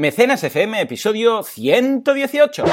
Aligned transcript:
Mecenas 0.00 0.42
FM, 0.42 0.80
episodio 0.80 1.42
118. 1.42 2.64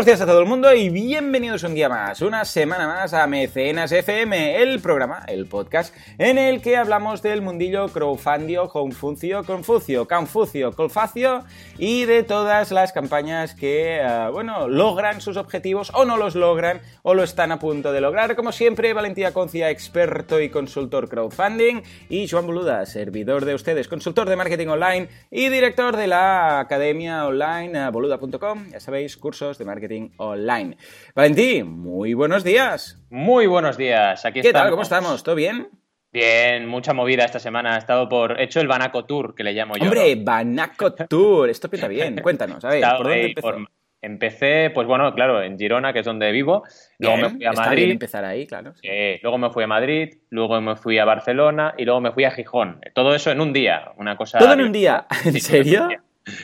Buenos 0.00 0.18
días 0.18 0.20
a 0.22 0.32
todo 0.32 0.40
el 0.40 0.46
mundo 0.46 0.74
y 0.74 0.88
bienvenidos 0.88 1.62
un 1.62 1.74
día 1.74 1.90
más, 1.90 2.22
una 2.22 2.46
semana 2.46 2.86
más 2.86 3.12
a 3.12 3.26
Mecenas 3.26 3.92
FM, 3.92 4.62
el 4.62 4.80
programa, 4.80 5.26
el 5.28 5.44
podcast 5.44 5.94
en 6.16 6.38
el 6.38 6.62
que 6.62 6.78
hablamos 6.78 7.20
del 7.20 7.42
mundillo 7.42 7.86
crowdfunding, 7.88 8.66
confucio, 8.68 9.44
confucio, 9.44 10.08
confucio, 10.08 10.72
colfacio 10.72 11.44
y 11.76 12.06
de 12.06 12.22
todas 12.22 12.72
las 12.72 12.92
campañas 12.92 13.54
que, 13.54 13.98
eh, 14.00 14.28
bueno, 14.32 14.68
logran 14.68 15.20
sus 15.20 15.36
objetivos 15.36 15.90
o 15.92 16.06
no 16.06 16.16
los 16.16 16.34
logran 16.34 16.80
o 17.02 17.12
lo 17.12 17.22
están 17.22 17.52
a 17.52 17.58
punto 17.58 17.92
de 17.92 18.00
lograr. 18.00 18.34
Como 18.36 18.52
siempre, 18.52 18.94
Valentía 18.94 19.34
Concia, 19.34 19.68
experto 19.68 20.40
y 20.40 20.48
consultor 20.48 21.10
crowdfunding 21.10 21.82
y 22.08 22.26
Joan 22.26 22.46
Boluda, 22.46 22.86
servidor 22.86 23.44
de 23.44 23.54
ustedes, 23.54 23.86
consultor 23.86 24.30
de 24.30 24.36
marketing 24.36 24.68
online 24.68 25.08
y 25.30 25.50
director 25.50 25.94
de 25.98 26.06
la 26.06 26.58
academia 26.58 27.26
online 27.26 27.78
eh, 27.78 27.90
boluda.com, 27.92 28.70
ya 28.70 28.80
sabéis, 28.80 29.18
cursos 29.18 29.58
de 29.58 29.66
marketing 29.66 29.89
online. 30.18 30.76
Valentín, 31.14 31.66
muy 31.70 32.14
buenos 32.14 32.44
días. 32.44 32.98
Muy 33.10 33.46
buenos 33.46 33.76
días, 33.76 34.24
aquí 34.24 34.40
¿Qué 34.40 34.48
estamos. 34.48 34.64
tal? 34.64 34.70
¿Cómo 34.70 34.82
estamos? 34.82 35.22
¿Todo 35.22 35.34
bien? 35.34 35.68
Bien, 36.12 36.66
mucha 36.66 36.92
movida 36.92 37.24
esta 37.24 37.38
semana. 37.38 37.74
Ha 37.74 37.78
estado 37.78 38.08
por. 38.08 38.40
He 38.40 38.44
hecho 38.44 38.60
el 38.60 38.66
Banaco 38.68 39.04
Tour, 39.04 39.34
que 39.34 39.44
le 39.44 39.52
llamo 39.52 39.76
yo. 39.76 39.84
Hombre, 39.84 40.16
¿no? 40.16 40.24
Banaco 40.24 40.92
Tour, 40.94 41.48
esto 41.50 41.68
pinta 41.68 41.88
bien. 41.88 42.16
Cuéntanos, 42.22 42.64
a 42.64 42.68
ver, 42.68 42.78
He 42.84 42.86
¿por 42.88 42.98
dónde 42.98 43.12
ahí 43.14 43.26
empezó? 43.26 43.46
por- 43.48 43.70
Empecé, 44.02 44.70
pues 44.70 44.86
bueno, 44.88 45.14
claro, 45.14 45.42
en 45.42 45.58
Girona, 45.58 45.92
que 45.92 45.98
es 45.98 46.06
donde 46.06 46.32
vivo. 46.32 46.62
Luego 46.98 47.16
Bien, 47.16 47.26
me 47.32 47.36
fui 47.36 47.44
a 47.44 47.50
está 47.50 47.62
bien 47.64 47.70
Madrid. 47.70 47.90
empezar 47.90 48.24
ahí, 48.24 48.46
claro. 48.46 48.72
eh, 48.82 49.20
luego 49.22 49.36
me 49.36 49.50
fui 49.50 49.62
a 49.62 49.66
Madrid, 49.66 50.08
luego 50.30 50.58
me 50.62 50.74
fui 50.76 50.98
a 50.98 51.04
Barcelona 51.04 51.74
y 51.76 51.84
luego 51.84 52.00
me 52.00 52.10
fui 52.10 52.24
a 52.24 52.30
Gijón. 52.30 52.80
Todo 52.94 53.14
eso 53.14 53.30
en 53.30 53.42
un 53.42 53.52
día, 53.52 53.92
una 53.98 54.16
cosa. 54.16 54.38
¿Todo 54.38 54.54
en 54.54 54.62
un 54.62 54.72
día? 54.72 55.06
¿En 55.26 55.38
serio? 55.38 55.86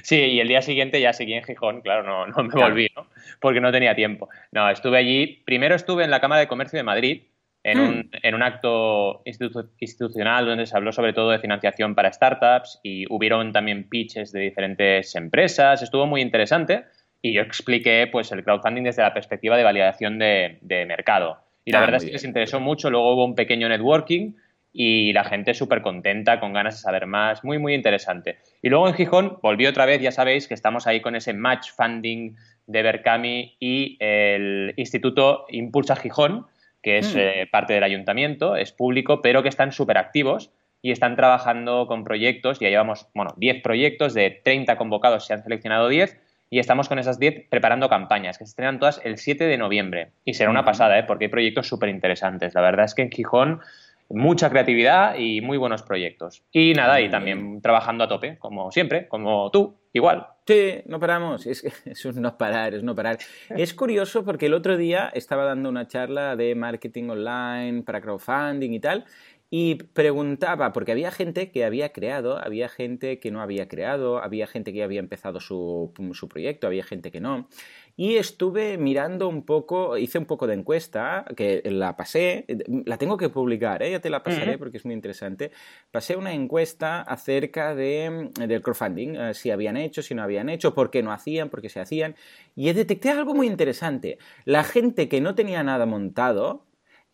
Sí, 0.02 0.16
y 0.16 0.40
el 0.40 0.48
día 0.48 0.62
siguiente 0.62 1.00
ya 1.00 1.12
seguí 1.12 1.34
en 1.34 1.44
Gijón, 1.44 1.80
claro, 1.82 2.02
no, 2.02 2.26
no 2.26 2.42
me 2.42 2.50
Claro. 2.50 2.68
volví, 2.70 2.88
¿no? 2.96 3.06
Porque 3.40 3.60
no 3.60 3.72
tenía 3.72 3.94
tiempo. 3.94 4.28
No, 4.52 4.68
estuve 4.70 4.98
allí, 4.98 5.42
primero 5.44 5.74
estuve 5.74 6.04
en 6.04 6.10
la 6.10 6.20
Cámara 6.20 6.40
de 6.40 6.48
Comercio 6.48 6.76
de 6.78 6.82
Madrid, 6.82 7.22
en, 7.64 7.78
Hmm. 7.78 7.82
un, 7.88 8.10
en 8.22 8.34
un 8.34 8.42
acto 8.42 9.22
institu- 9.24 9.70
institucional 9.80 10.46
donde 10.46 10.66
se 10.66 10.76
habló 10.76 10.92
sobre 10.92 11.12
todo 11.12 11.30
de 11.30 11.38
financiación 11.40 11.94
para 11.96 12.12
startups 12.12 12.78
y 12.84 13.06
hubieron 13.12 13.52
también 13.52 13.88
pitches 13.88 14.30
de 14.32 14.40
diferentes 14.40 15.14
empresas, 15.16 15.82
estuvo 15.82 16.06
muy 16.06 16.20
interesante 16.20 16.84
y 17.22 17.32
yo 17.32 17.42
expliqué 17.42 18.08
pues 18.10 18.30
el 18.30 18.44
crowdfunding 18.44 18.84
desde 18.84 19.02
la 19.02 19.12
perspectiva 19.12 19.56
de 19.56 19.64
validación 19.64 20.18
de, 20.18 20.58
de 20.60 20.86
mercado. 20.86 21.38
Y 21.64 21.72
la 21.72 21.78
Ah, 21.78 21.80
verdad 21.80 21.96
es 21.96 22.04
que 22.04 22.12
les 22.12 22.22
bien. 22.22 22.30
interesó 22.30 22.60
mucho, 22.60 22.88
luego 22.88 23.12
hubo 23.14 23.24
un 23.24 23.34
pequeño 23.34 23.68
networking 23.68 24.34
y 24.78 25.14
la 25.14 25.24
gente 25.24 25.54
súper 25.54 25.80
contenta, 25.80 26.38
con 26.38 26.52
ganas 26.52 26.74
de 26.74 26.82
saber 26.82 27.06
más, 27.06 27.42
muy, 27.42 27.58
muy 27.58 27.72
interesante. 27.72 28.36
Y 28.60 28.68
luego 28.68 28.86
en 28.86 28.94
Gijón 28.94 29.38
volví 29.42 29.66
otra 29.66 29.86
vez, 29.86 30.02
ya 30.02 30.12
sabéis 30.12 30.46
que 30.46 30.52
estamos 30.52 30.86
ahí 30.86 31.00
con 31.00 31.16
ese 31.16 31.32
match 31.32 31.70
funding 31.74 32.36
de 32.66 32.82
Berkami 32.82 33.56
y 33.58 33.96
el 34.00 34.74
Instituto 34.76 35.46
Impulsa 35.48 35.96
Gijón, 35.96 36.44
que 36.82 36.98
es 36.98 37.14
Mm. 37.14 37.18
eh, 37.18 37.48
parte 37.50 37.72
del 37.72 37.84
ayuntamiento, 37.84 38.54
es 38.54 38.70
público, 38.72 39.22
pero 39.22 39.42
que 39.42 39.48
están 39.48 39.72
súper 39.72 39.96
activos 39.96 40.50
y 40.82 40.90
están 40.90 41.16
trabajando 41.16 41.86
con 41.86 42.04
proyectos, 42.04 42.60
ya 42.60 42.68
llevamos, 42.68 43.08
bueno, 43.14 43.32
10 43.38 43.62
proyectos, 43.62 44.12
de 44.12 44.42
30 44.44 44.76
convocados 44.76 45.26
se 45.26 45.32
han 45.32 45.42
seleccionado 45.42 45.88
10 45.88 46.18
y 46.50 46.58
estamos 46.58 46.90
con 46.90 46.98
esas 46.98 47.18
10 47.18 47.48
preparando 47.48 47.88
campañas 47.88 48.36
que 48.36 48.44
se 48.44 48.50
estrenan 48.50 48.78
todas 48.78 49.00
el 49.04 49.16
7 49.16 49.44
de 49.44 49.56
noviembre. 49.56 50.08
Y 50.26 50.34
será 50.34 50.50
una 50.50 50.66
pasada, 50.66 50.98
¿eh? 50.98 51.04
porque 51.04 51.24
hay 51.24 51.30
proyectos 51.30 51.66
súper 51.66 51.88
interesantes. 51.88 52.54
La 52.54 52.60
verdad 52.60 52.84
es 52.84 52.94
que 52.94 53.02
en 53.02 53.10
Gijón 53.10 53.60
mucha 54.08 54.50
creatividad 54.50 55.16
y 55.18 55.40
muy 55.40 55.58
buenos 55.58 55.82
proyectos. 55.82 56.44
Y 56.52 56.72
nada, 56.74 57.00
y 57.00 57.10
también 57.10 57.60
trabajando 57.60 58.04
a 58.04 58.08
tope, 58.08 58.38
como 58.38 58.70
siempre, 58.70 59.08
como 59.08 59.50
tú, 59.50 59.76
igual. 59.92 60.26
Sí, 60.46 60.82
no 60.86 61.00
paramos. 61.00 61.46
Es, 61.46 61.64
es 61.84 62.16
no 62.16 62.38
parar, 62.38 62.74
es 62.74 62.82
no 62.82 62.94
parar. 62.94 63.18
Es 63.50 63.74
curioso 63.74 64.24
porque 64.24 64.46
el 64.46 64.54
otro 64.54 64.76
día 64.76 65.10
estaba 65.14 65.44
dando 65.44 65.68
una 65.68 65.88
charla 65.88 66.36
de 66.36 66.54
marketing 66.54 67.10
online 67.10 67.82
para 67.82 68.00
crowdfunding 68.00 68.72
y 68.72 68.80
tal. 68.80 69.04
Y 69.48 69.76
preguntaba, 69.76 70.72
porque 70.72 70.90
había 70.90 71.12
gente 71.12 71.52
que 71.52 71.64
había 71.64 71.92
creado, 71.92 72.38
había 72.44 72.68
gente 72.68 73.20
que 73.20 73.30
no 73.30 73.40
había 73.40 73.68
creado, 73.68 74.18
había 74.18 74.48
gente 74.48 74.72
que 74.72 74.82
había 74.82 74.98
empezado 74.98 75.38
su, 75.38 75.92
su 76.14 76.28
proyecto, 76.28 76.66
había 76.66 76.82
gente 76.82 77.12
que 77.12 77.20
no. 77.20 77.48
Y 77.96 78.16
estuve 78.16 78.76
mirando 78.76 79.26
un 79.26 79.42
poco, 79.42 79.96
hice 79.96 80.18
un 80.18 80.26
poco 80.26 80.46
de 80.46 80.52
encuesta, 80.52 81.24
que 81.34 81.62
la 81.64 81.96
pasé, 81.96 82.44
la 82.84 82.98
tengo 82.98 83.16
que 83.16 83.30
publicar, 83.30 83.82
¿eh? 83.82 83.92
ya 83.92 84.00
te 84.00 84.10
la 84.10 84.22
pasaré 84.22 84.58
porque 84.58 84.76
es 84.76 84.84
muy 84.84 84.92
interesante. 84.92 85.50
Pasé 85.90 86.14
una 86.14 86.34
encuesta 86.34 87.00
acerca 87.00 87.74
de, 87.74 88.30
del 88.34 88.60
crowdfunding, 88.60 89.16
eh, 89.16 89.34
si 89.34 89.50
habían 89.50 89.78
hecho, 89.78 90.02
si 90.02 90.14
no 90.14 90.22
habían 90.22 90.50
hecho, 90.50 90.74
por 90.74 90.90
qué 90.90 91.02
no 91.02 91.10
hacían, 91.10 91.48
por 91.48 91.62
qué 91.62 91.70
se 91.70 91.80
hacían. 91.80 92.16
Y 92.54 92.70
detecté 92.74 93.08
algo 93.08 93.34
muy 93.34 93.46
interesante. 93.46 94.18
La 94.44 94.62
gente 94.62 95.08
que 95.08 95.22
no 95.22 95.34
tenía 95.34 95.62
nada 95.62 95.86
montado, 95.86 96.65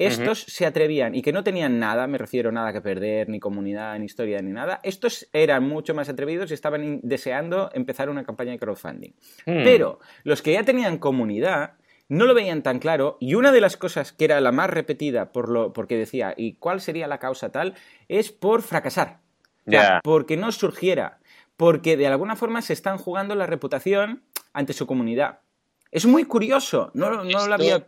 estos 0.07 0.41
se 0.43 0.67
atrevían 0.67 1.15
y 1.15 1.23
que 1.23 1.33
no 1.33 1.43
tenían 1.45 1.79
nada, 1.79 2.07
me 2.07 2.19
refiero 2.19 2.53
nada 2.53 2.73
que 2.73 2.81
perder, 2.81 3.29
ni 3.29 3.41
comunidad, 3.41 3.99
ni 3.99 4.07
historia, 4.07 4.41
ni 4.43 4.53
nada, 4.53 4.81
estos 4.83 5.29
eran 5.33 5.65
mucho 5.69 5.95
más 5.95 6.09
atrevidos 6.09 6.51
y 6.51 6.55
estaban 6.55 7.01
deseando 7.03 7.71
empezar 7.75 8.09
una 8.11 8.25
campaña 8.25 8.53
de 8.53 8.59
crowdfunding. 8.59 9.11
Mm. 9.47 9.65
Pero 9.65 10.01
los 10.25 10.43
que 10.43 10.53
ya 10.53 10.63
tenían 10.65 10.99
comunidad 10.99 11.75
no 12.09 12.27
lo 12.27 12.35
veían 12.35 12.63
tan 12.63 12.79
claro 12.79 13.17
y 13.21 13.35
una 13.35 13.53
de 13.53 13.61
las 13.61 13.77
cosas 13.77 14.13
que 14.13 14.25
era 14.27 14.41
la 14.41 14.53
más 14.53 14.69
repetida 14.71 15.33
por 15.33 15.49
lo, 15.49 15.73
porque 15.73 15.97
decía, 15.97 16.35
¿y 16.37 16.55
cuál 16.55 16.81
sería 16.81 17.07
la 17.07 17.19
causa 17.19 17.51
tal? 17.51 17.75
Es 18.09 18.31
por 18.33 18.63
fracasar. 18.63 19.21
O 19.67 19.71
sea, 19.71 19.83
Ya. 19.83 20.01
porque 20.03 20.37
no 20.37 20.53
surgiera. 20.53 21.19
Porque 21.57 21.97
de 21.97 22.07
alguna 22.09 22.35
forma 22.37 22.61
se 22.63 22.73
están 22.73 22.99
jugando 22.99 23.35
la 23.35 23.47
reputación 23.47 24.25
ante 24.53 24.73
su 24.73 24.87
comunidad. 24.87 25.39
Es 25.91 26.05
muy 26.07 26.25
curioso. 26.25 26.91
No, 26.95 27.11
no 27.11 27.23
Esto- 27.23 27.47
lo 27.47 27.55
había 27.55 27.87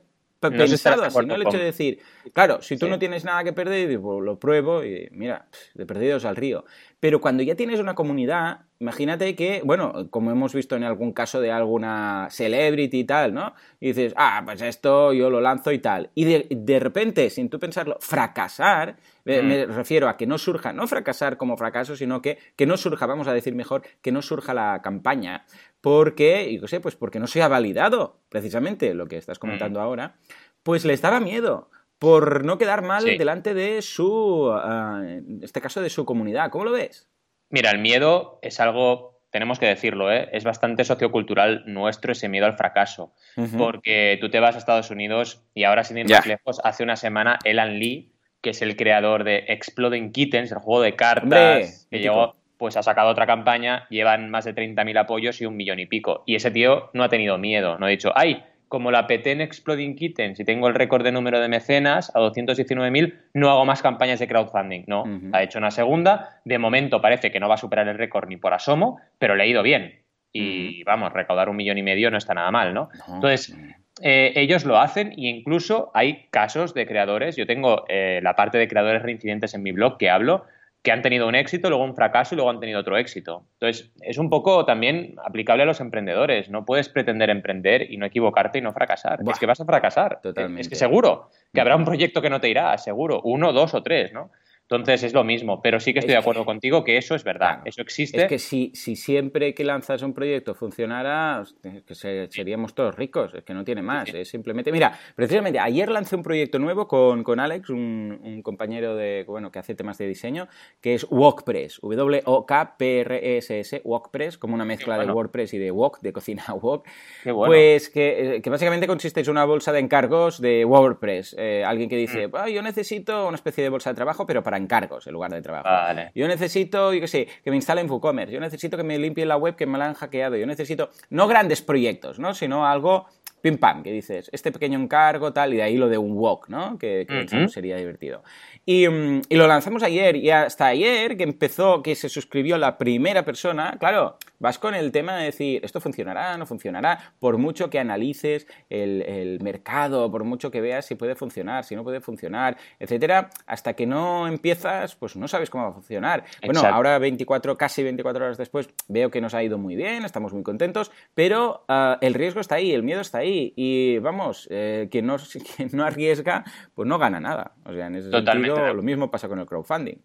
no 0.51 0.57
pensado 0.59 1.03
así, 1.05 1.27
¿no? 1.27 1.35
El 1.35 1.43
hecho 1.43 1.59
de 1.59 1.65
decir, 1.65 1.99
claro, 2.33 2.63
si 2.63 2.77
tú 2.77 2.87
Sí. 2.87 2.91
no 2.91 2.99
tienes 2.99 3.25
nada 3.25 3.45
que 3.45 3.53
perder, 3.53 4.01
pues 4.01 4.23
lo 4.25 4.39
pruebo 4.39 4.85
y 4.85 5.09
mira, 5.13 5.47
de 5.75 5.87
perdidos 5.87 6.25
al 6.25 6.37
río. 6.37 6.65
Pero 7.01 7.21
cuando 7.21 7.43
ya 7.43 7.55
tienes 7.55 7.81
una 7.81 7.95
comunidad, 7.95 8.61
imagínate 8.81 9.35
que, 9.37 9.61
bueno, 9.65 10.09
como 10.11 10.31
hemos 10.31 10.55
visto 10.55 10.75
en 10.77 10.85
algún 10.85 11.13
caso 11.13 11.41
de 11.41 11.53
alguna 11.53 12.29
celebrity 12.31 13.01
y 13.01 13.05
tal, 13.05 13.35
¿no? 13.35 13.55
Y 13.79 13.89
dices, 13.89 14.15
ah, 14.17 14.43
pues 14.45 14.63
esto 14.63 15.13
yo 15.13 15.29
lo 15.29 15.41
lanzo 15.41 15.71
y 15.73 15.79
tal. 15.81 16.11
Y 16.15 16.25
de, 16.25 16.47
de 16.51 16.81
repente, 16.81 17.29
sin 17.31 17.51
tú 17.51 17.59
pensarlo, 17.59 17.99
fracasar, 18.01 18.97
me- 19.25 19.43
Mm. 19.43 19.47
me 19.47 19.67
refiero 19.67 20.09
a 20.09 20.17
que 20.17 20.27
no 20.27 20.39
surja, 20.39 20.73
no 20.73 20.87
fracasar 20.87 21.37
como 21.37 21.57
fracaso, 21.57 21.95
sino 21.97 22.21
que, 22.23 22.39
que 22.57 22.67
no 22.67 22.77
surja, 22.77 23.07
vamos 23.07 23.29
a 23.29 23.33
decir 23.35 23.55
mejor, 23.55 23.83
que 24.03 24.13
no 24.13 24.23
surja 24.23 24.55
la 24.55 24.81
campaña. 24.83 25.45
Porque, 25.85 26.49
y 26.51 26.57
no 26.57 26.67
sé, 26.67 26.81
pues 26.81 26.97
porque 26.97 27.19
no 27.21 27.27
se 27.27 27.43
ha 27.43 27.49
validado, 27.49 28.23
precisamente, 28.31 28.95
lo 28.95 29.07
que 29.07 29.19
estás 29.19 29.39
comentando 29.39 29.83
ahora, 29.83 30.17
pues 30.63 30.87
les 30.87 31.03
daba 31.03 31.21
miedo 31.21 31.71
por 31.99 32.43
no 32.43 32.57
quedar 32.57 32.81
mal 32.81 33.03
Sí. 33.03 33.19
delante 33.19 33.53
de 33.53 33.83
su, 33.83 34.51
ah, 34.51 35.03
en 35.05 35.41
este 35.43 35.61
caso, 35.61 35.83
de 35.83 35.91
su 35.91 36.07
comunidad. 36.07 36.49
¿Cómo 36.51 36.65
lo 36.65 36.73
ves? 36.73 37.11
Mira, 37.51 37.71
el 37.71 37.81
miedo 37.81 38.39
es 38.41 38.61
algo, 38.61 39.21
tenemos 39.31 39.59
que 39.59 39.67
decirlo, 39.67 40.11
¿eh? 40.11 40.31
es 40.33 40.43
bastante 40.45 40.85
sociocultural 40.85 41.65
nuestro 41.67 42.13
ese 42.13 42.31
miedo 42.31 42.47
al 42.47 42.57
fracaso. 42.57 43.13
Porque 43.59 44.17
tú 44.23 44.31
te 44.31 44.41
vas 44.41 44.55
a 44.55 44.59
Estados 44.61 44.91
Unidos 44.91 45.45
y 45.53 45.65
ahora 45.65 45.85
sin 45.85 45.99
ir 45.99 46.09
más 46.09 46.27
lejos, 46.27 46.63
hace 46.65 46.83
una 46.83 46.97
semana 46.97 47.39
Elan 47.45 47.79
Lee, 47.79 48.15
que 48.41 48.51
es 48.51 48.63
el 48.63 48.75
creador 48.77 49.23
de 49.23 49.45
Exploding 49.49 50.13
Kittens, 50.13 50.51
el 50.51 50.59
juego 50.59 50.81
de 50.81 50.97
cartas 50.97 51.25
Hombre, 51.25 51.69
que 51.91 51.99
llegó, 51.99 52.37
pues 52.59 52.77
ha 52.77 52.83
sacado 52.83 53.11
otra 53.11 53.27
campaña, 53.27 53.87
llevan 53.91 54.31
más 54.31 54.45
de 54.45 54.55
30.000 54.55 54.99
apoyos 54.99 55.41
y 55.41 55.47
un 55.47 55.57
millón 55.57 55.81
y 55.81 55.87
pico. 55.87 56.23
Y 56.27 56.37
ese 56.37 56.51
tío 56.51 56.91
no 56.93 57.03
ha 57.03 57.09
tenido 57.09 57.39
miedo, 57.39 57.79
no 57.79 57.87
ha 57.87 57.89
dicho, 57.89 58.13
ay, 58.15 58.43
como 58.69 58.91
la 58.91 59.07
peté 59.07 59.33
en 59.33 59.41
Exploding 59.41 59.95
Kittens 59.95 60.41
y 60.41 60.45
tengo 60.45 60.67
el 60.67 60.75
récord 60.75 61.05
de 61.05 61.13
número 61.13 61.39
de 61.39 61.49
mecenas 61.49 62.11
a 62.15 62.19
219.000, 62.19 63.15
no 63.35 63.51
hago 63.51 63.65
más 63.65 63.83
campañas 63.83 64.19
de 64.19 64.27
crowdfunding. 64.27 64.85
No, 64.87 65.05
ha 65.33 65.43
hecho 65.43 65.59
una 65.59 65.71
segunda. 65.71 66.41
De 66.45 66.59
momento 66.59 67.01
parece 67.01 67.31
que 67.31 67.39
no 67.39 67.49
va 67.49 67.55
a 67.55 67.59
superar 67.59 67.87
el 67.87 67.99
récord 67.99 68.29
ni 68.29 68.37
por 68.37 68.53
asomo, 68.53 69.01
pero 69.19 69.37
le 69.37 69.45
ha 69.45 69.47
ido 69.47 69.63
bien. 69.63 70.01
Y 70.33 70.83
vamos, 70.83 71.13
recaudar 71.13 71.49
un 71.49 71.55
millón 71.55 71.79
y 71.79 71.85
medio 71.85 72.11
no 72.11 72.19
está 72.19 72.35
nada 72.35 72.51
mal, 72.51 72.75
¿no? 72.75 72.89
No. 73.07 73.15
Entonces, 73.15 73.57
eh, 74.03 74.33
ellos 74.35 74.65
lo 74.65 74.79
hacen 74.81 75.13
e 75.13 75.29
incluso 75.29 75.93
hay 75.95 76.27
casos 76.31 76.75
de 76.75 76.87
creadores. 76.87 77.37
Yo 77.37 77.47
tengo 77.47 77.85
eh, 77.89 78.19
la 78.25 78.35
parte 78.35 78.59
de 78.59 78.67
creadores 78.67 79.03
reincidentes 79.03 79.55
en 79.55 79.63
mi 79.63 79.71
blog 79.71 79.99
que 79.99 80.11
hablo 80.11 80.47
que 80.85 80.93
han 80.93 81.01
tenido 81.01 81.27
un 81.27 81.35
éxito, 81.35 81.71
luego 81.71 81.83
un 81.83 81.97
fracaso 81.97 82.35
y 82.35 82.37
luego 82.37 82.51
han 82.51 82.61
tenido 82.61 82.79
otro 82.79 82.99
éxito. 82.99 83.47
Entonces, 83.55 83.91
es 84.03 84.19
un 84.19 84.29
poco 84.29 84.67
también 84.67 85.17
aplicable 85.25 85.63
a 85.63 85.67
los 85.67 85.81
emprendedores. 85.81 86.51
No 86.51 86.67
puedes 86.67 86.91
pretender 86.91 87.31
emprender 87.31 87.91
y 87.91 87.97
no 87.97 88.05
equivocarte 88.05 88.59
y 88.59 88.61
no 88.61 88.71
fracasar. 88.75 89.21
Es 89.27 89.39
que 89.39 89.47
vas 89.47 89.59
a 89.59 89.65
fracasar. 89.65 90.21
Totalmente. 90.21 90.61
Es 90.61 90.69
que 90.69 90.75
seguro 90.75 91.31
que 91.55 91.61
habrá 91.63 91.75
un 91.75 91.87
proyecto 91.87 92.21
que 92.21 92.29
no 92.29 92.39
te 92.39 92.51
irá, 92.51 92.77
seguro. 92.77 93.23
Uno, 93.25 93.55
dos 93.55 93.73
o 93.73 93.83
tres, 93.83 94.13
¿no? 94.13 94.31
Entonces 94.71 95.03
es 95.03 95.13
lo 95.13 95.25
mismo, 95.25 95.61
pero 95.61 95.79
sí 95.79 95.93
que 95.93 95.99
estoy 95.99 96.15
de 96.15 96.19
acuerdo 96.19 96.47
contigo 96.47 96.85
que 96.85 96.97
eso 96.97 97.15
es 97.15 97.23
verdad, 97.23 97.61
eso 97.67 97.83
existe. 97.83 98.23
Es 98.23 98.29
que 98.29 98.39
si, 98.39 98.73
si, 98.75 98.97
siempre 98.97 99.53
que 99.53 99.63
lanzas 99.63 100.01
un 100.03 100.15
proyecto 100.15 100.55
funcionara, 100.55 101.45
que 101.87 101.95
seríamos 101.95 102.75
todos 102.75 102.97
ricos, 102.97 103.35
es 103.35 103.45
que 103.45 103.53
no 103.53 103.63
tiene 103.63 103.83
más, 103.83 104.09
es 104.15 104.29
simplemente... 104.29 104.73
Mira, 104.73 104.99
precisamente 105.15 105.59
ayer 105.59 105.91
lancé 105.91 106.17
un 106.17 106.23
proyecto 106.23 106.59
nuevo 106.59 106.89
con, 106.89 107.25
con 107.25 107.41
Alex, 107.41 107.69
un, 107.69 108.41
compañero 108.43 108.97
de, 108.97 109.25
bueno, 109.27 109.53
que 109.53 109.59
hace 109.59 109.75
temas 109.75 109.99
de 109.99 110.07
diseño, 110.07 110.49
que 110.81 110.95
es 110.95 111.07
Wokpress, 111.11 111.81
W-O-K-P-R-E-S-S, 111.83 113.83
Wokpress, 113.85 114.39
como 114.39 114.55
una 114.55 114.65
mezcla 114.65 114.97
de 114.99 115.13
WordPress 115.13 115.53
y 115.55 115.59
de 115.59 115.71
Wok, 115.71 116.01
de 116.01 116.13
cocina 116.15 116.43
Wok. 116.55 116.87
Pues 117.25 117.91
que, 117.91 118.41
que, 118.43 118.51
básicamente 118.51 118.87
consiste 118.87 119.21
en 119.21 119.31
una 119.31 119.45
bolsa 119.45 119.73
de 119.73 119.81
encargos 119.81 120.41
de 120.41 120.65
WordPress. 120.65 121.37
Eh, 121.39 121.65
alguien 121.67 121.91
que 121.91 121.97
dice, 121.97 122.29
mm. 122.29 122.49
yo 122.49 122.63
necesito 122.63 123.29
una 123.29 123.37
especie 123.37 123.63
de 123.63 123.71
bolsa 123.71 123.91
de 123.91 123.97
trabajo, 123.97 124.27
pero 124.27 124.43
para 124.43 124.54
encargos 124.57 125.07
en 125.07 125.13
lugar 125.13 125.33
de 125.33 125.43
trabajo. 125.43 125.69
Yo 126.15 126.29
necesito, 126.29 126.93
yo 126.93 127.01
qué 127.01 127.09
sé, 127.09 127.29
que 127.43 127.51
me 127.51 127.57
instalen 127.57 127.91
WooCommerce, 127.91 128.33
yo 128.33 128.41
necesito 128.41 128.77
que 128.77 128.85
me 128.85 128.99
limpien 128.99 129.29
la 129.29 129.37
web 129.37 129.57
que 129.57 129.67
me 129.67 129.79
la 129.79 129.87
han 129.87 129.95
hackeado, 129.95 130.37
yo 130.37 130.47
necesito, 130.47 130.91
no 131.11 131.27
grandes 131.29 131.63
proyectos, 131.63 132.19
¿no? 132.19 132.35
Sino 132.35 132.67
algo 132.67 133.07
pim 133.45 133.59
pam, 133.59 133.83
que 133.83 133.93
dices, 133.93 134.31
este 134.33 134.51
pequeño 134.51 134.81
encargo, 134.81 135.35
tal, 135.35 135.53
y 135.53 135.59
de 135.59 135.63
ahí 135.65 135.77
lo 135.77 135.91
de 135.91 135.99
un 135.99 136.13
walk, 136.17 136.49
¿no? 136.49 136.79
Que, 136.79 137.07
sería 137.49 137.77
divertido. 137.77 138.23
Mm, 138.67 139.21
y, 139.29 139.37
lo 139.37 139.47
lanzamos 139.47 139.83
ayer, 139.83 140.17
y 140.17 140.31
hasta 140.31 140.69
ayer 140.69 141.19
que 141.19 141.25
empezó, 141.25 141.83
que 141.83 141.95
se 141.95 142.09
suscribió 142.09 142.57
la 142.57 142.79
primera 142.79 143.23
persona, 143.23 143.77
claro, 143.79 144.17
vas 144.39 144.59
con 144.59 144.75
el 144.75 144.91
tema 144.93 145.17
de 145.17 145.27
decir, 145.27 145.63
esto 145.63 145.79
funcionará, 145.79 146.39
no 146.39 146.47
funcionará, 146.47 147.13
por 147.19 147.37
mucho 147.37 147.69
que 147.69 147.79
analices 147.79 148.47
el, 148.71 149.39
mercado, 149.43 150.11
por 150.11 150.25
mucho 150.25 150.51
que 150.51 150.63
veas 150.63 150.87
si 150.87 150.95
puede 150.95 151.15
funcionar, 151.15 151.65
si 151.65 151.77
no 151.77 151.85
puede 151.85 152.01
funcionar, 152.01 152.57
etcétera, 152.79 153.29
hasta 153.47 153.75
que 153.75 153.87
no 153.87 154.27
empiezas, 154.27 154.95
pues 154.97 155.17
no 155.17 155.29
sabes 155.29 155.51
cómo 155.51 155.65
va 155.65 155.71
a 155.71 155.75
funcionar. 155.75 156.25
Bueno, 156.43 156.61
ahora 156.61 156.99
24, 156.99 157.59
casi 157.59 157.83
24 157.83 158.25
horas 158.25 158.39
después, 158.39 158.71
veo 158.89 159.11
que 159.11 159.21
nos 159.21 159.35
ha 159.35 159.43
ido 159.43 159.59
muy 159.59 159.77
bien, 159.77 160.07
estamos 160.07 160.33
muy 160.33 160.43
contentos, 160.43 160.91
pero 161.15 161.65
ah, 161.69 161.99
el 162.01 162.15
riesgo 162.15 162.41
está 162.41 162.55
ahí, 162.55 162.73
el 162.73 162.83
miedo 162.83 163.03
está 163.03 163.19
ahí, 163.19 163.34
y 163.57 163.99
vamos, 163.99 164.49
eh, 164.51 164.89
quien, 164.91 165.07
no, 165.07 165.17
no 165.73 165.85
arriesga, 165.85 166.45
pues 166.75 166.89
no 166.89 166.99
gana 166.99 167.21
nada. 167.21 167.53
O 167.65 167.73
sea, 167.73 167.87
en 167.87 167.97
ese 167.97 168.11
sentido, 168.11 168.75
lo 168.75 168.83
mismo 168.83 169.11
pasa 169.11 169.29
con 169.29 169.39
el 169.39 169.47
crowdfunding. 169.47 169.97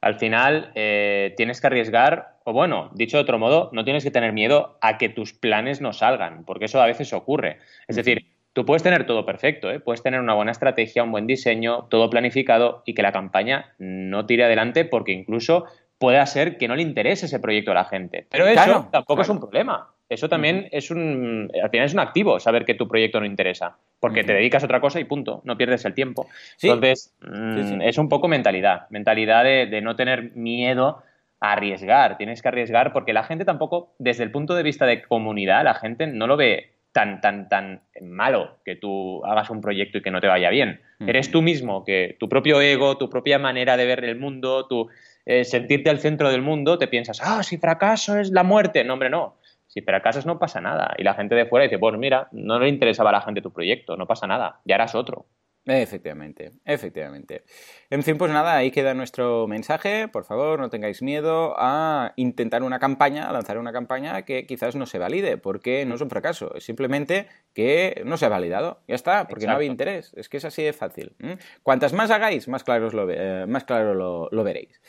Al 0.00 0.18
final, 0.18 0.72
eh, 0.74 1.32
tienes 1.36 1.60
que 1.60 1.68
arriesgar, 1.68 2.38
o 2.44 2.52
bueno, 2.52 2.90
dicho 2.94 3.16
de 3.18 3.22
otro 3.22 3.38
modo, 3.38 3.70
no 3.72 3.84
tienes 3.84 4.02
que 4.02 4.10
tener 4.10 4.32
miedo 4.32 4.78
a 4.80 4.98
que 4.98 5.08
tus 5.08 5.32
planes 5.32 5.80
no 5.80 5.92
salgan, 5.92 6.44
porque 6.44 6.64
eso 6.64 6.82
a 6.82 6.86
veces 6.86 7.12
ocurre. 7.12 7.58
Es 7.86 7.94
decir, 7.94 8.26
tú 8.52 8.66
puedes 8.66 8.82
tener 8.82 9.06
todo 9.06 9.24
perfecto, 9.24 9.70
¿eh? 9.70 9.78
puedes 9.78 10.02
tener 10.02 10.20
una 10.20 10.34
buena 10.34 10.50
estrategia, 10.50 11.04
un 11.04 11.12
buen 11.12 11.28
diseño, 11.28 11.86
todo 11.88 12.10
planificado 12.10 12.82
y 12.84 12.94
que 12.94 13.02
la 13.02 13.12
campaña 13.12 13.74
no 13.78 14.26
tire 14.26 14.44
adelante 14.44 14.84
porque 14.84 15.12
incluso 15.12 15.66
pueda 15.98 16.26
ser 16.26 16.58
que 16.58 16.66
no 16.66 16.74
le 16.74 16.82
interese 16.82 17.26
ese 17.26 17.38
proyecto 17.38 17.70
a 17.70 17.74
la 17.74 17.84
gente. 17.84 18.26
Pero 18.28 18.48
eso 18.48 18.88
tampoco 18.90 19.22
es 19.22 19.28
un 19.28 19.38
problema. 19.38 19.88
Eso 20.12 20.28
también 20.28 20.68
es 20.72 20.90
un, 20.90 21.50
al 21.62 21.70
final 21.70 21.86
es 21.86 21.94
un 21.94 22.00
activo, 22.00 22.38
saber 22.38 22.66
que 22.66 22.74
tu 22.74 22.86
proyecto 22.86 23.18
no 23.18 23.24
interesa, 23.24 23.78
porque 23.98 24.24
te 24.24 24.34
dedicas 24.34 24.62
a 24.62 24.66
otra 24.66 24.78
cosa 24.78 25.00
y 25.00 25.04
punto, 25.04 25.40
no 25.44 25.56
pierdes 25.56 25.86
el 25.86 25.94
tiempo. 25.94 26.28
Entonces, 26.60 27.14
mm, 27.22 27.80
es 27.80 27.96
un 27.96 28.10
poco 28.10 28.28
mentalidad, 28.28 28.90
mentalidad 28.90 29.42
de, 29.42 29.80
no 29.80 29.96
tener 29.96 30.36
miedo 30.36 31.02
a 31.40 31.52
arriesgar, 31.52 32.18
tienes 32.18 32.42
que 32.42 32.48
arriesgar 32.48 32.92
porque 32.92 33.14
la 33.14 33.24
gente 33.24 33.46
tampoco, 33.46 33.94
desde 33.98 34.22
el 34.24 34.30
punto 34.30 34.54
de 34.54 34.62
vista 34.62 34.84
de 34.84 35.02
comunidad, 35.02 35.64
la 35.64 35.74
gente 35.74 36.06
no 36.06 36.26
lo 36.26 36.36
ve 36.36 36.74
tan, 36.92 37.22
tan, 37.22 37.48
tan 37.48 37.80
malo 38.02 38.58
que 38.66 38.76
tú 38.76 39.24
hagas 39.24 39.48
un 39.48 39.62
proyecto 39.62 39.96
y 39.96 40.02
que 40.02 40.10
no 40.10 40.20
te 40.20 40.28
vaya 40.28 40.50
bien. 40.50 40.82
Eres 41.06 41.30
tú 41.30 41.40
mismo, 41.40 41.84
que 41.84 42.16
tu 42.20 42.28
propio 42.28 42.60
ego, 42.60 42.98
tu 42.98 43.08
propia 43.08 43.38
manera 43.38 43.78
de 43.78 43.86
ver 43.86 44.04
el 44.04 44.18
mundo, 44.20 44.66
tu 44.68 44.88
eh, 45.24 45.44
sentirte 45.44 45.88
al 45.88 46.00
centro 46.00 46.30
del 46.30 46.42
mundo, 46.42 46.78
te 46.78 46.86
piensas, 46.86 47.20
ah, 47.24 47.42
si 47.42 47.56
fracaso 47.56 48.18
es 48.18 48.30
la 48.30 48.44
muerte. 48.44 48.84
No, 48.84 48.92
hombre, 48.92 49.08
no 49.08 49.36
si 49.72 49.80
fracasas 49.80 50.26
no 50.26 50.38
pasa 50.38 50.60
nada. 50.60 50.94
Y 50.98 51.02
la 51.02 51.14
gente 51.14 51.34
de 51.34 51.46
fuera 51.46 51.64
dice, 51.64 51.78
pues 51.78 51.96
mira, 51.96 52.28
no 52.32 52.58
le 52.58 52.68
interesaba 52.68 53.08
a 53.08 53.14
la 53.14 53.20
gente 53.22 53.40
tu 53.40 53.54
proyecto, 53.54 53.96
no 53.96 54.06
pasa 54.06 54.26
nada, 54.26 54.60
ya 54.66 54.74
harás 54.74 54.94
otro. 54.94 55.24
Efectivamente, 55.64 56.50
efectivamente. 56.64 57.44
En 57.88 58.02
fin, 58.02 58.18
pues 58.18 58.32
nada, 58.32 58.56
ahí 58.56 58.72
queda 58.72 58.94
nuestro 58.94 59.46
mensaje. 59.46 60.08
Por 60.08 60.24
favor, 60.24 60.58
no 60.58 60.70
tengáis 60.70 61.02
miedo 61.02 61.54
a 61.56 62.14
intentar 62.16 62.64
una 62.64 62.80
campaña, 62.80 63.28
a 63.28 63.32
lanzar 63.32 63.58
una 63.58 63.72
campaña 63.72 64.22
que 64.22 64.44
quizás 64.44 64.74
no 64.74 64.86
se 64.86 64.98
valide, 64.98 65.38
porque 65.38 65.86
no 65.86 65.94
es 65.94 66.00
un 66.00 66.10
fracaso, 66.10 66.52
es 66.56 66.64
simplemente 66.64 67.28
que 67.54 68.02
no 68.04 68.16
se 68.16 68.26
ha 68.26 68.28
validado. 68.28 68.80
Ya 68.88 68.96
está, 68.96 69.28
porque 69.28 69.46
no 69.46 69.52
había 69.52 69.68
interés. 69.68 70.12
Es 70.16 70.28
que 70.28 70.38
es 70.38 70.44
así 70.44 70.64
de 70.64 70.72
fácil. 70.72 71.14
Cuantas 71.62 71.92
más 71.92 72.10
hagáis, 72.10 72.48
más 72.48 72.64
claro, 72.64 72.90
lo, 72.90 73.08
eh, 73.08 73.46
más 73.46 73.62
claro 73.62 73.94
lo, 73.94 74.42
veréis. 74.42 74.80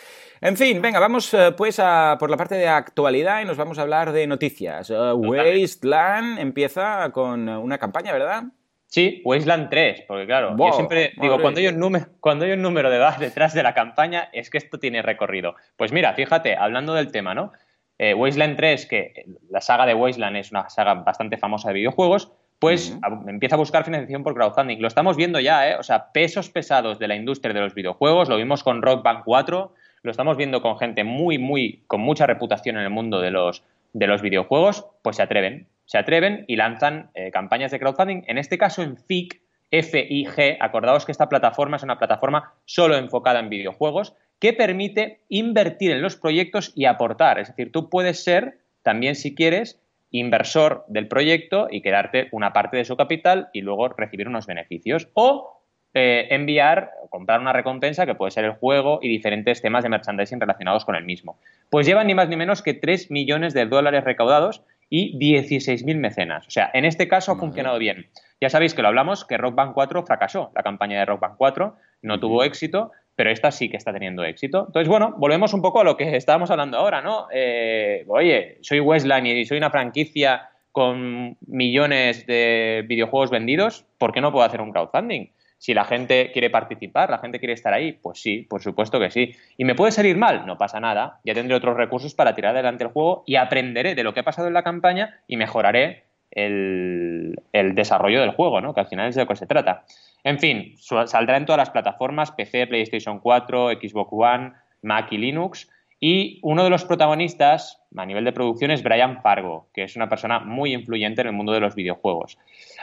En 0.42 0.58
fin, 0.58 0.82
venga, 0.82 1.00
vamos 1.00 1.32
eh, 1.36 1.54
pues 1.56 1.80
a 1.80 2.18
por 2.20 2.32
la 2.32 2.38
parte 2.38 2.56
de 2.56 2.68
actualidad 2.68 3.42
y 3.42 3.46
nos 3.46 3.58
vamos 3.58 3.78
a 3.78 3.84
hablar 3.84 4.12
de 4.12 4.26
noticias. 4.26 4.90
Uh, 4.90 5.14
Wasteland 5.14 6.40
empieza 6.40 7.12
con 7.12 7.48
una 7.48 7.78
campaña, 7.78 8.12
¿verdad? 8.12 8.46
Sí, 8.94 9.24
Wasteland 9.26 9.72
3, 9.72 10.04
porque 10.08 10.28
claro, 10.28 10.56
yo 10.56 10.72
siempre 10.74 11.14
digo, 11.20 11.42
cuando 11.42 11.60
hay, 11.60 11.66
un 11.66 11.80
número, 11.80 12.06
cuando 12.20 12.46
hay 12.46 12.52
un 12.52 12.62
número 12.62 12.92
de 12.92 13.00
detrás 13.18 13.56
de 13.56 13.64
la 13.64 13.74
campaña, 13.74 14.30
es 14.34 14.52
que 14.52 14.60
esto 14.60 14.78
tiene 14.78 15.02
recorrido. 15.02 15.56
Pues 15.78 15.92
mira, 15.92 16.14
fíjate, 16.14 16.56
hablando 16.56 16.94
del 16.94 17.12
tema, 17.12 17.34
¿no? 17.34 17.54
Eh, 17.98 18.14
Wasteland 18.14 18.56
3, 18.56 18.86
que 18.86 19.26
la 19.50 19.62
saga 19.62 19.88
de 19.88 19.96
Wasteland 19.96 20.38
es 20.38 20.52
una 20.52 20.70
saga 20.70 20.94
bastante 20.94 21.38
famosa 21.38 21.70
de 21.70 21.74
videojuegos, 21.74 22.34
pues 22.60 22.96
empieza 23.26 23.56
a 23.56 23.58
buscar 23.58 23.84
financiación 23.84 24.22
por 24.22 24.36
crowdfunding. 24.36 24.80
Lo 24.80 24.90
estamos 24.90 25.18
viendo 25.18 25.40
ya, 25.40 25.72
¿eh? 25.72 25.76
O 25.76 25.82
sea, 25.82 26.12
pesos 26.12 26.52
pesados 26.52 27.00
de 27.00 27.08
la 27.08 27.16
industria 27.16 27.52
de 27.52 27.62
los 27.62 27.74
videojuegos, 27.74 28.30
lo 28.30 28.38
vimos 28.38 28.62
con 28.62 28.84
Rock 28.84 29.02
Band 29.02 29.24
4, 29.26 29.74
lo 30.04 30.12
estamos 30.12 30.38
viendo 30.38 30.62
con 30.62 30.78
gente 30.78 31.04
muy, 31.04 31.40
muy, 31.40 31.82
con 31.88 32.02
mucha 32.02 32.28
reputación 32.28 32.78
en 32.78 32.84
el 32.84 32.92
mundo 32.92 33.22
de 33.22 33.32
los, 33.32 33.64
de 33.94 34.06
los 34.06 34.22
videojuegos, 34.22 34.86
pues 35.02 35.16
se 35.16 35.24
atreven 35.24 35.66
se 35.86 35.98
atreven 35.98 36.46
y 36.48 36.56
lanzan 36.56 37.12
eh, 37.14 37.32
campañas 37.32 37.72
de 37.72 37.80
crowdfunding, 37.80 38.24
en 38.28 38.38
este 38.38 38.58
caso 38.58 38.84
en 38.84 38.98
FIG, 38.98 39.42
FIG, 39.72 40.58
acordaos 40.60 41.06
que 41.06 41.12
esta 41.12 41.30
plataforma 41.30 41.78
es 41.78 41.84
una 41.84 41.98
plataforma 41.98 42.54
solo 42.66 42.96
enfocada 42.96 43.40
en 43.40 43.50
videojuegos, 43.50 44.14
que 44.40 44.54
permite 44.54 45.22
invertir 45.30 45.92
en 45.92 46.02
los 46.02 46.16
proyectos 46.16 46.74
y 46.76 46.86
aportar. 46.86 47.40
Es 47.40 47.48
decir, 47.48 47.72
tú 47.72 47.90
puedes 47.90 48.24
ser 48.24 48.60
también, 48.84 49.16
si 49.16 49.34
quieres, 49.34 49.82
inversor 50.12 50.86
del 50.88 51.08
proyecto 51.08 51.68
y 51.72 51.82
quedarte 51.82 52.28
una 52.32 52.54
parte 52.54 52.78
de 52.78 52.86
su 52.86 52.96
capital 52.96 53.50
y 53.54 53.62
luego 53.62 53.90
recibir 53.90 54.28
unos 54.28 54.46
beneficios. 54.46 55.10
O 55.14 55.62
eh, 55.96 56.28
enviar, 56.32 56.92
comprar 57.10 57.40
una 57.40 57.54
recompensa 57.54 58.06
que 58.06 58.16
puede 58.16 58.32
ser 58.32 58.46
el 58.46 58.54
juego 58.54 59.00
y 59.02 59.10
diferentes 59.10 59.62
temas 59.62 59.84
de 59.84 59.90
merchandising 59.90 60.40
relacionados 60.40 60.86
con 60.86 60.96
el 60.96 61.06
mismo. 61.06 61.38
Pues 61.70 61.86
llevan 61.88 62.08
ni 62.08 62.16
más 62.16 62.30
ni 62.30 62.36
menos 62.36 62.62
que 62.62 62.74
3 62.74 63.12
millones 63.12 63.54
de 63.54 63.66
dólares 63.66 64.04
recaudados 64.04 64.64
y 64.96 65.18
16.000 65.18 65.98
mecenas. 65.98 66.46
O 66.46 66.52
sea, 66.52 66.70
en 66.72 66.86
este 66.86 67.08
caso 67.08 67.32
ha 67.32 67.36
funcionado 67.36 67.80
bien. 67.80 68.06
Ya 68.40 68.52
sabéis 68.52 68.76
que 68.76 68.84
lo 68.84 68.90
hablamos, 68.90 69.26
que 69.26 69.38
Rock 69.38 69.56
Band 69.56 69.74
4 69.74 70.06
fracasó. 70.06 70.52
La 70.54 70.62
campaña 70.62 71.00
de 71.00 71.06
Rock 71.06 71.20
Band 71.20 71.36
4 71.36 71.76
no 72.04 72.20
tuvo 72.20 72.44
éxito, 72.44 72.92
pero 73.16 73.32
esta 73.32 73.50
sí 73.50 73.70
que 73.70 73.78
está 73.78 73.92
teniendo 73.92 74.24
éxito. 74.24 74.66
Entonces, 74.68 74.88
bueno, 74.88 75.16
volvemos 75.18 75.52
un 75.56 75.64
poco 75.64 75.82
a 75.82 75.84
lo 75.84 75.98
que 75.98 76.16
estábamos 76.16 76.52
hablando 76.52 76.78
ahora, 76.78 77.02
¿no? 77.02 77.26
Eh, 77.34 78.06
oye, 78.08 78.60
soy 78.62 78.82
Westline 78.82 79.26
y 79.26 79.46
soy 79.46 79.58
una 79.58 79.72
franquicia 79.72 80.52
con 80.72 81.38
millones 81.48 82.28
de 82.28 82.86
videojuegos 82.88 83.32
vendidos, 83.32 83.88
¿por 83.98 84.14
qué 84.14 84.22
no 84.22 84.32
puedo 84.32 84.46
hacer 84.46 84.62
un 84.62 84.72
crowdfunding? 84.72 85.26
Si 85.64 85.74
la 85.74 85.86
gente 85.86 86.30
quiere 86.34 86.50
participar, 86.50 87.10
la 87.10 87.20
gente 87.20 87.40
quiere 87.40 87.54
estar 87.54 87.74
ahí, 87.74 87.94
pues 87.94 88.20
sí, 88.20 88.42
por 88.50 88.62
supuesto 88.62 89.00
que 89.00 89.10
sí. 89.10 89.34
¿Y 89.56 89.64
me 89.64 89.76
puede 89.76 89.94
salir 89.94 90.18
mal? 90.18 90.46
No 90.46 90.58
pasa 90.58 90.82
nada. 90.82 91.22
Ya 91.24 91.34
tendré 91.34 91.56
otros 91.56 91.78
recursos 91.78 92.14
para 92.14 92.36
tirar 92.36 92.54
adelante 92.54 92.84
el 92.84 92.90
juego 92.90 93.24
y 93.26 93.38
aprenderé 93.38 93.96
de 93.96 94.04
lo 94.04 94.14
que 94.14 94.20
ha 94.20 94.24
pasado 94.24 94.50
en 94.50 94.56
la 94.56 94.64
campaña 94.64 95.22
y 95.26 95.38
mejoraré 95.38 96.04
el, 96.32 97.40
desarrollo 97.54 98.20
del 98.20 98.32
juego, 98.32 98.60
¿no? 98.60 98.74
Que 98.74 98.82
al 98.82 98.88
final 98.88 99.08
es 99.08 99.16
de 99.16 99.22
lo 99.22 99.28
que 99.30 99.38
se 99.38 99.48
trata. 99.48 99.86
En 100.26 100.38
fin, 100.38 100.76
saldrá 101.06 101.38
en 101.38 101.46
todas 101.46 101.60
las 101.60 101.70
plataformas, 101.70 102.34
PC, 102.34 102.68
PlayStation 102.68 103.20
4, 103.22 103.70
Xbox 103.72 104.10
One, 104.12 104.52
Mac 104.82 105.14
y 105.14 105.18
Linux. 105.18 105.70
Y 106.06 106.40
uno 106.42 106.66
de 106.66 106.70
los 106.70 106.84
protagonistas 106.84 107.82
a 107.96 108.06
nivel 108.06 108.26
de 108.26 108.34
producción 108.34 108.72
es 108.72 108.84
Brian 108.84 109.22
Fargo, 109.22 109.70
que 109.74 109.84
es 109.84 109.96
una 109.96 110.10
persona 110.10 110.40
muy 110.40 110.74
influyente 110.74 111.22
en 111.22 111.28
el 111.28 111.34
mundo 111.34 111.54
de 111.54 111.62
los 111.62 111.76
videojuegos. 111.76 112.38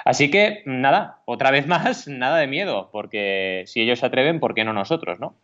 Así 0.06 0.30
que, 0.30 0.62
nada, 0.64 1.18
otra 1.26 1.50
vez 1.50 1.66
más, 1.66 2.08
nada 2.08 2.38
de 2.38 2.46
miedo, 2.46 2.88
porque 2.90 3.64
si 3.66 3.82
ellos 3.82 3.98
se 3.98 4.06
atreven, 4.06 4.40
¿por 4.40 4.54
qué 4.54 4.64
no 4.64 4.72
nosotros, 4.72 5.20
no? 5.20 5.34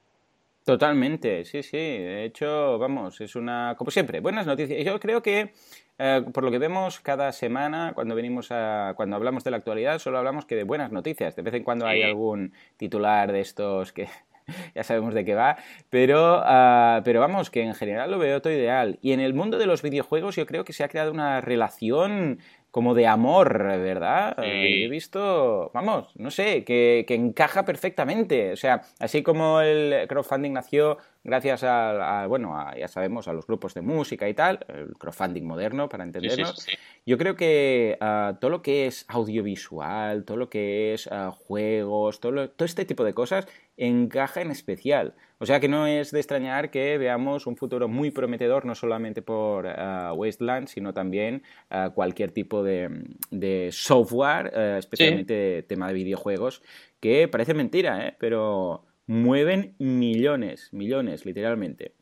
Totalmente, 0.64 1.44
sí, 1.44 1.62
sí. 1.62 1.76
De 1.76 2.24
hecho, 2.24 2.78
vamos, 2.78 3.20
es 3.20 3.36
una, 3.36 3.74
como 3.76 3.90
siempre, 3.90 4.20
buenas 4.20 4.46
noticias. 4.46 4.82
Yo 4.82 4.98
creo 4.98 5.22
que, 5.22 5.52
eh, 5.98 6.24
por 6.32 6.44
lo 6.44 6.50
que 6.50 6.58
vemos 6.58 7.00
cada 7.00 7.30
semana, 7.30 7.92
cuando 7.94 8.14
venimos 8.14 8.50
a, 8.52 8.94
cuando 8.96 9.16
hablamos 9.16 9.44
de 9.44 9.50
la 9.50 9.58
actualidad, 9.58 9.98
solo 9.98 10.16
hablamos 10.16 10.46
que 10.46 10.56
de 10.56 10.64
buenas 10.64 10.92
noticias. 10.92 11.36
De 11.36 11.42
vez 11.42 11.52
en 11.52 11.62
cuando 11.62 11.86
hay 11.86 12.02
algún 12.02 12.54
titular 12.78 13.30
de 13.32 13.40
estos 13.40 13.92
que 13.92 14.08
ya 14.74 14.84
sabemos 14.84 15.14
de 15.14 15.24
qué 15.24 15.34
va, 15.34 15.56
pero, 15.90 16.40
uh, 16.40 17.02
pero 17.04 17.20
vamos, 17.20 17.50
que 17.50 17.62
en 17.62 17.74
general 17.74 18.10
lo 18.10 18.18
veo 18.18 18.40
todo 18.40 18.52
ideal. 18.52 18.98
Y 19.02 19.12
en 19.12 19.20
el 19.20 19.34
mundo 19.34 19.58
de 19.58 19.66
los 19.66 19.82
videojuegos 19.82 20.36
yo 20.36 20.46
creo 20.46 20.64
que 20.64 20.72
se 20.72 20.84
ha 20.84 20.88
creado 20.88 21.12
una 21.12 21.40
relación 21.40 22.40
como 22.70 22.92
de 22.92 23.06
amor, 23.06 23.58
¿verdad? 23.58 24.36
Eh, 24.44 24.84
he 24.84 24.88
visto, 24.88 25.70
vamos, 25.72 26.14
no 26.16 26.30
sé, 26.30 26.62
que, 26.62 27.06
que, 27.08 27.14
encaja 27.14 27.64
perfectamente. 27.64 28.52
O 28.52 28.56
sea, 28.56 28.82
así 28.98 29.22
como 29.22 29.62
el 29.62 30.06
crowdfunding 30.06 30.52
nació 30.52 30.98
gracias 31.26 31.64
a, 31.64 32.26
bueno, 32.28 32.56
ya 32.78 32.88
sabemos, 32.88 33.26
a 33.28 33.32
los 33.32 33.46
grupos 33.46 33.74
de 33.74 33.82
música 33.82 34.28
y 34.28 34.34
tal, 34.34 34.64
el 34.68 34.94
crowdfunding 34.94 35.42
moderno, 35.42 35.88
para 35.88 36.04
entendernos, 36.04 36.66
yo 37.04 37.18
creo 37.18 37.34
que 37.34 37.98
ah, 38.00 38.38
todo 38.40 38.50
lo 38.50 38.62
que 38.62 38.86
es 38.86 39.04
audiovisual, 39.08 40.24
todo 40.24 40.36
lo 40.36 40.48
que 40.48 40.94
es 40.94 41.08
ah, 41.10 41.32
juegos, 41.32 42.20
todo, 42.20 42.48
todo 42.50 42.64
este 42.64 42.84
tipo 42.84 43.04
de 43.04 43.12
cosas 43.12 43.46
encaja 43.76 44.40
en 44.40 44.50
especial. 44.50 45.14
O 45.38 45.46
sea 45.46 45.60
que 45.60 45.68
no 45.68 45.86
es 45.86 46.12
de 46.12 46.20
extrañar 46.20 46.70
que 46.70 46.96
veamos 46.96 47.46
un 47.46 47.56
futuro 47.56 47.88
muy 47.88 48.10
prometedor, 48.10 48.64
no 48.64 48.74
solamente 48.74 49.20
por 49.20 49.66
uh, 49.66 50.14
Wasteland, 50.14 50.68
sino 50.68 50.94
también 50.94 51.42
uh, 51.70 51.90
cualquier 51.92 52.30
tipo 52.30 52.62
de, 52.62 53.04
de 53.30 53.68
software, 53.72 54.52
uh, 54.56 54.78
especialmente 54.78 55.60
sí. 55.60 55.66
tema 55.68 55.88
de 55.88 55.94
videojuegos, 55.94 56.62
que 57.00 57.28
parece 57.28 57.52
mentira, 57.52 58.06
¿eh? 58.06 58.16
pero 58.18 58.86
mueven 59.06 59.74
millones, 59.78 60.72
millones, 60.72 61.24
literalmente. 61.24 61.92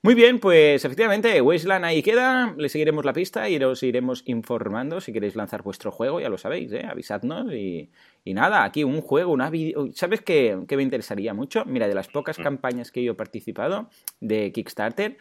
Muy 0.00 0.14
bien, 0.14 0.38
pues 0.38 0.84
efectivamente, 0.84 1.40
Wasteland 1.40 1.84
ahí 1.84 2.02
queda, 2.02 2.54
le 2.56 2.68
seguiremos 2.68 3.04
la 3.04 3.12
pista 3.12 3.48
y 3.48 3.56
os 3.56 3.82
iremos 3.82 4.22
informando 4.26 5.00
si 5.00 5.12
queréis 5.12 5.34
lanzar 5.34 5.62
vuestro 5.62 5.90
juego, 5.90 6.20
ya 6.20 6.28
lo 6.28 6.38
sabéis, 6.38 6.70
¿eh? 6.72 6.86
avisadnos 6.88 7.52
y, 7.52 7.90
y 8.22 8.32
nada, 8.32 8.62
aquí 8.62 8.84
un 8.84 9.00
juego, 9.00 9.32
una 9.32 9.50
video... 9.50 9.88
¿Sabes 9.94 10.20
qué, 10.20 10.56
qué, 10.68 10.76
me 10.76 10.84
interesaría 10.84 11.34
mucho? 11.34 11.64
Mira, 11.64 11.88
de 11.88 11.96
las 11.96 12.06
pocas 12.06 12.36
campañas 12.38 12.92
que 12.92 13.02
yo 13.02 13.12
he 13.12 13.16
participado 13.16 13.90
de 14.20 14.52
Kickstarter, 14.52 15.18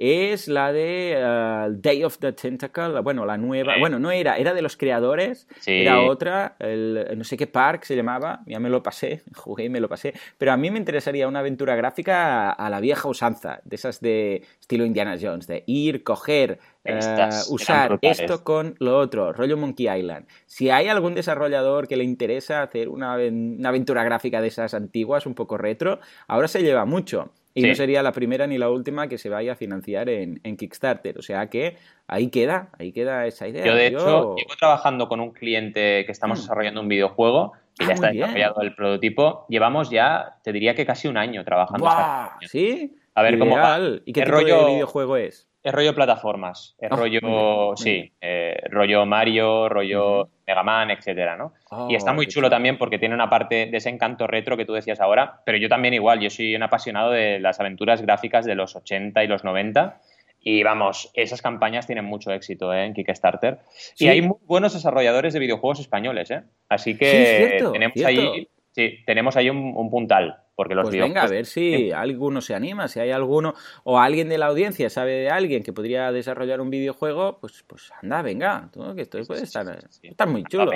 es 0.00 0.48
la 0.48 0.72
de 0.72 1.14
uh, 1.18 1.72
Day 1.78 2.02
of 2.04 2.18
the 2.18 2.32
Tentacle, 2.32 3.00
bueno, 3.00 3.26
la 3.26 3.36
nueva, 3.36 3.74
bueno, 3.78 3.98
no 3.98 4.10
era, 4.10 4.38
era 4.38 4.54
de 4.54 4.62
los 4.62 4.78
creadores, 4.78 5.46
sí. 5.60 5.82
era 5.82 6.00
otra, 6.00 6.56
el, 6.58 7.06
no 7.16 7.22
sé 7.22 7.36
qué 7.36 7.46
park 7.46 7.84
se 7.84 7.94
llamaba, 7.94 8.40
ya 8.46 8.58
me 8.58 8.70
lo 8.70 8.82
pasé, 8.82 9.22
jugué 9.36 9.64
y 9.64 9.68
me 9.68 9.78
lo 9.78 9.90
pasé, 9.90 10.14
pero 10.38 10.52
a 10.52 10.56
mí 10.56 10.70
me 10.70 10.78
interesaría 10.78 11.28
una 11.28 11.40
aventura 11.40 11.76
gráfica 11.76 12.48
a, 12.48 12.52
a 12.52 12.70
la 12.70 12.80
vieja 12.80 13.08
usanza, 13.08 13.60
de 13.64 13.76
esas 13.76 14.00
de 14.00 14.42
estilo 14.58 14.86
Indiana 14.86 15.18
Jones, 15.20 15.46
de 15.46 15.64
ir, 15.66 16.02
coger, 16.02 16.58
Uh, 16.82 17.54
usar 17.54 17.98
esto 18.00 18.42
con 18.42 18.74
lo 18.78 18.98
otro, 18.98 19.34
rollo 19.34 19.58
Monkey 19.58 19.86
Island. 19.86 20.26
Si 20.46 20.70
hay 20.70 20.88
algún 20.88 21.14
desarrollador 21.14 21.86
que 21.86 21.98
le 21.98 22.04
interesa 22.04 22.62
hacer 22.62 22.88
una, 22.88 23.16
una, 23.16 23.68
aventura 23.68 24.02
gráfica 24.02 24.40
de 24.40 24.48
esas 24.48 24.72
antiguas, 24.72 25.26
un 25.26 25.34
poco 25.34 25.58
retro, 25.58 26.00
ahora 26.26 26.48
se 26.48 26.62
lleva 26.62 26.86
mucho. 26.86 27.32
Y 27.52 27.62
sí. 27.62 27.68
no 27.68 27.74
sería 27.74 28.02
la 28.02 28.12
primera 28.12 28.46
ni 28.46 28.58
la 28.58 28.70
última 28.70 29.08
que 29.08 29.18
se 29.18 29.28
vaya 29.28 29.52
a 29.52 29.56
financiar 29.56 30.08
en, 30.08 30.40
en, 30.44 30.56
Kickstarter. 30.56 31.18
O 31.18 31.22
sea 31.22 31.48
que 31.48 31.76
ahí 32.06 32.28
queda, 32.28 32.70
ahí 32.78 32.92
queda 32.92 33.26
esa 33.26 33.48
idea. 33.48 33.64
Yo, 33.66 33.74
de 33.74 33.88
hecho, 33.88 33.98
Yo... 33.98 34.36
llevo 34.36 34.54
trabajando 34.58 35.08
con 35.08 35.20
un 35.20 35.32
cliente 35.32 36.04
que 36.06 36.12
estamos 36.12 36.38
mm. 36.38 36.42
desarrollando 36.42 36.80
un 36.80 36.88
videojuego 36.88 37.52
que 37.76 37.84
ah, 37.84 37.88
ya 37.88 37.94
está 37.94 38.10
desarrollado 38.12 38.62
el 38.62 38.74
prototipo. 38.74 39.46
Llevamos 39.48 39.90
ya, 39.90 40.36
te 40.44 40.52
diría 40.52 40.74
que 40.74 40.86
casi 40.86 41.08
un 41.08 41.16
año 41.16 41.44
trabajando. 41.44 41.84
¡Buah! 41.84 42.38
¿Sí? 42.46 42.96
A 43.14 43.22
ver 43.22 43.38
cómo 43.38 43.56
va. 43.56 43.80
¿Y 44.04 44.12
qué 44.12 44.22
tipo 44.22 44.36
rollo... 44.36 44.66
de 44.66 44.72
videojuego 44.74 45.16
es? 45.16 45.49
Es 45.62 45.72
rollo 45.72 45.94
plataformas, 45.94 46.74
es 46.78 46.90
oh, 46.90 46.96
rollo, 46.96 47.76
sí, 47.76 48.10
eh, 48.20 48.56
rollo 48.70 49.04
Mario, 49.04 49.68
rollo 49.68 50.22
uh 50.22 50.24
-huh. 50.24 50.28
Mega 50.46 50.62
Man, 50.62 50.90
etcétera, 50.90 51.36
¿no? 51.36 51.52
Oh, 51.70 51.86
y 51.90 51.96
está 51.96 52.14
muy 52.14 52.26
chulo, 52.26 52.48
también 52.48 52.78
porque 52.78 52.98
tiene 52.98 53.14
una 53.14 53.28
parte 53.28 53.66
de 53.66 53.76
ese 53.76 53.90
encanto 53.90 54.26
retro 54.26 54.56
que 54.56 54.64
tú 54.64 54.72
decías 54.72 55.00
ahora, 55.00 55.42
pero 55.44 55.58
yo 55.58 55.68
también 55.68 55.92
igual, 55.92 56.20
yo 56.20 56.30
soy 56.30 56.56
un 56.56 56.62
apasionado 56.62 57.10
de 57.10 57.40
las 57.40 57.60
aventuras 57.60 58.00
gráficas 58.00 58.46
de 58.46 58.54
los 58.54 58.74
80 58.74 59.22
y 59.22 59.26
los 59.26 59.44
90 59.44 60.00
y 60.42 60.62
vamos, 60.62 61.10
esas 61.14 61.42
campañas 61.42 61.86
tienen 61.86 62.06
mucho 62.06 62.32
éxito 62.32 62.72
¿eh? 62.72 62.86
en 62.86 62.94
Kickstarter. 62.94 63.58
¿Sí? 63.94 64.06
Y 64.06 64.08
hay 64.08 64.22
muy 64.22 64.38
buenos 64.46 64.72
desarrolladores 64.72 65.34
de 65.34 65.40
videojuegos 65.40 65.80
españoles, 65.80 66.30
¿eh? 66.30 66.42
Así 66.68 66.96
que 66.96 67.06
sí, 67.06 67.46
cierto, 67.48 67.72
tenemos, 67.72 67.92
cierto. 67.94 68.32
Ahí, 68.32 68.48
sí, 68.72 68.98
tenemos 69.06 69.36
ahí 69.36 69.50
un, 69.50 69.72
un 69.76 69.90
puntal. 69.90 70.36
Porque 70.60 70.74
los 70.74 70.90
pues 70.90 71.00
venga, 71.00 71.22
a 71.22 71.26
ver 71.26 71.46
si 71.46 71.90
alguno 71.90 72.42
se 72.42 72.54
anima, 72.54 72.86
si 72.86 73.00
hay 73.00 73.12
alguno 73.12 73.54
o 73.82 73.98
alguien 73.98 74.28
de 74.28 74.36
la 74.36 74.44
audiencia 74.44 74.90
sabe 74.90 75.12
de 75.12 75.30
alguien 75.30 75.62
que 75.62 75.72
podría 75.72 76.12
desarrollar 76.12 76.60
un 76.60 76.68
videojuego, 76.68 77.38
pues, 77.40 77.64
pues 77.66 77.90
anda, 78.02 78.20
venga, 78.20 78.68
tú, 78.70 78.94
que 78.94 79.00
esto 79.00 79.18
puede 79.26 79.44
estar, 79.44 79.78
estar 80.02 80.28
muy 80.28 80.44
chulo. 80.44 80.72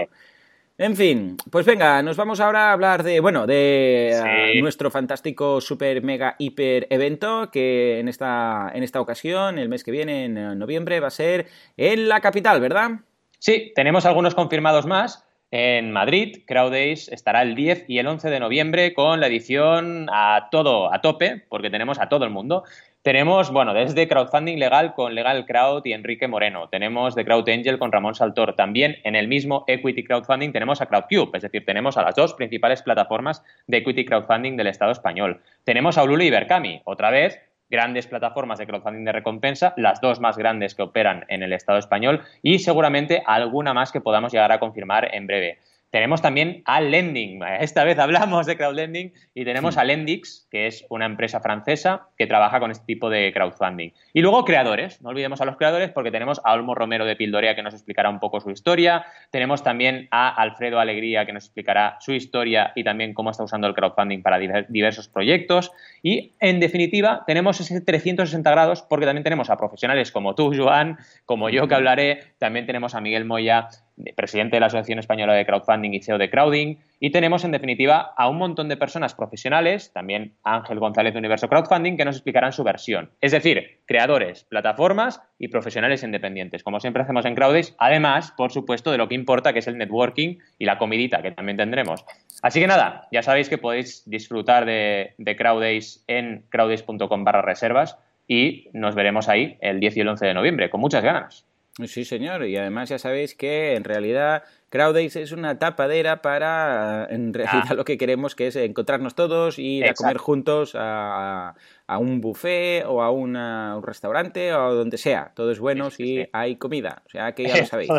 En 0.79 0.97
fin, 0.97 1.37
pues 1.51 1.67
venga, 1.67 2.03
nos 2.03 2.17
vamos 2.17 2.41
ahora 2.41 2.71
a 2.71 2.73
hablar 2.73 3.03
de, 3.03 3.21
bueno, 3.21 3.47
de 3.47 4.19
sí. 4.53 4.59
uh, 4.59 4.63
nuestro 4.63 4.91
fantástico 4.91 5.61
super 5.61 6.03
mega 6.03 6.35
hiper 6.39 6.87
evento 6.89 7.51
que 7.53 8.01
en 8.01 8.09
esta, 8.09 8.73
en 8.75 8.83
esta 8.83 9.03
ocasión, 9.03 9.59
el 9.59 9.69
mes 9.69 9.85
que 9.85 9.91
viene, 9.93 10.25
en 10.25 10.59
noviembre, 10.59 10.99
va 10.99 11.09
a 11.09 11.11
ser 11.11 11.47
en 11.77 12.09
la 12.09 12.21
capital, 12.23 12.59
¿verdad? 12.61 12.91
Sí, 13.39 13.73
tenemos 13.75 14.07
algunos 14.07 14.35
confirmados 14.35 14.87
más 14.87 15.24
en 15.51 15.93
Madrid. 15.93 16.43
CrowdAce 16.47 17.15
estará 17.15 17.43
el 17.43 17.55
10 17.55 17.85
y 17.89 17.99
el 17.99 18.07
11 18.07 18.31
de 18.31 18.41
noviembre 18.41 18.95
con 18.95 19.21
la 19.21 19.29
edición 19.29 20.09
a 20.13 20.49
todo, 20.51 20.93
a 20.93 21.01
tope, 21.01 21.45
porque 21.49 21.71
tenemos 21.71 22.01
a 22.01 22.09
todo 22.09 22.25
el 22.25 22.31
mundo. 22.31 22.65
Tenemos, 23.03 23.53
bueno, 23.53 23.75
desde 23.75 24.09
crowdfunding 24.09 24.59
legal 24.59 24.95
con 24.95 25.15
Legal 25.15 25.45
Crowd 25.45 25.85
y 25.85 25.93
Enrique 25.93 26.27
Moreno. 26.27 26.71
Tenemos 26.71 27.15
de 27.15 27.27
Crowd 27.27 27.47
Angel 27.51 27.79
con 27.79 27.93
Ramón 27.93 28.15
Saltor. 28.15 28.55
También 28.55 28.97
en 29.05 29.15
el 29.15 29.29
mismo 29.29 29.65
Equity 29.67 30.05
Crowdfunding 30.05 30.53
tenemos 30.53 30.81
a 30.81 30.87
Crowdcube, 30.87 31.37
es 31.37 31.43
decir, 31.43 31.67
tenemos 31.67 31.99
a 31.99 32.03
las 32.03 32.15
dos 32.15 32.33
principales 32.33 32.83
plataformas 32.83 33.43
de 33.67 33.77
Equity 33.77 34.07
Crowdfunding 34.07 34.57
del 34.57 34.69
Estado 34.69 34.93
español. 34.93 35.43
Tenemos 35.65 35.99
a 35.99 36.05
Ululi 36.05 36.29
y 36.29 36.31
Berkami, 36.31 36.81
otra 36.85 37.11
vez 37.11 37.39
grandes 37.75 38.07
plataformas 38.07 38.59
de 38.61 38.67
crowdfunding 38.67 39.05
de 39.05 39.11
recompensa, 39.11 39.75
las 39.77 40.01
dos 40.01 40.21
más 40.21 40.39
grandes 40.39 40.77
que 40.77 40.83
operan 40.83 41.25
en 41.29 41.43
el 41.43 41.53
Estado 41.53 41.79
español 41.79 42.23
y 42.41 42.61
seguramente 42.61 43.21
alguna 43.27 43.75
más 43.75 43.91
que 43.91 44.01
podamos 44.01 44.33
llegar 44.33 44.53
a 44.53 44.61
confirmar 44.61 45.13
en 45.13 45.27
breve. 45.27 45.59
Tenemos 45.95 46.21
también 46.21 46.61
a 46.65 46.81
Lending. 46.81 47.41
Esta 47.61 47.85
vez 47.85 48.01
hablamos 48.01 48.47
de 48.47 48.57
crowdlending 48.57 49.13
y 49.33 49.45
tenemos 49.45 49.75
sí. 49.75 49.81
a 49.81 49.85
Lendix, 49.85 50.49
que 50.51 50.67
es 50.67 50.85
una 50.89 51.07
empresa 51.07 51.39
francesa 51.39 52.09
que 52.19 52.27
trabaja 52.27 52.59
con 52.59 52.73
este 52.73 52.85
tipo 52.85 53.11
de 53.11 53.33
crowdfunding. 53.33 53.93
Y 54.13 54.21
luego 54.21 54.45
creadores. 54.45 55.01
No 55.03 55.11
olvidemos 55.11 55.41
a 55.41 55.45
los 55.45 55.57
creadores 55.57 55.93
porque 55.93 56.11
tenemos 56.11 56.41
a 56.43 56.53
Olmo 56.53 56.75
Romero 56.75 57.05
de 57.05 57.15
Pildorea 57.15 57.55
que 57.55 57.63
nos 57.63 57.75
explicará 57.75 58.11
un 58.11 58.19
poco 58.19 58.41
su 58.41 58.51
historia. 58.51 59.05
Tenemos 59.31 59.63
también 59.63 60.09
a 60.11 60.31
Alfredo 60.31 60.81
Alegría 60.81 61.27
que 61.27 61.33
nos 61.33 61.45
explicará 61.45 61.97
su 62.01 62.11
historia 62.13 62.73
y 62.75 62.83
también 62.83 63.15
cómo 63.15 63.31
está 63.31 63.45
usando 63.45 63.69
el 63.69 63.75
crowdfunding 63.75 64.21
para 64.21 64.41
diversos 64.69 65.07
proyectos. 65.07 65.71
Y 66.03 66.33
en 66.41 66.59
definitiva, 66.59 67.23
tenemos 67.25 67.61
ese 67.61 67.81
360 67.81 68.51
grados 68.51 68.83
porque 68.83 69.07
también 69.07 69.23
tenemos 69.23 69.49
a 69.49 69.57
profesionales 69.57 70.11
como 70.11 70.35
tú, 70.35 70.53
Joan, 70.57 70.99
como 71.25 71.51
yo 71.51 71.69
que 71.69 71.77
hablaré. 71.77 72.35
También 72.39 72.67
tenemos 72.67 72.97
a 72.97 73.01
Miguel 73.01 73.27
Moya 73.27 73.69
presidente 74.17 74.57
de 74.57 74.61
la 74.61 74.67
Asociación 74.67 74.99
Española 74.99 75.35
de 75.35 75.47
Crowdfunding 75.47 75.93
y 75.93 76.03
CEO 76.03 76.19
de 76.19 76.31
Crowding, 76.31 76.79
y 77.01 77.11
tenemos 77.11 77.45
en 77.45 77.53
definitiva 77.53 78.13
a 78.17 78.29
un 78.29 78.39
montón 78.39 78.69
de 78.69 78.77
personas 78.77 79.15
profesionales, 79.15 79.93
también 79.93 80.35
Ángel 80.43 80.79
González 80.79 81.13
de 81.13 81.19
Universo 81.19 81.49
Crowdfunding, 81.49 81.97
que 81.97 82.05
nos 82.05 82.17
explicarán 82.17 82.53
su 82.53 82.65
versión. 82.65 83.11
Es 83.21 83.33
decir, 83.33 83.81
creadores, 83.87 84.45
plataformas 84.45 85.23
y 85.39 85.49
profesionales 85.49 86.03
independientes, 86.03 86.63
como 86.63 86.81
siempre 86.81 87.03
hacemos 87.03 87.25
en 87.25 87.35
Crowdace, 87.35 87.75
además, 87.79 88.33
por 88.37 88.53
supuesto, 88.53 88.91
de 88.91 88.99
lo 88.99 89.09
que 89.09 89.15
importa, 89.15 89.53
que 89.53 89.61
es 89.61 89.67
el 89.67 89.79
networking 89.79 90.39
y 90.59 90.65
la 90.65 90.79
comidita 90.79 91.23
que 91.23 91.31
también 91.31 91.57
tendremos. 91.57 92.05
Así 92.43 92.61
que 92.61 92.67
nada, 92.67 93.09
ya 93.13 93.23
sabéis 93.23 93.49
que 93.49 93.59
podéis 93.59 94.09
disfrutar 94.09 94.65
de, 94.65 95.15
de 95.19 95.37
Crowdace 95.37 96.01
en 96.07 96.45
crowdace.com 96.49 97.25
barra 97.25 97.43
reservas 97.43 97.99
y 98.27 98.69
nos 98.73 98.95
veremos 98.95 99.29
ahí 99.29 99.57
el 99.61 99.81
10 99.81 99.97
y 99.97 100.01
el 100.01 100.09
11 100.09 100.27
de 100.27 100.35
noviembre, 100.35 100.71
con 100.71 100.81
muchas 100.81 101.03
ganas. 101.03 101.47
Sí, 101.89 102.05
señor, 102.05 102.47
y 102.47 102.57
además 102.57 102.89
ya 102.89 103.01
sabéis 103.01 103.35
que 103.35 103.75
en 103.75 103.83
realidad 103.83 104.45
CrowdAce 104.75 105.23
es 105.23 105.31
una 105.31 105.57
tapadera 105.61 106.21
para, 106.21 107.07
en 107.09 107.33
realidad 107.33 107.63
ah. 107.69 107.75
lo 107.75 107.85
que 107.85 107.97
queremos 107.97 108.35
que 108.35 108.49
es 108.49 108.57
encontrarnos 108.57 109.15
todos, 109.15 109.57
ir 109.61 109.85
Exacto. 109.85 110.03
a 110.03 110.07
comer 110.07 110.17
juntos 110.17 110.73
a, 110.75 111.55
a, 111.87 111.99
un 111.99 112.21
buffet 112.21 112.85
o 112.85 113.01
a 113.01 113.13
una, 113.13 113.77
un 113.77 113.85
restaurante 113.85 114.53
o 114.53 114.61
a 114.61 114.73
donde 114.73 114.99
sea. 114.99 115.31
Todo 115.37 115.53
es 115.53 115.61
bueno 115.61 115.91
sí, 115.91 115.97
si 115.97 116.17
sí. 116.23 116.29
hay 116.33 116.57
comida, 116.57 117.05
o 117.07 117.09
sea 117.09 117.37
que 117.37 117.47
ya 117.47 117.59
lo 117.59 117.67
sabéis. 117.67 117.91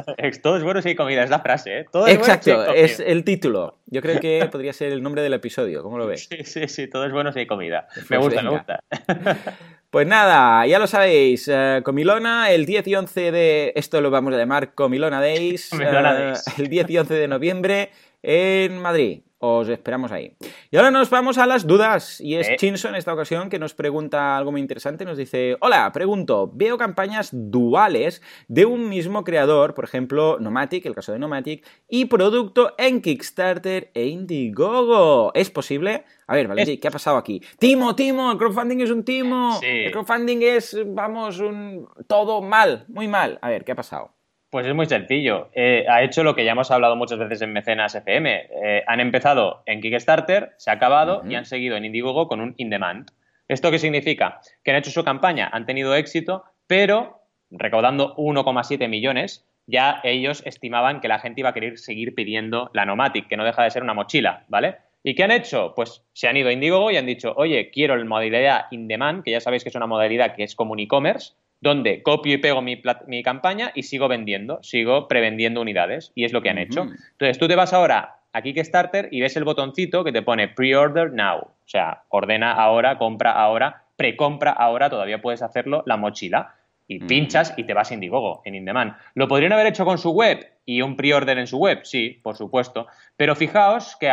Todo 0.42 0.58
es 0.58 0.64
bueno 0.64 0.82
si 0.82 0.90
hay 0.90 0.96
comida, 0.96 1.24
es 1.24 1.30
la 1.30 1.40
frase, 1.40 1.80
¿eh? 1.80 1.86
Todo 1.90 2.08
es 2.08 2.16
Exacto, 2.16 2.54
bueno 2.54 2.74
si 2.74 2.80
es 2.80 3.00
el 3.00 3.24
título. 3.24 3.78
Yo 3.86 4.02
creo 4.02 4.20
que 4.20 4.46
podría 4.52 4.74
ser 4.74 4.92
el 4.92 5.02
nombre 5.02 5.22
del 5.22 5.34
episodio, 5.34 5.82
¿cómo 5.82 5.98
lo 5.98 6.08
ves? 6.08 6.28
Sí, 6.30 6.44
sí, 6.44 6.68
sí, 6.68 6.90
todo 6.90 7.06
es 7.06 7.14
bueno 7.14 7.32
si 7.32 7.40
hay 7.40 7.48
comida. 7.48 7.88
Pues 7.94 8.12
me 8.12 8.18
gusta, 8.18 8.42
venga. 8.42 8.52
me 8.52 8.58
gusta. 8.58 9.54
Pues 9.96 10.08
nada, 10.08 10.68
ya 10.68 10.78
lo 10.78 10.88
sabéis, 10.88 11.48
uh, 11.48 11.82
Comilona, 11.82 12.52
el 12.52 12.66
10 12.66 12.86
y 12.86 12.96
11 12.96 13.32
de, 13.32 13.72
esto 13.78 14.02
lo 14.02 14.12
vamos 14.12 14.34
a 14.34 14.38
llamar 14.38 14.74
Comilona 14.74 15.22
Days, 15.22 15.70
Comilona 15.70 16.12
uh, 16.12 16.16
Days. 16.16 16.44
El 16.66 16.70
10 16.70 16.90
y 16.90 16.98
11 16.98 17.14
de 17.14 17.28
noviembre 17.28 17.92
en 18.24 18.82
Madrid. 18.82 19.22
Os 19.38 19.70
esperamos 19.70 20.12
ahí. 20.12 20.36
Y 20.72 20.78
ahora 20.78 20.90
nos 20.90 21.12
vamos 21.12 21.38
a 21.38 21.46
las 21.46 21.68
dudas. 21.68 22.20
Y 22.20 22.36
es 22.36 22.56
Chinso 22.56 22.90
en 22.90 22.96
esta 22.96 23.14
ocasión 23.14 23.50
que 23.50 23.60
nos 23.60 23.76
pregunta 23.76 24.38
algo 24.38 24.52
muy 24.52 24.62
interesante. 24.62 25.06
Nos 25.06 25.18
dice: 25.18 25.58
Hola, 25.60 25.92
pregunto, 25.92 26.50
veo 26.52 26.78
campañas 26.80 27.30
duales 27.32 28.24
de 28.48 28.66
un 28.66 28.90
mismo 28.90 29.24
creador, 29.24 29.76
por 29.76 29.84
ejemplo, 29.84 30.38
Nomatic, 30.40 30.86
el 30.88 30.96
caso 30.96 31.12
de 31.12 31.20
Nomatic, 31.20 31.64
y 31.88 32.06
producto 32.06 32.74
en 32.80 33.02
Kickstarter 33.02 33.92
e 33.94 34.06
Indiegogo. 34.08 35.32
¿Es 35.36 35.52
posible? 35.52 36.06
A 36.26 36.34
ver, 36.34 36.48
Valentín, 36.48 36.80
¿qué 36.80 36.88
ha 36.88 36.92
pasado 36.92 37.18
aquí? 37.18 37.44
Timo, 37.60 37.94
Timo, 37.96 38.32
el 38.32 38.40
crowdfunding 38.40 38.80
es 38.80 38.90
un 38.90 39.04
Timo. 39.04 39.60
El 39.62 39.92
crowdfunding 39.92 40.42
es, 40.42 40.76
vamos, 40.88 41.40
un 41.40 41.88
todo 42.08 42.42
mal, 42.42 42.86
muy 42.88 43.08
mal. 43.08 43.38
A 43.44 43.50
ver, 43.50 43.64
¿qué 43.64 43.74
ha 43.74 43.76
pasado? 43.76 44.15
Pues 44.56 44.68
es 44.68 44.74
muy 44.74 44.86
sencillo. 44.86 45.50
Eh, 45.54 45.84
ha 45.90 46.02
hecho 46.02 46.24
lo 46.24 46.34
que 46.34 46.46
ya 46.46 46.54
hemos 46.54 46.72
hablado 46.72 46.96
muchas 46.96 47.20
veces 47.20 47.42
en 47.42 47.52
Mecenas 47.52 47.94
FM. 47.94 48.48
Eh, 48.50 48.84
han 48.88 49.02
empezado 49.02 49.64
en 49.66 49.82
Kickstarter, 49.82 50.54
se 50.56 50.70
ha 50.70 50.76
acabado 50.76 51.24
y 51.28 51.36
han 51.36 51.44
seguido 51.44 51.76
en 51.76 51.84
Indiegogo 51.84 52.30
con 52.30 52.40
un 52.40 52.54
in-demand. 52.56 53.12
¿Esto 53.50 53.70
qué 53.70 53.80
significa? 53.80 54.40
Que 54.64 54.72
han 54.72 54.78
hecho 54.78 54.92
su 54.92 55.04
campaña, 55.04 55.50
han 55.52 55.66
tenido 55.66 55.94
éxito, 55.94 56.46
pero 56.68 57.20
recaudando 57.52 58.16
1,7 58.16 58.88
millones, 58.88 59.46
ya 59.68 60.00
ellos 60.06 60.42
estimaban 60.46 61.02
que 61.02 61.10
la 61.10 61.20
gente 61.20 61.42
iba 61.42 61.50
a 61.50 61.54
querer 61.54 61.78
seguir 61.78 62.16
pidiendo 62.16 62.72
la 62.74 62.86
Nomatic, 62.86 63.28
que 63.28 63.36
no 63.36 63.44
deja 63.44 63.62
de 63.62 63.72
ser 63.72 63.84
una 63.84 63.94
mochila, 63.94 64.46
¿vale? 64.48 64.78
¿Y 65.04 65.16
qué 65.16 65.26
han 65.26 65.32
hecho? 65.32 65.74
Pues 65.76 66.02
se 66.14 66.30
han 66.30 66.38
ido 66.38 66.48
a 66.48 66.54
Indiegogo 66.54 66.92
y 66.92 66.96
han 66.96 67.08
dicho, 67.08 67.34
oye, 67.36 67.72
quiero 67.72 67.98
la 67.98 68.06
modalidad 68.06 68.68
in-demand, 68.72 69.22
que 69.26 69.32
ya 69.32 69.42
sabéis 69.42 69.64
que 69.64 69.70
es 69.70 69.76
una 69.76 69.86
modalidad 69.86 70.34
que 70.34 70.44
es 70.44 70.56
como 70.56 70.72
un 70.72 70.80
e-commerce, 70.80 71.34
donde 71.66 72.04
copio 72.04 72.36
y 72.36 72.38
pego 72.38 72.62
mi, 72.62 73.24
campaña 73.24 73.72
y 73.74 73.84
sigo 73.84 74.08
vendiendo, 74.08 74.62
sigo 74.62 75.08
prevendiendo 75.08 75.62
unidades. 75.62 76.12
Y 76.14 76.24
es 76.24 76.32
lo 76.32 76.44
que 76.44 76.52
han 76.52 76.60
hecho. 76.60 76.84
Entonces 76.84 77.40
tú 77.40 77.48
te 77.48 77.56
vas 77.56 77.74
ahora 77.74 78.18
a 78.34 78.42
Kickstarter 78.44 79.10
y 79.10 79.20
ves 79.20 79.36
el 79.36 79.46
botoncito 79.46 80.04
que 80.04 80.12
te 80.12 80.22
pone 80.22 80.48
pre-order 80.48 81.12
now. 81.12 81.40
O 81.40 81.68
sea, 81.68 82.04
ordena 82.10 82.52
ahora, 82.52 83.00
compra 83.00 83.32
ahora, 83.32 83.84
precompra 83.98 84.52
ahora, 84.52 84.92
todavía 84.92 85.24
puedes 85.24 85.42
hacerlo, 85.42 85.82
la 85.88 85.98
mochila. 85.98 86.54
Y 86.88 87.00
pinchas 87.00 87.56
y 87.58 87.64
te 87.64 87.74
vas 87.74 87.90
a 87.90 87.96
Indiegogo, 87.96 88.44
en 88.46 88.54
InDemand. 88.54 88.94
¿Lo 89.16 89.28
podrían 89.28 89.54
haber 89.54 89.66
hecho 89.66 89.86
con 89.86 89.98
su 89.98 90.12
web 90.12 90.48
y 90.68 90.84
un 90.84 90.96
pre-order 90.96 91.40
en 91.40 91.48
su 91.48 91.58
web? 91.58 91.80
Sí, 91.84 92.20
por 92.22 92.36
supuesto. 92.36 92.86
Pero 93.18 93.36
fijaos 93.36 93.96
que 94.00 94.12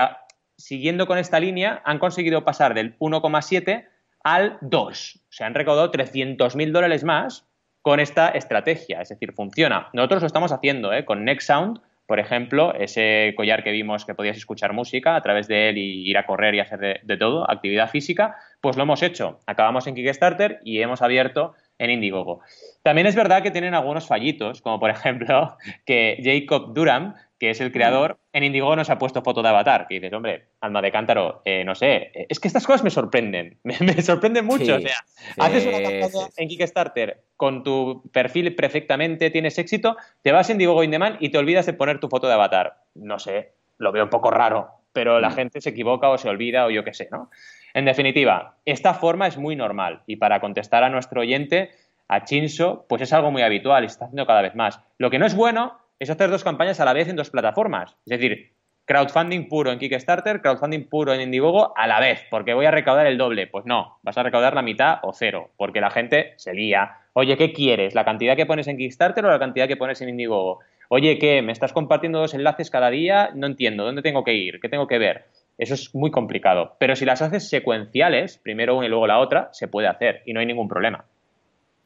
siguiendo 0.56 1.06
con 1.06 1.18
esta 1.18 1.38
línea 1.38 1.82
han 1.84 1.98
conseguido 1.98 2.44
pasar 2.44 2.72
del 2.72 2.98
1,7 2.98 3.84
al 4.24 4.58
2. 4.60 5.16
O 5.16 5.32
sea, 5.32 5.46
han 5.46 5.54
recaudado 5.54 5.90
300.000 5.90 6.72
dólares 6.72 7.04
más 7.04 7.46
con 7.82 8.00
esta 8.00 8.28
estrategia. 8.28 9.00
Es 9.00 9.08
decir, 9.08 9.32
funciona. 9.32 9.88
Nosotros 9.92 10.22
lo 10.22 10.26
estamos 10.26 10.52
haciendo 10.52 10.92
¿eh? 10.92 11.04
con 11.04 11.24
Next 11.24 11.48
Sound, 11.48 11.80
por 12.06 12.20
ejemplo, 12.20 12.74
ese 12.74 13.32
collar 13.36 13.62
que 13.64 13.70
vimos 13.70 14.04
que 14.04 14.14
podías 14.14 14.36
escuchar 14.36 14.72
música 14.72 15.16
a 15.16 15.22
través 15.22 15.48
de 15.48 15.70
él 15.70 15.78
y 15.78 16.08
ir 16.08 16.18
a 16.18 16.26
correr 16.26 16.54
y 16.54 16.60
hacer 16.60 16.78
de, 16.78 17.00
de 17.02 17.16
todo, 17.16 17.50
actividad 17.50 17.88
física, 17.88 18.36
pues 18.60 18.76
lo 18.76 18.82
hemos 18.82 19.02
hecho. 19.02 19.40
Acabamos 19.46 19.86
en 19.86 19.94
Kickstarter 19.94 20.60
y 20.64 20.82
hemos 20.82 21.00
abierto 21.00 21.54
en 21.78 21.90
Indiegogo. 21.90 22.40
También 22.82 23.06
es 23.06 23.14
verdad 23.14 23.42
que 23.42 23.50
tienen 23.50 23.74
algunos 23.74 24.06
fallitos, 24.06 24.62
como 24.62 24.78
por 24.78 24.90
ejemplo 24.90 25.56
que 25.84 26.18
Jacob 26.22 26.74
Durham 26.74 27.14
que 27.42 27.50
es 27.50 27.60
el 27.60 27.72
creador, 27.72 28.18
en 28.32 28.44
Indigo 28.44 28.76
nos 28.76 28.88
ha 28.88 29.00
puesto 29.00 29.20
foto 29.20 29.42
de 29.42 29.48
avatar. 29.48 29.88
Que 29.88 29.94
dices, 29.94 30.12
hombre, 30.12 30.44
alma 30.60 30.80
de 30.80 30.92
cántaro, 30.92 31.42
eh, 31.44 31.64
no 31.64 31.74
sé. 31.74 32.12
Es 32.28 32.38
que 32.38 32.46
estas 32.46 32.64
cosas 32.64 32.84
me 32.84 32.90
sorprenden. 32.90 33.58
Me, 33.64 34.00
sorprenden 34.00 34.46
mucho. 34.46 34.76
o 34.76 34.78
sea, 34.78 34.94
haces 35.40 35.66
una 35.66 35.82
campaña 35.82 36.28
en 36.36 36.48
Kickstarter 36.48 37.24
con 37.36 37.64
tu 37.64 38.08
perfil 38.12 38.54
perfectamente, 38.54 39.28
tienes 39.30 39.58
éxito, 39.58 39.96
te 40.22 40.30
vas 40.30 40.50
en 40.50 40.54
Indiegogo 40.54 40.84
In 40.84 40.92
Demand 40.92 41.16
y 41.18 41.30
te 41.30 41.38
olvidas 41.38 41.66
de 41.66 41.72
poner 41.72 41.98
tu 41.98 42.08
foto 42.08 42.28
de 42.28 42.34
avatar. 42.34 42.76
No 42.94 43.18
sé, 43.18 43.54
lo 43.76 43.90
veo 43.90 44.04
un 44.04 44.10
poco 44.10 44.30
raro, 44.30 44.68
pero 44.92 45.18
la 45.18 45.30
mm. 45.30 45.34
gente 45.34 45.60
se 45.60 45.70
equivoca 45.70 46.10
o 46.10 46.18
se 46.18 46.28
olvida 46.28 46.66
o 46.66 46.70
yo 46.70 46.84
qué 46.84 46.94
sé, 46.94 47.08
¿no? 47.10 47.28
En 47.74 47.86
definitiva, 47.86 48.54
esta 48.66 48.94
forma 48.94 49.26
es 49.26 49.36
muy 49.36 49.56
normal 49.56 50.04
y 50.06 50.14
para 50.14 50.38
contestar 50.38 50.84
a 50.84 50.90
nuestro 50.90 51.22
oyente, 51.22 51.72
a 52.06 52.22
Chinso, 52.22 52.86
pues 52.88 53.02
es 53.02 53.12
algo 53.12 53.32
muy 53.32 53.42
habitual 53.42 53.82
y 53.82 53.88
se 53.88 53.94
está 53.94 54.04
haciendo 54.04 54.26
cada 54.26 54.42
vez 54.42 54.54
más. 54.54 54.78
Lo 54.98 55.10
que 55.10 55.18
no 55.18 55.26
es 55.26 55.34
bueno 55.34 55.82
es 56.02 56.10
hacer 56.10 56.30
dos 56.30 56.42
campañas 56.42 56.80
a 56.80 56.84
la 56.84 56.92
vez 56.92 57.08
en 57.08 57.14
dos 57.14 57.30
plataformas. 57.30 57.96
Es 58.06 58.18
decir, 58.18 58.54
crowdfunding 58.86 59.48
puro 59.48 59.70
en 59.70 59.78
Kickstarter, 59.78 60.42
crowdfunding 60.42 60.88
puro 60.88 61.14
en 61.14 61.20
Indiegogo 61.20 61.72
a 61.76 61.86
la 61.86 62.00
vez, 62.00 62.26
porque 62.28 62.54
voy 62.54 62.66
a 62.66 62.72
recaudar 62.72 63.06
el 63.06 63.16
doble. 63.16 63.46
Pues 63.46 63.66
no, 63.66 64.00
vas 64.02 64.18
a 64.18 64.24
recaudar 64.24 64.54
la 64.54 64.62
mitad 64.62 64.98
o 65.02 65.12
cero, 65.12 65.50
porque 65.56 65.80
la 65.80 65.90
gente 65.90 66.34
se 66.38 66.54
lía. 66.54 66.96
Oye, 67.12 67.36
¿qué 67.36 67.52
quieres? 67.52 67.94
¿La 67.94 68.04
cantidad 68.04 68.34
que 68.34 68.46
pones 68.46 68.66
en 68.66 68.78
Kickstarter 68.78 69.24
o 69.24 69.30
la 69.30 69.38
cantidad 69.38 69.68
que 69.68 69.76
pones 69.76 70.00
en 70.00 70.08
Indiegogo? 70.08 70.58
Oye, 70.88 71.20
¿qué? 71.20 71.40
¿Me 71.40 71.52
estás 71.52 71.72
compartiendo 71.72 72.18
dos 72.18 72.34
enlaces 72.34 72.68
cada 72.68 72.90
día? 72.90 73.30
No 73.36 73.46
entiendo. 73.46 73.84
¿Dónde 73.84 74.02
tengo 74.02 74.24
que 74.24 74.34
ir? 74.34 74.58
¿Qué 74.60 74.68
tengo 74.68 74.88
que 74.88 74.98
ver? 74.98 75.26
Eso 75.56 75.74
es 75.74 75.94
muy 75.94 76.10
complicado. 76.10 76.74
Pero 76.80 76.96
si 76.96 77.04
las 77.04 77.22
haces 77.22 77.48
secuenciales, 77.48 78.38
primero 78.38 78.76
una 78.76 78.86
y 78.86 78.90
luego 78.90 79.06
la 79.06 79.20
otra, 79.20 79.50
se 79.52 79.68
puede 79.68 79.86
hacer 79.86 80.22
y 80.26 80.32
no 80.32 80.40
hay 80.40 80.46
ningún 80.46 80.66
problema. 80.66 81.04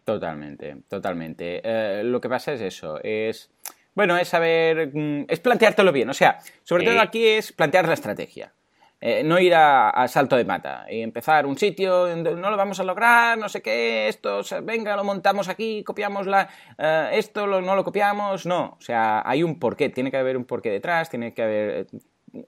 Totalmente, 0.07 0.77
totalmente. 0.89 1.61
Eh, 1.65 2.05
lo 2.05 2.21
que 2.21 2.29
pasa 2.29 2.53
es 2.53 2.61
eso, 2.61 3.01
es 3.03 3.53
bueno, 3.97 4.17
es 4.19 4.29
saber, 4.29 4.91
mm, 4.95 5.25
es 5.27 5.41
planteártelo 5.41 5.91
bien. 5.91 6.09
O 6.11 6.15
sea, 6.15 6.39
sobre 6.63 6.85
todo 6.85 7.01
aquí 7.01 7.27
es 7.27 7.51
plantear 7.51 7.89
la 7.89 7.95
estrategia. 7.95 8.53
Eh, 9.01 9.23
no 9.25 9.39
ir 9.39 9.55
a, 9.55 10.07
salto 10.09 10.37
de 10.37 10.45
mata 10.45 10.87
y 10.91 11.03
empezar 11.03 11.45
un 11.45 11.59
sitio 11.59 12.07
donde 12.07 12.35
no 12.35 12.51
lo 12.51 12.57
vamos 12.57 12.81
a 12.81 12.85
lograr, 12.85 13.37
no 13.37 13.49
sé 13.49 13.61
qué, 13.61 14.09
esto, 14.09 14.41
venga, 14.63 14.97
lo 14.97 15.05
montamos 15.05 15.49
aquí, 15.49 15.85
copiamos 15.85 16.27
la, 16.27 16.49
eh, 16.79 17.11
esto, 17.13 17.47
no 17.47 17.77
lo 17.77 17.85
copiamos, 17.85 18.47
no, 18.47 18.77
o 18.79 18.81
sea, 18.81 19.23
hay 19.29 19.43
un 19.43 19.59
porqué, 19.59 19.91
tiene 19.91 20.11
que 20.11 20.17
haber 20.17 20.39
un 20.39 20.47
porqué 20.47 20.71
detrás, 20.71 21.11
tiene 21.11 21.35
que 21.35 21.43
haber 21.43 21.87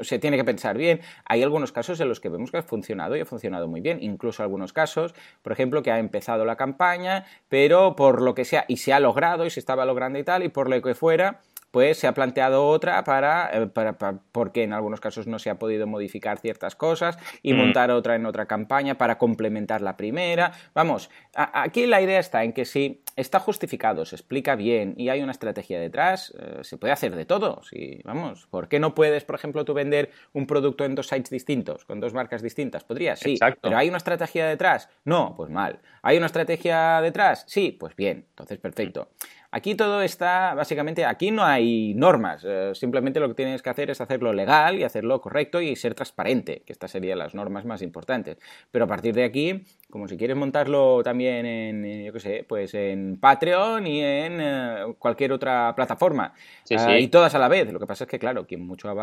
se 0.01 0.19
tiene 0.19 0.37
que 0.37 0.45
pensar 0.45 0.77
bien. 0.77 1.01
Hay 1.25 1.43
algunos 1.43 1.73
casos 1.73 2.01
en 2.01 2.09
los 2.09 2.21
que 2.21 2.29
vemos 2.29 2.51
que 2.51 2.59
ha 2.59 2.63
funcionado 2.63 3.17
y 3.17 3.21
ha 3.21 3.25
funcionado 3.25 3.69
muy 3.69 3.81
bien, 3.81 3.99
incluso 4.03 4.43
algunos 4.43 4.73
casos, 4.73 5.15
por 5.43 5.53
ejemplo, 5.53 5.83
que 5.83 5.91
ha 5.91 5.99
empezado 5.99 6.45
la 6.45 6.57
campaña, 6.57 7.25
pero 7.49 7.97
por 7.97 8.23
lo 8.23 8.35
que 8.35 8.45
sea, 8.45 8.65
y 8.69 8.79
se 8.79 8.93
ha 8.93 9.01
logrado 9.01 9.47
y 9.47 9.51
se 9.51 9.61
estaba 9.61 9.85
logrando 9.85 10.19
y 10.19 10.25
tal, 10.25 10.43
y 10.43 10.49
por 10.49 10.69
lo 10.69 10.81
que 10.83 10.95
fuera, 10.95 11.41
pues 11.71 11.99
se 11.99 12.07
ha 12.07 12.15
planteado 12.15 12.67
otra 12.67 13.05
para, 13.05 13.51
eh, 13.53 13.71
porque 14.33 14.63
en 14.63 14.73
algunos 14.73 15.01
casos 15.01 15.27
no 15.27 15.39
se 15.39 15.51
ha 15.51 15.59
podido 15.59 15.87
modificar 15.87 16.39
ciertas 16.39 16.77
cosas 16.77 17.19
y 17.43 17.53
mm. 17.53 17.57
montar 17.57 17.91
otra 17.91 18.15
en 18.15 18.27
otra 18.27 18.47
campaña 18.47 18.97
para 18.97 19.19
complementar 19.19 19.83
la 19.83 19.97
primera. 19.97 20.53
Vamos, 20.75 21.11
aquí 21.35 21.87
la 21.87 22.01
idea 22.01 22.19
está 22.19 22.45
en 22.45 22.53
que 22.53 22.65
si 22.65 23.03
está 23.17 23.41
justificado, 23.41 24.05
se 24.05 24.17
explica 24.17 24.55
bien 24.55 24.95
y 24.97 25.09
hay 25.09 25.23
una 25.23 25.33
estrategia 25.33 25.81
detrás, 25.81 26.33
eh, 26.39 26.59
se 26.63 26.77
puede 26.77 26.93
hacer 26.93 27.15
de 27.15 27.25
todo. 27.25 27.63
Si, 27.63 28.01
vamos, 28.05 28.47
¿por 28.47 28.69
qué 28.69 28.79
no 28.79 28.95
puedes, 28.95 29.25
por 29.25 29.35
ejemplo, 29.35 29.65
tú 29.65 29.75
vender 29.75 30.11
un 30.33 30.47
producto 30.47 30.85
en 30.85 30.95
dos 30.95 31.09
sites 31.09 31.31
distintos, 31.31 31.85
con 31.85 32.01
dos 32.01 32.15
marcas 32.15 32.43
distintas? 32.43 32.85
Podrías, 32.85 33.19
sí. 33.19 33.37
Pero 33.61 33.77
¿hay 33.77 33.89
una 33.89 33.99
estrategia 33.99 34.47
detrás? 34.47 34.89
No, 35.05 35.35
pues 35.37 35.51
mal. 35.51 35.81
¿Hay 36.03 36.17
una 36.17 36.27
estrategia 36.27 37.01
detrás? 37.01 37.45
Sí, 37.49 37.77
pues 37.79 37.97
bien. 37.97 38.27
Entonces, 38.31 38.59
perfecto. 38.59 39.11
Aquí 39.51 39.75
todo 39.75 40.03
está, 40.03 40.53
básicamente, 40.53 41.07
aquí 41.07 41.31
no 41.31 41.43
hay 41.43 41.95
normas, 41.95 42.45
eh, 42.47 42.73
simplemente 42.75 43.19
lo 43.19 43.29
que 43.29 43.35
tienes 43.35 43.63
que 43.63 43.71
hacer 43.71 43.89
es 43.89 43.99
hacerlo 44.03 44.35
legal 44.35 44.79
y 44.79 44.85
hacerlo 44.85 45.23
correcto 45.23 45.63
y 45.63 45.75
ser 45.75 45.95
transparente, 45.95 46.63
que 46.67 46.73
estas 46.75 46.91
serían 46.91 47.19
las 47.19 47.35
normas 47.35 47.65
más 47.65 47.81
importantes. 47.81 48.37
Pero 48.71 48.85
a 48.85 48.89
partir 48.89 49.15
de 49.15 49.25
aquí, 49.25 49.65
como 49.91 50.07
si 50.07 50.17
quieres 50.17 50.37
montarlo 50.37 51.03
también 51.03 51.47
en, 51.47 51.85
eh, 51.85 52.05
yo 52.05 52.13
qué 52.13 52.21
sé, 52.21 52.45
pues 52.49 52.75
en 52.75 53.19
Patreon 53.19 53.87
y 53.87 54.03
en 54.03 54.39
eh, 54.41 54.95
cualquier 54.99 55.33
otra 55.33 55.73
plataforma, 55.75 56.35
y 56.69 57.09
todas 57.09 57.35
a 57.35 57.39
la 57.39 57.49
vez. 57.49 57.73
Lo 57.73 57.81
que 57.81 57.87
pasa 57.87 58.05
es 58.05 58.11
que, 58.11 58.19
claro, 58.19 58.47
quien 58.47 58.67
mucho, 58.67 58.95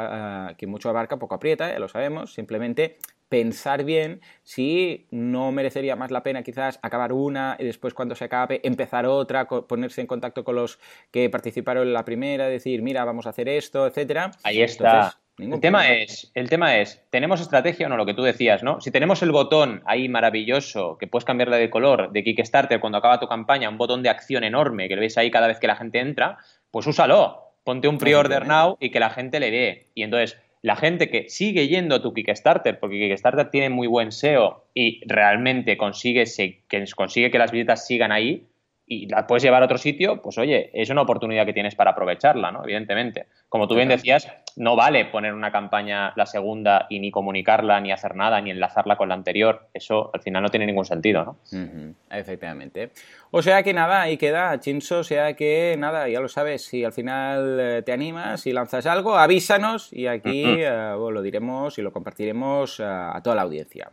quien 0.58 0.72
mucho 0.72 0.90
abarca 0.90 1.18
poco 1.18 1.36
aprieta, 1.36 1.72
ya 1.72 1.80
lo 1.80 1.88
sabemos, 1.88 2.34
simplemente 2.34 2.98
pensar 3.30 3.84
bien 3.84 4.22
si 4.44 5.08
no 5.10 5.52
merecería 5.52 5.96
más 5.96 6.12
la 6.12 6.22
pena 6.22 6.44
quizás 6.44 6.80
acabar 6.84 7.12
una 7.12 7.56
y 7.60 7.66
después 7.66 7.96
cuando 7.96 8.14
se 8.14 8.26
acabe 8.26 8.62
empezar 8.64 9.08
otra, 9.08 9.48
ponerse 9.48 10.02
en 10.02 10.08
contacto 10.08 10.44
con 10.44 10.56
los 10.56 10.80
que 11.12 11.30
participaron 11.30 11.88
en 11.88 11.94
la 11.94 12.06
primera, 12.06 12.48
decir, 12.48 12.84
mira, 12.84 13.04
vamos 13.04 13.26
a 13.26 13.30
hacer 13.30 13.50
esto, 13.50 13.88
etcétera. 13.88 14.32
Ahí 14.44 14.62
está. 14.62 15.18
El 15.38 15.60
tema, 15.60 15.92
es, 15.92 16.32
el 16.34 16.50
tema 16.50 16.78
es, 16.78 17.04
¿tenemos 17.10 17.42
estrategia 17.42 17.88
o 17.88 17.90
no? 17.90 17.98
Lo 17.98 18.06
que 18.06 18.14
tú 18.14 18.24
decías, 18.24 18.64
¿no? 18.64 18.80
Si 18.80 18.90
tenemos 18.90 19.22
el 19.22 19.32
botón 19.32 19.82
ahí 19.86 20.08
maravilloso, 20.08 20.98
que 20.98 21.08
puedes 21.08 21.26
cambiarle 21.26 21.58
de 21.58 21.70
color, 21.70 22.12
de 22.12 22.24
Kickstarter, 22.24 22.80
cuando 22.80 23.00
acaba 23.00 23.20
tu 23.20 23.28
campaña, 23.28 23.70
un 23.70 23.78
botón 23.78 24.02
de 24.02 24.10
acción 24.10 24.46
enorme 24.46 24.88
que 24.88 24.96
lo 24.96 25.02
veis 25.02 25.18
ahí 25.18 25.30
cada 25.30 25.48
vez 25.48 25.60
que 25.60 25.68
la 25.68 25.76
gente 25.76 26.00
entra, 26.00 26.38
pues 26.72 26.88
úsalo. 26.88 27.42
Ponte 27.66 27.88
un 27.88 27.98
pre-order 27.98 28.46
now 28.46 28.78
y 28.80 28.92
que 28.92 29.00
la 29.00 29.10
gente 29.10 29.40
le 29.40 29.50
dé. 29.50 29.88
Y 29.96 30.04
entonces, 30.04 30.38
la 30.62 30.76
gente 30.76 31.10
que 31.10 31.30
sigue 31.30 31.68
yendo 31.68 31.96
a 31.96 32.02
tu 32.02 32.14
Kickstarter, 32.14 32.80
porque 32.80 33.00
Kickstarter 33.00 33.50
tiene 33.50 33.70
muy 33.70 33.88
buen 33.88 34.12
SEO 34.12 34.66
y 34.74 35.02
realmente 35.08 35.76
consigue, 35.76 36.26
que, 36.68 36.86
consigue 36.96 37.30
que 37.30 37.38
las 37.40 37.52
visitas 37.52 37.86
sigan 37.86 38.12
ahí, 38.12 38.48
y 38.88 39.08
la 39.08 39.26
puedes 39.26 39.44
llevar 39.44 39.64
a 39.64 39.66
otro 39.66 39.78
sitio, 39.78 40.22
pues 40.22 40.38
oye, 40.38 40.70
es 40.74 40.90
una 40.90 41.02
oportunidad 41.02 41.46
que 41.46 41.54
tienes 41.54 41.74
para 41.76 41.92
aprovecharla, 41.92 42.52
¿no? 42.52 42.64
Evidentemente. 42.64 43.26
Como 43.50 43.68
tú 43.68 43.76
bien 43.76 43.88
decías, 43.88 44.28
no 44.58 44.76
vale 44.76 45.06
poner 45.06 45.34
una 45.34 45.52
campaña 45.52 46.14
la 46.16 46.26
segunda 46.28 46.86
y 46.90 47.00
ni 47.00 47.10
comunicarla, 47.10 47.80
ni 47.80 47.92
hacer 47.92 48.16
nada, 48.16 48.40
ni 48.42 48.52
enlazarla 48.52 48.96
con 48.96 49.10
la 49.10 49.16
anterior. 49.16 49.70
Eso 49.74 50.12
al 50.14 50.22
final 50.22 50.44
no 50.44 50.50
tiene 50.50 50.68
ningún 50.68 50.86
sentido, 50.86 51.26
¿no? 51.26 51.38
Efectivamente. 52.12 52.92
O 53.32 53.42
sea 53.42 53.64
que 53.64 53.74
nada, 53.74 54.04
ahí 54.04 54.18
queda, 54.18 54.60
Chinso, 54.60 55.00
o 55.00 55.04
sea 55.04 55.34
que 55.34 55.76
nada, 55.80 56.08
ya 56.08 56.20
lo 56.20 56.28
sabes, 56.28 56.64
si 56.64 56.84
al 56.84 56.94
final 56.94 57.58
eh, 57.60 57.82
te 57.84 57.92
animas 57.92 58.46
y 58.46 58.54
lanzas 58.54 58.86
algo, 58.86 59.18
avísanos 59.18 59.92
y 59.92 60.08
aquí 60.08 60.44
eh, 60.46 60.96
lo 60.96 61.22
diremos 61.22 61.78
y 61.78 61.82
lo 61.82 61.92
compartiremos 61.92 62.80
eh, 62.80 62.84
a 62.86 63.20
toda 63.24 63.36
la 63.36 63.42
audiencia. 63.42 63.90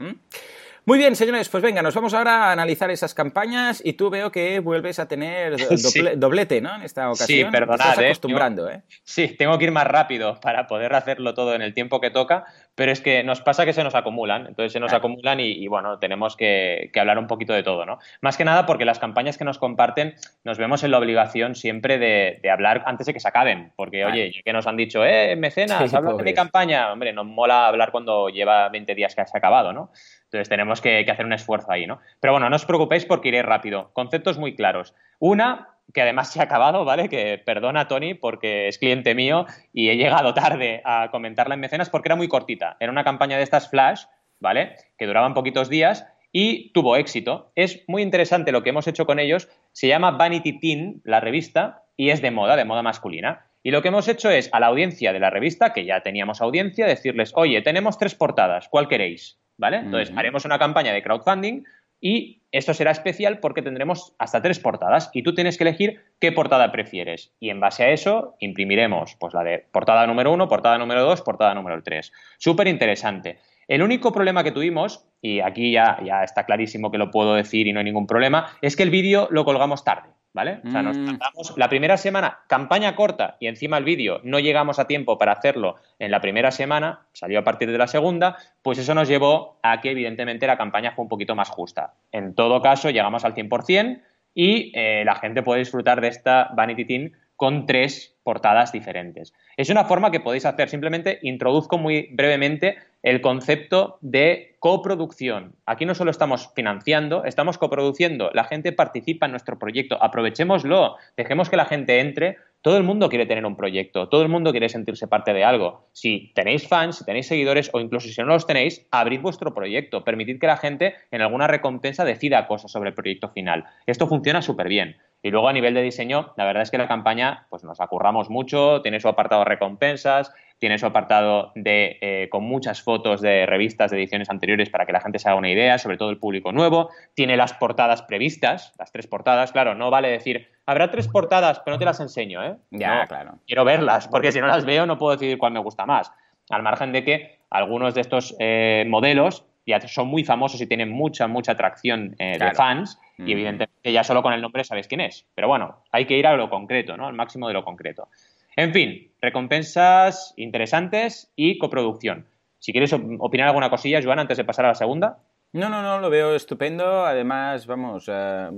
Muy 0.84 0.98
bien, 0.98 1.14
señores, 1.14 1.48
pues 1.48 1.62
venga, 1.62 1.80
nos 1.80 1.94
vamos 1.94 2.12
ahora 2.12 2.48
a 2.48 2.52
analizar 2.52 2.90
esas 2.90 3.14
campañas 3.14 3.80
y 3.84 3.92
tú 3.92 4.10
veo 4.10 4.32
que 4.32 4.58
vuelves 4.58 4.98
a 4.98 5.06
tener 5.06 5.54
doblete, 6.16 6.60
¿no? 6.60 6.74
En 6.74 6.82
esta 6.82 7.08
ocasión. 7.08 7.26
Sí, 7.26 7.44
perdonad, 7.44 7.90
estás 7.90 8.04
acostumbrando, 8.04 8.68
¿eh? 8.68 8.82
Sí, 9.04 9.28
tengo 9.28 9.56
que 9.58 9.66
ir 9.66 9.70
más 9.70 9.86
rápido 9.86 10.40
para 10.40 10.66
poder 10.66 10.92
hacerlo 10.96 11.34
todo 11.34 11.54
en 11.54 11.62
el 11.62 11.72
tiempo 11.72 12.00
que 12.00 12.10
toca, 12.10 12.46
pero 12.74 12.90
es 12.90 13.00
que 13.00 13.22
nos 13.22 13.40
pasa 13.40 13.64
que 13.64 13.72
se 13.72 13.84
nos 13.84 13.94
acumulan, 13.94 14.48
entonces 14.48 14.72
se 14.72 14.80
nos 14.80 14.92
acumulan 14.92 15.38
y, 15.38 15.68
bueno, 15.68 16.00
tenemos 16.00 16.36
que, 16.36 16.90
hablar 16.98 17.18
un 17.18 17.28
poquito 17.28 17.52
de 17.52 17.62
todo, 17.62 17.86
¿no? 17.86 18.00
Más 18.20 18.36
que 18.36 18.44
nada 18.44 18.66
porque 18.66 18.84
las 18.84 18.98
campañas 18.98 19.38
que 19.38 19.44
nos 19.44 19.58
comparten 19.58 20.14
nos 20.42 20.58
vemos 20.58 20.82
en 20.82 20.90
la 20.90 20.98
obligación 20.98 21.54
siempre 21.54 21.98
de, 21.98 22.40
hablar 22.50 22.82
antes 22.86 23.06
de 23.06 23.14
que 23.14 23.20
se 23.20 23.28
acaben, 23.28 23.72
porque 23.76 24.04
oye, 24.04 24.32
ya 24.32 24.42
que 24.42 24.52
nos 24.52 24.66
han 24.66 24.76
dicho, 24.76 25.04
eh, 25.04 25.36
mecenas, 25.36 25.94
habla 25.94 26.14
de 26.14 26.24
mi 26.24 26.34
campaña, 26.34 26.92
hombre, 26.92 27.12
nos 27.12 27.26
mola 27.26 27.68
hablar 27.68 27.92
cuando 27.92 28.28
lleva 28.30 28.68
20 28.68 28.96
días 28.96 29.14
que 29.14 29.24
se 29.24 29.36
ha 29.36 29.38
acabado, 29.38 29.72
¿no? 29.72 29.92
Entonces 30.32 30.48
tenemos 30.48 30.80
que, 30.80 31.04
hacer 31.06 31.26
un 31.26 31.34
esfuerzo 31.34 31.70
ahí, 31.70 31.86
¿no? 31.86 32.00
Pero 32.18 32.32
bueno, 32.32 32.48
no 32.48 32.56
os 32.56 32.64
preocupéis 32.64 33.04
porque 33.04 33.28
iré 33.28 33.42
rápido. 33.42 33.90
Conceptos 33.92 34.38
muy 34.38 34.56
claros. 34.56 34.94
Una, 35.18 35.68
que 35.92 36.00
además 36.00 36.32
se 36.32 36.40
ha 36.40 36.44
acabado, 36.44 36.86
¿vale? 36.86 37.10
Que 37.10 37.36
perdona, 37.36 37.86
Tony, 37.86 38.14
porque 38.14 38.66
es 38.66 38.78
cliente 38.78 39.14
mío 39.14 39.44
y 39.74 39.90
he 39.90 39.96
llegado 39.98 40.32
tarde 40.32 40.80
a 40.86 41.10
comentarla 41.10 41.54
en 41.54 41.60
mecenas 41.60 41.90
porque 41.90 42.08
era 42.08 42.16
muy 42.16 42.28
cortita. 42.28 42.78
Era 42.80 42.90
una 42.90 43.04
campaña 43.04 43.36
de 43.36 43.42
estas 43.42 43.68
flash, 43.68 44.04
¿vale? 44.40 44.76
Que 44.96 45.06
duraban 45.06 45.34
poquitos 45.34 45.68
días 45.68 46.06
y 46.32 46.72
tuvo 46.72 46.96
éxito. 46.96 47.52
Es 47.54 47.84
muy 47.86 48.00
interesante 48.00 48.52
lo 48.52 48.62
que 48.62 48.70
hemos 48.70 48.86
hecho 48.86 49.04
con 49.04 49.18
ellos. 49.18 49.50
Se 49.72 49.88
llama 49.88 50.12
Vanity 50.12 50.58
Teen, 50.58 51.02
la 51.04 51.20
revista, 51.20 51.82
y 51.94 52.08
es 52.08 52.22
de 52.22 52.30
moda, 52.30 52.56
de 52.56 52.64
moda 52.64 52.82
masculina. 52.82 53.48
Y 53.62 53.70
lo 53.70 53.82
que 53.82 53.88
hemos 53.88 54.08
hecho 54.08 54.30
es 54.30 54.48
a 54.54 54.60
la 54.60 54.68
audiencia 54.68 55.12
de 55.12 55.20
la 55.20 55.28
revista, 55.28 55.74
que 55.74 55.84
ya 55.84 56.00
teníamos 56.00 56.40
audiencia, 56.40 56.86
decirles, 56.86 57.32
oye, 57.34 57.60
tenemos 57.60 57.98
tres 57.98 58.14
portadas, 58.14 58.68
¿cuál 58.70 58.88
queréis? 58.88 59.41
¿Vale? 59.62 59.79
Entonces, 59.79 60.12
haremos 60.16 60.44
una 60.44 60.59
campaña 60.59 60.92
de 60.92 61.03
crowdfunding 61.03 61.62
y 62.01 62.42
esto 62.51 62.75
será 62.75 62.90
especial 62.90 63.38
porque 63.38 63.62
tendremos 63.62 64.12
hasta 64.18 64.42
tres 64.42 64.59
portadas 64.59 65.09
y 65.14 65.22
tú 65.22 65.37
tienes 65.37 65.57
que 65.57 65.62
elegir 65.62 66.01
qué 66.20 66.33
portada 66.33 66.72
prefieres. 66.72 67.33
Y 67.38 67.51
en 67.51 67.61
base 67.61 67.85
a 67.85 67.90
eso 67.90 68.35
imprimiremos 68.40 69.16
pues 69.20 69.33
la 69.35 69.44
de 69.44 69.64
portada 69.70 70.05
número 70.09 70.33
uno, 70.33 70.48
portada 70.48 70.79
número 70.79 71.05
dos, 71.05 71.22
portada 71.22 71.55
número 71.55 71.81
tres. 71.85 72.12
Súper 72.38 72.66
interesante. 72.66 73.38
El 73.68 73.83
único 73.83 74.12
problema 74.12 74.42
que 74.42 74.51
tuvimos, 74.51 75.07
y 75.22 75.38
aquí 75.38 75.70
ya, 75.70 75.98
ya 76.05 76.25
está 76.25 76.44
clarísimo 76.44 76.90
que 76.90 76.98
lo 76.98 77.12
puedo 77.12 77.35
decir 77.35 77.68
y 77.68 77.72
no 77.72 77.79
hay 77.79 77.85
ningún 77.85 78.09
problema, 78.09 78.48
es 78.62 78.75
que 78.75 78.83
el 78.83 78.90
vídeo 78.90 79.29
lo 79.31 79.44
colgamos 79.44 79.85
tarde. 79.85 80.11
¿Vale? 80.34 80.60
O 80.64 80.70
sea, 80.70 80.82
nos 80.82 80.96
mm. 80.96 81.18
tardamos 81.18 81.54
la 81.56 81.68
primera 81.68 81.96
semana, 81.96 82.40
campaña 82.46 82.96
corta 82.96 83.36
y 83.40 83.46
encima 83.46 83.78
el 83.78 83.84
vídeo 83.84 84.20
no 84.24 84.38
llegamos 84.38 84.78
a 84.78 84.86
tiempo 84.86 85.18
para 85.18 85.32
hacerlo 85.32 85.76
en 85.98 86.10
la 86.10 86.20
primera 86.20 86.50
semana, 86.50 87.06
salió 87.12 87.38
a 87.38 87.44
partir 87.44 87.70
de 87.70 87.78
la 87.78 87.86
segunda, 87.86 88.36
pues 88.62 88.78
eso 88.78 88.94
nos 88.94 89.08
llevó 89.08 89.58
a 89.62 89.80
que 89.80 89.90
evidentemente 89.90 90.46
la 90.46 90.56
campaña 90.56 90.92
fue 90.92 91.04
un 91.04 91.08
poquito 91.08 91.34
más 91.34 91.50
justa. 91.50 91.94
En 92.12 92.34
todo 92.34 92.62
caso, 92.62 92.90
llegamos 92.90 93.24
al 93.24 93.34
100% 93.34 94.00
y 94.34 94.72
eh, 94.74 95.04
la 95.04 95.16
gente 95.16 95.42
puede 95.42 95.60
disfrutar 95.60 96.00
de 96.00 96.08
esta 96.08 96.50
Vanity 96.54 96.84
Team 96.84 97.12
con 97.42 97.66
tres 97.66 98.14
portadas 98.22 98.70
diferentes. 98.70 99.35
Es 99.57 99.68
una 99.68 99.85
forma 99.85 100.12
que 100.12 100.20
podéis 100.20 100.46
hacer, 100.46 100.68
simplemente 100.68 101.18
introduzco 101.22 101.76
muy 101.76 102.11
brevemente 102.12 102.76
el 103.02 103.20
concepto 103.20 103.98
de 104.00 104.55
coproducción. 104.61 105.57
Aquí 105.66 105.85
no 105.85 105.96
solo 105.96 106.12
estamos 106.12 106.52
financiando, 106.55 107.24
estamos 107.24 107.59
coproduciendo, 107.59 108.31
la 108.33 108.44
gente 108.44 108.70
participa 108.70 109.26
en 109.26 109.33
nuestro 109.33 109.59
proyecto, 109.59 110.00
aprovechémoslo, 110.00 110.94
dejemos 111.16 111.50
que 111.50 111.57
la 111.57 111.64
gente 111.64 111.98
entre. 111.98 112.37
Todo 112.61 112.76
el 112.76 112.85
mundo 112.85 113.09
quiere 113.09 113.26
tener 113.26 113.44
un 113.44 113.57
proyecto, 113.57 114.09
todo 114.09 114.22
el 114.22 114.28
mundo 114.28 114.52
quiere 114.52 114.68
sentirse 114.68 115.09
parte 115.09 115.33
de 115.33 115.42
algo. 115.42 115.88
Si 115.92 116.31
tenéis 116.37 116.68
fans, 116.68 116.98
si 116.98 117.05
tenéis 117.05 117.26
seguidores 117.26 117.70
o 117.72 117.81
incluso 117.81 118.07
si 118.07 118.20
no 118.20 118.28
los 118.28 118.46
tenéis, 118.46 118.87
abrid 118.92 119.20
vuestro 119.20 119.52
proyecto, 119.52 120.05
permitid 120.05 120.38
que 120.38 120.46
la 120.46 120.57
gente 120.57 120.94
en 121.11 121.22
alguna 121.22 121.48
recompensa 121.48 122.05
decida 122.05 122.46
cosas 122.46 122.70
sobre 122.70 122.90
el 122.90 122.94
proyecto 122.94 123.31
final. 123.31 123.64
Esto 123.85 124.07
funciona 124.07 124.42
súper 124.42 124.68
bien. 124.68 124.94
Y 125.22 125.30
luego 125.30 125.48
a 125.48 125.52
nivel 125.52 125.74
de 125.74 125.82
diseño, 125.82 126.32
la 126.37 126.44
verdad 126.44 126.64
es 126.64 126.70
que 126.70 126.78
la 126.78 126.88
campaña 126.88 127.46
pues 127.48 127.62
nos 127.62 127.80
acurramos 127.80 128.28
mucho, 128.28 128.82
tiene 128.82 128.98
su 128.98 129.08
apartado 129.08 129.42
de 129.42 129.50
recompensas, 129.50 130.32
tiene 130.58 130.78
su 130.78 130.87
apartado 130.87 131.52
de, 131.54 131.98
eh, 132.00 132.28
con 132.30 132.44
muchas 132.44 132.82
fotos 132.82 133.20
de 133.20 133.46
revistas 133.46 133.90
de 133.90 133.98
ediciones 133.98 134.30
anteriores 134.30 134.70
para 134.70 134.87
que 134.87 134.92
la 134.92 135.00
gente 135.00 135.18
se 135.18 135.28
haga 135.28 135.38
una 135.38 135.50
idea, 135.50 135.78
sobre 135.78 135.96
todo 135.96 136.11
el 136.11 136.18
público 136.18 136.52
nuevo. 136.52 136.90
Tiene 137.14 137.37
las 137.37 137.52
portadas 137.52 138.02
previstas, 138.02 138.72
las 138.78 138.92
tres 138.92 139.06
portadas. 139.06 139.52
Claro, 139.52 139.74
no 139.74 139.90
vale 139.90 140.08
decir, 140.08 140.48
habrá 140.66 140.90
tres 140.90 141.08
portadas, 141.08 141.61
pero 141.64 141.74
no 141.74 141.78
te 141.78 141.85
las 141.85 142.00
enseño, 142.00 142.44
¿eh? 142.44 142.56
Ya, 142.70 143.06
claro. 143.06 143.38
Quiero 143.46 143.64
verlas, 143.64 144.08
porque 144.08 144.32
si 144.32 144.40
no 144.40 144.46
las 144.46 144.64
veo 144.64 144.87
no 144.87 144.98
puedo 144.98 145.16
decidir 145.16 145.38
cuál 145.38 145.52
me 145.52 145.61
gusta 145.61 145.87
más. 145.87 146.12
Al 146.50 146.62
margen 146.62 146.92
de 146.92 147.04
que 147.04 147.38
algunos 147.50 147.94
de 147.94 148.00
estos 148.00 148.37
eh, 148.38 148.85
modelos 148.88 149.44
ya 149.66 149.81
son 149.81 150.09
muy 150.09 150.25
famosos 150.25 150.61
y 150.61 150.66
tienen 150.66 150.90
mucha, 150.90 151.27
mucha 151.29 151.53
atracción 151.53 152.16
eh, 152.18 152.38
de 152.38 152.53
fans 152.53 152.98
y 153.18 153.33
evidentemente 153.33 153.92
ya 153.92 154.03
solo 154.03 154.22
con 154.22 154.33
el 154.33 154.40
nombre 154.40 154.64
sabes 154.64 154.88
quién 154.88 155.01
es. 155.01 155.27
Pero 155.35 155.48
bueno, 155.48 155.83
hay 155.92 156.07
que 156.07 156.16
ir 156.16 156.27
a 156.27 156.37
lo 156.37 156.51
concreto, 156.51 156.96
¿no? 156.96 157.07
Al 157.07 157.14
máximo 157.14 157.48
de 157.48 157.55
lo 157.55 157.64
concreto. 157.64 158.09
En 158.57 158.72
fin, 158.72 159.12
recompensas 159.20 160.35
interesantes 160.37 161.33
y 161.37 161.59
coproducción. 161.59 162.27
Si 162.59 162.72
quieres 162.72 162.92
opinar 162.92 163.48
alguna 163.48 163.70
cosilla, 163.70 164.01
Joan, 164.03 164.18
antes 164.18 164.37
de 164.37 164.44
pasar 164.44 164.64
a 164.64 164.68
la 164.68 164.75
segunda. 164.75 165.18
No, 165.54 165.68
no, 165.68 165.82
no, 165.82 165.98
lo 166.00 166.08
veo 166.08 166.34
estupendo. 166.34 167.04
Además, 167.04 167.66
vamos, 167.66 168.06
eh, 168.08 168.50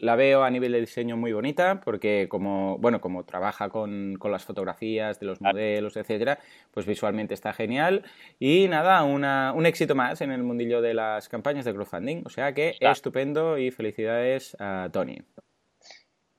la 0.00 0.14
veo 0.14 0.44
a 0.44 0.50
nivel 0.50 0.70
de 0.70 0.80
diseño 0.80 1.16
muy 1.16 1.32
bonita 1.32 1.80
porque 1.80 2.28
como, 2.28 2.78
bueno, 2.78 3.00
como 3.00 3.24
trabaja 3.24 3.68
con, 3.70 4.16
las 4.30 4.44
fotografías 4.44 5.18
de 5.18 5.26
los 5.26 5.40
modelos, 5.40 5.96
etcétera, 5.96 6.38
pues 6.70 6.86
visualmente 6.86 7.34
está 7.34 7.52
genial. 7.52 8.04
Y 8.38 8.68
nada, 8.68 9.02
un 9.02 9.66
éxito 9.66 9.96
más 9.96 10.20
en 10.20 10.30
el 10.30 10.44
mundillo 10.44 10.80
de 10.80 10.94
las 10.94 11.28
campañas 11.28 11.64
de 11.64 11.74
crowdfunding. 11.74 12.22
O 12.24 12.28
sea 12.28 12.54
que 12.54 12.76
estupendo 12.78 13.58
y 13.58 13.72
felicidades 13.72 14.56
a 14.60 14.90
Tony. 14.92 15.18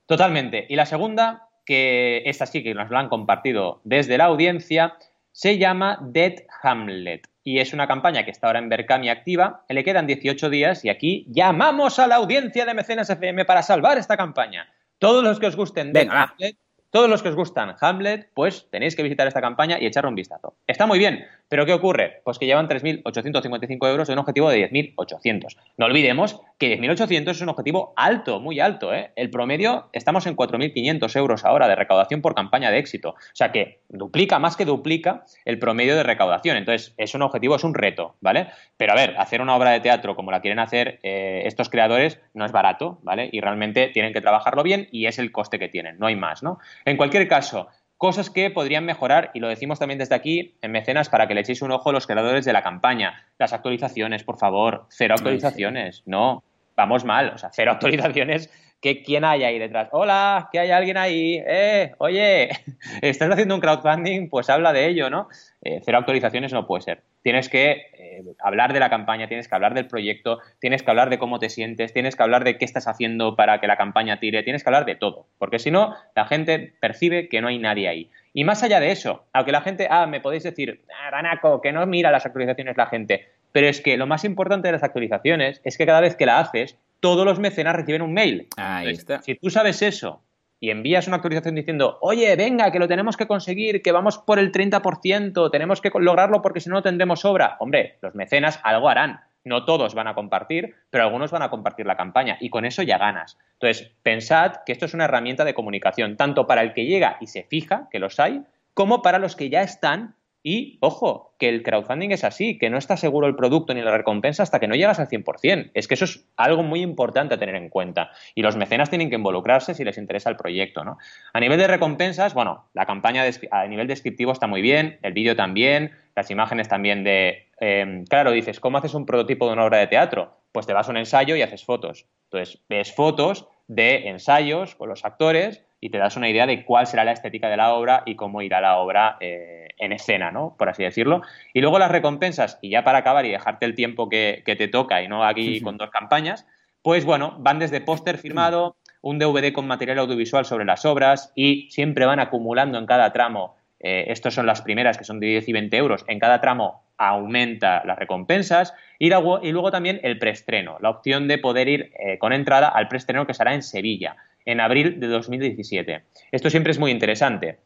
Totalmente. 0.06 0.66
Y 0.70 0.78
la 0.78 0.86
segunda, 0.86 1.50
que 1.66 2.24
esta 2.26 2.46
sí 2.46 2.64
que 2.64 2.74
nos 2.74 2.90
lo 2.90 2.98
han 2.98 3.10
compartido 3.10 3.82
desde 3.84 4.18
la 4.18 4.26
audiencia, 4.26 4.96
se 5.34 5.58
llama 5.58 6.00
Dead 6.02 6.36
Hamlet 6.62 7.28
y 7.44 7.60
es 7.60 7.74
una 7.74 7.88
campaña 7.88 8.24
que 8.24 8.32
está 8.32 8.48
ahora 8.48 8.60
en 8.60 8.70
Berkami 8.70 9.10
activa. 9.10 9.66
Le 9.68 9.84
quedan 9.84 10.08
18 10.08 10.50
días 10.50 10.86
y 10.86 10.90
aquí 10.90 11.26
llamamos 11.30 12.00
a 12.00 12.08
la 12.08 12.16
audiencia 12.16 12.66
de 12.66 12.74
Mecenas 12.74 13.10
FM 13.10 13.44
para 13.44 13.64
salvar 13.64 13.98
esta 13.98 14.16
campaña. 14.16 14.72
Todos 15.00 15.24
los 15.24 15.40
que 15.40 15.48
os 15.48 15.56
gusten 15.56 15.92
Dead 15.92 16.08
Hamlet, 16.10 16.56
todos 16.94 17.10
los 17.10 17.24
que 17.24 17.30
os 17.30 17.36
gustan 17.36 17.74
Hamlet, 17.82 18.30
pues 18.36 18.68
tenéis 18.70 18.96
que 18.96 19.02
visitar 19.02 19.26
esta 19.26 19.42
campaña 19.42 19.80
y 19.82 19.88
echarle 19.88 20.10
un 20.10 20.16
vistazo. 20.16 20.54
Está 20.68 20.86
muy 20.86 21.00
bien, 21.00 21.26
pero 21.50 21.66
¿qué 21.66 21.74
ocurre? 21.74 22.22
Pues 22.24 22.38
que 22.38 22.46
llevan 22.46 22.68
3.855 22.68 23.90
euros 23.90 24.08
de 24.08 24.14
un 24.14 24.20
objetivo 24.20 24.52
de 24.52 24.70
10.800. 24.70 25.58
No 25.78 25.88
olvidemos 25.88 26.40
que 26.60 26.80
10.800 26.80 27.32
es 27.32 27.42
un 27.42 27.50
objetivo 27.50 27.94
alto, 27.96 28.40
muy 28.40 28.60
alto. 28.60 28.94
¿eh? 28.94 29.12
El 29.16 29.32
promedio, 29.32 29.90
estamos 29.92 30.28
en 30.28 30.36
4.500 30.36 31.16
euros 31.16 31.46
ahora 31.46 31.68
de 31.68 31.76
recaudación 31.76 32.22
por 32.22 32.36
campaña 32.36 32.70
de 32.70 32.78
éxito. 32.78 33.10
O 33.10 33.36
sea 33.36 33.52
que 33.52 33.82
duplica, 33.90 34.38
más 34.38 34.56
que 34.56 34.66
duplica, 34.66 35.26
el 35.46 35.58
promedio 35.58 35.96
de 35.96 36.04
recaudación. 36.04 36.58
Entonces, 36.58 36.94
es 36.98 37.16
un 37.16 37.24
objetivo, 37.24 37.56
es 37.56 37.64
un 37.64 37.74
reto, 37.74 38.18
¿vale? 38.22 38.50
Pero 38.78 38.92
a 38.94 38.96
ver, 38.96 39.16
hacer 39.18 39.42
una 39.42 39.56
obra 39.56 39.72
de 39.72 39.80
teatro 39.80 40.16
como 40.16 40.30
la 40.30 40.42
quieren 40.42 40.60
hacer 40.60 41.00
eh, 41.02 41.42
estos 41.46 41.70
creadores 41.70 42.20
no 42.36 42.46
es 42.46 42.52
barato, 42.52 43.00
¿vale? 43.02 43.30
Y 43.32 43.42
realmente 43.42 43.88
tienen 43.88 44.14
que 44.14 44.22
trabajarlo 44.22 44.62
bien 44.62 44.90
y 44.92 45.08
es 45.08 45.18
el 45.18 45.32
coste 45.32 45.58
que 45.58 45.70
tienen, 45.70 45.98
no 45.98 46.06
hay 46.06 46.16
más, 46.16 46.44
¿no? 46.44 46.60
En 46.86 46.98
cualquier 46.98 47.28
caso, 47.28 47.70
Cosas 48.04 48.30
que 48.30 48.52
podrían 48.52 48.84
mejorar, 48.84 49.32
y 49.34 49.40
lo 49.40 49.48
decimos 49.48 49.80
también 49.80 49.98
desde 49.98 50.14
aquí 50.14 50.58
en 50.62 50.74
Mecenas 50.74 51.08
para 51.08 51.26
que 51.26 51.34
le 51.34 51.40
echéis 51.40 51.62
un 51.62 51.72
ojo 51.72 51.90
a 51.90 51.94
los 51.94 52.06
creadores 52.06 52.44
de 52.44 52.52
la 52.52 52.62
campaña. 52.62 53.28
Las 53.40 53.54
actualizaciones, 53.54 54.26
por 54.26 54.38
favor, 54.38 54.88
cero 54.90 55.16
actualizaciones, 55.18 56.04
no, 56.06 56.44
vamos 56.76 57.06
mal, 57.06 57.32
o 57.34 57.38
sea, 57.38 57.52
cero 57.54 57.72
actualizaciones 57.76 58.50
que 58.82 59.04
quién 59.04 59.24
hay 59.24 59.46
ahí 59.46 59.58
detrás. 59.58 59.88
Hola, 59.94 60.50
que 60.52 60.60
hay 60.60 60.72
alguien 60.72 60.98
ahí. 60.98 61.42
Eh, 61.48 61.94
oye, 61.98 62.50
estás 63.02 63.32
haciendo 63.32 63.56
un 63.56 63.62
crowdfunding, 63.62 64.28
pues 64.30 64.50
habla 64.50 64.74
de 64.74 64.90
ello, 64.90 65.10
¿no? 65.10 65.30
Eh, 65.62 65.80
cero 65.86 66.00
actualizaciones 66.00 66.52
no 66.52 66.68
puede 66.68 66.82
ser. 66.82 67.04
Tienes 67.24 67.48
que 67.50 67.88
eh, 67.94 68.24
hablar 68.40 68.74
de 68.74 68.82
la 68.82 68.90
campaña, 68.90 69.28
tienes 69.28 69.48
que 69.48 69.56
hablar 69.56 69.74
del 69.74 69.88
proyecto, 69.88 70.40
tienes 70.60 70.84
que 70.84 70.92
hablar 70.92 71.10
de 71.10 71.18
cómo 71.18 71.40
te 71.40 71.50
sientes, 71.50 71.94
tienes 71.94 72.16
que 72.16 72.24
hablar 72.24 72.44
de 72.44 72.58
qué 72.58 72.66
estás 72.66 72.88
haciendo 72.88 73.36
para 73.36 73.62
que 73.62 73.68
la 73.68 73.78
campaña 73.78 74.20
tire, 74.20 74.44
tienes 74.44 74.64
que 74.64 74.70
hablar 74.70 74.86
de 74.86 74.96
todo, 74.96 75.28
porque 75.40 75.58
si 75.58 75.72
no, 75.72 75.96
la 76.16 76.26
gente 76.26 76.74
percibe 76.82 77.30
que 77.30 77.42
no 77.42 77.48
hay 77.48 77.60
nadie 77.60 77.88
ahí. 77.88 78.12
Y 78.34 78.44
más 78.44 78.62
allá 78.62 78.80
de 78.80 78.92
eso, 78.92 79.26
aunque 79.32 79.54
la 79.54 79.62
gente, 79.62 79.88
ah, 79.90 80.06
me 80.06 80.20
podéis 80.20 80.44
decir, 80.44 80.82
ah, 81.12 81.62
que 81.62 81.72
no 81.72 81.86
mira 81.86 82.12
las 82.12 82.26
actualizaciones 82.26 82.76
la 82.76 82.88
gente, 82.88 83.28
pero 83.54 83.68
es 83.68 83.80
que 83.80 83.96
lo 83.96 84.06
más 84.06 84.26
importante 84.26 84.68
de 84.68 84.74
las 84.74 84.84
actualizaciones 84.84 85.62
es 85.64 85.78
que 85.78 85.86
cada 85.86 86.02
vez 86.02 86.18
que 86.18 86.26
la 86.26 86.40
haces, 86.40 86.78
todos 87.00 87.26
los 87.26 87.40
mecenas 87.40 87.76
reciben 87.76 88.02
un 88.02 88.14
mail. 88.14 88.48
Ahí 88.58 88.90
está. 88.90 89.22
Si 89.22 89.36
tú 89.36 89.50
sabes 89.50 89.82
eso 89.82 90.22
y 90.64 90.72
envías 90.72 91.08
una 91.08 91.18
actualización 91.18 91.56
diciendo, 91.56 91.98
oye, 92.00 92.34
venga, 92.38 92.72
que 92.72 92.80
lo 92.80 92.88
tenemos 92.88 93.18
que 93.18 93.28
conseguir, 93.28 93.82
que 93.82 93.92
vamos 93.92 94.18
por 94.18 94.40
el 94.40 94.54
30%, 94.54 95.52
tenemos 95.52 95.82
que 95.82 95.92
lograrlo 95.94 96.42
porque 96.42 96.62
si 96.62 96.70
no, 96.70 96.76
no 96.76 96.82
tendremos 96.82 97.26
obra. 97.26 97.58
Hombre, 97.60 97.98
los 98.02 98.16
mecenas 98.16 98.62
algo 98.64 98.88
harán. 98.88 99.20
No 99.44 99.66
todos 99.66 99.94
van 99.94 100.08
a 100.08 100.16
compartir, 100.16 100.74
pero 100.90 101.04
algunos 101.04 101.32
van 101.32 101.42
a 101.42 101.50
compartir 101.50 101.86
la 101.86 101.98
campaña 101.98 102.38
y 102.40 102.50
con 102.50 102.64
eso 102.64 102.82
ya 102.82 102.98
ganas. 102.98 103.38
Entonces, 103.60 103.92
pensad 104.04 104.64
que 104.66 104.72
esto 104.72 104.86
es 104.86 104.94
una 104.94 105.04
herramienta 105.04 105.44
de 105.44 105.54
comunicación, 105.54 106.16
tanto 106.16 106.48
para 106.48 106.62
el 106.62 106.72
que 106.74 106.86
llega 106.86 107.18
y 107.20 107.28
se 107.28 107.44
fija, 107.44 107.90
que 107.92 108.00
los 108.00 108.18
hay, 108.22 108.44
como 108.74 109.02
para 109.02 109.20
los 109.20 109.36
que 109.36 109.50
ya 109.50 109.64
están 109.64 110.16
y, 110.44 110.78
ojo, 110.82 111.34
que 111.40 111.48
el 111.48 111.64
crowdfunding 111.64 112.12
es 112.12 112.26
así, 112.26 112.58
que 112.58 112.70
no 112.70 112.78
está 112.78 112.98
seguro 112.98 113.28
el 113.28 113.36
producto 113.36 113.74
ni 113.74 113.82
la 113.82 113.96
recompensa 113.96 114.44
hasta 114.44 114.60
que 114.60 114.68
no 114.68 114.76
llegas 114.76 115.00
al 115.00 115.08
100%. 115.08 115.72
Es 115.74 115.88
que 115.88 115.94
eso 115.94 116.04
es 116.04 116.28
algo 116.36 116.64
muy 116.64 116.82
importante 116.82 117.36
a 117.36 117.40
tener 117.40 117.56
en 117.56 117.70
cuenta. 117.70 118.12
Y 118.36 118.42
los 118.42 118.58
mecenas 118.58 118.90
tienen 118.90 119.10
que 119.10 119.16
involucrarse 119.16 119.74
si 119.74 119.86
les 119.86 119.98
interesa 119.98 120.30
el 120.30 120.36
proyecto. 120.36 120.84
¿no? 120.84 120.98
A 121.32 121.40
nivel 121.40 121.58
de 121.58 121.68
recompensas, 121.68 122.34
bueno, 122.34 122.66
la 122.74 122.86
campaña 122.86 123.24
a 123.52 123.68
nivel 123.68 123.88
descriptivo 123.88 124.34
está 124.34 124.48
muy 124.48 124.62
bien, 124.62 125.00
el 125.02 125.14
vídeo 125.14 125.38
también, 125.38 125.92
las 126.16 126.30
imágenes 126.30 126.68
también 126.68 127.06
de... 127.06 127.48
Em, 127.60 128.06
claro, 128.06 128.32
dices, 128.32 128.60
¿cómo 128.60 128.78
haces 128.78 128.94
un 128.94 129.06
prototipo 129.06 129.48
de 129.48 129.54
una 129.54 129.64
obra 129.64 129.78
de 129.78 129.88
teatro? 129.88 130.36
Pues 130.52 130.68
te 130.68 130.74
vas 130.74 130.90
a 130.90 130.92
un 130.92 130.98
ensayo 130.98 131.38
y 131.38 131.42
haces 131.42 131.64
fotos. 131.64 132.06
Entonces, 132.26 132.62
ves 132.68 132.94
fotos 132.94 133.48
de 133.68 134.10
ensayos 134.10 134.76
con 134.76 134.90
los 134.90 135.06
actores 135.06 135.64
y 135.80 135.90
te 135.90 135.98
das 135.98 136.16
una 136.16 136.30
idea 136.30 136.46
de 136.46 136.64
cuál 136.64 136.88
será 136.88 137.04
la 137.04 137.12
estética 137.12 137.50
de 137.50 137.58
la 137.58 137.74
obra 137.74 138.04
y 138.06 138.16
cómo 138.16 138.42
irá 138.42 138.62
la 138.62 138.78
obra 138.78 139.18
eh, 139.20 139.68
en 139.78 139.92
escena, 139.92 140.32
¿no? 140.32 140.56
Por 140.58 140.70
así 140.70 140.84
decirlo. 140.84 141.22
Y 141.54 141.60
luego 141.60 141.78
las 141.78 141.92
recompensas, 141.92 142.58
y 142.62 142.70
ya 142.70 142.86
para 142.86 143.00
acabar 143.00 143.26
y 143.26 143.32
dejarte 143.32 143.66
el 143.66 143.76
tiempo 143.76 144.08
que, 144.08 144.44
te 144.46 144.68
toca 144.70 145.02
y 145.02 145.10
no 145.10 145.26
aquí 145.26 145.60
con 145.60 145.78
dos 145.78 145.90
campañas, 145.90 146.46
pues 146.82 147.04
bueno, 147.04 147.36
van 147.40 147.60
desde 147.60 147.82
póster 147.82 148.18
firmado, 148.18 148.78
un 149.02 149.20
DVD 149.20 149.52
con 149.52 149.68
material 149.68 150.00
audiovisual 150.00 150.46
sobre 150.46 150.64
las 150.64 150.86
obras 150.86 151.34
y 151.36 151.70
siempre 151.70 152.06
van 152.06 152.22
acumulando 152.22 152.78
en 152.78 152.86
cada 152.86 153.12
tramo, 153.12 153.58
eh, 153.84 154.06
estos 154.08 154.34
son 154.34 154.46
las 154.46 154.62
primeras 154.62 154.98
que 154.98 155.04
son 155.04 155.20
de 155.20 155.28
10 155.28 155.50
y 155.50 155.54
20 155.54 155.78
euros, 155.78 156.06
en 156.08 156.18
cada 156.18 156.42
tramo 156.42 156.84
aumenta 156.98 157.84
las 157.86 158.00
recompensas 158.00 158.74
y 158.98 159.10
luego, 159.10 159.42
y 159.44 159.52
luego 159.52 159.72
también 159.72 160.00
el 160.04 160.18
preestreno, 160.18 160.78
la 160.80 160.90
opción 160.90 161.28
de 161.28 161.38
poder 161.38 161.68
ir 161.68 161.92
eh, 162.00 162.18
con 162.18 162.32
entrada 162.34 162.70
al 162.70 162.88
preestreno 162.88 163.28
que 163.28 163.34
será 163.34 163.54
en 163.54 163.62
Sevilla 163.62 164.16
en 164.46 164.60
abril 164.60 165.00
de 165.00 165.08
2017. 165.08 166.02
Esto 166.32 166.50
siempre 166.50 166.72
es 166.72 166.80
muy 166.80 166.92
interesante. 166.92 167.60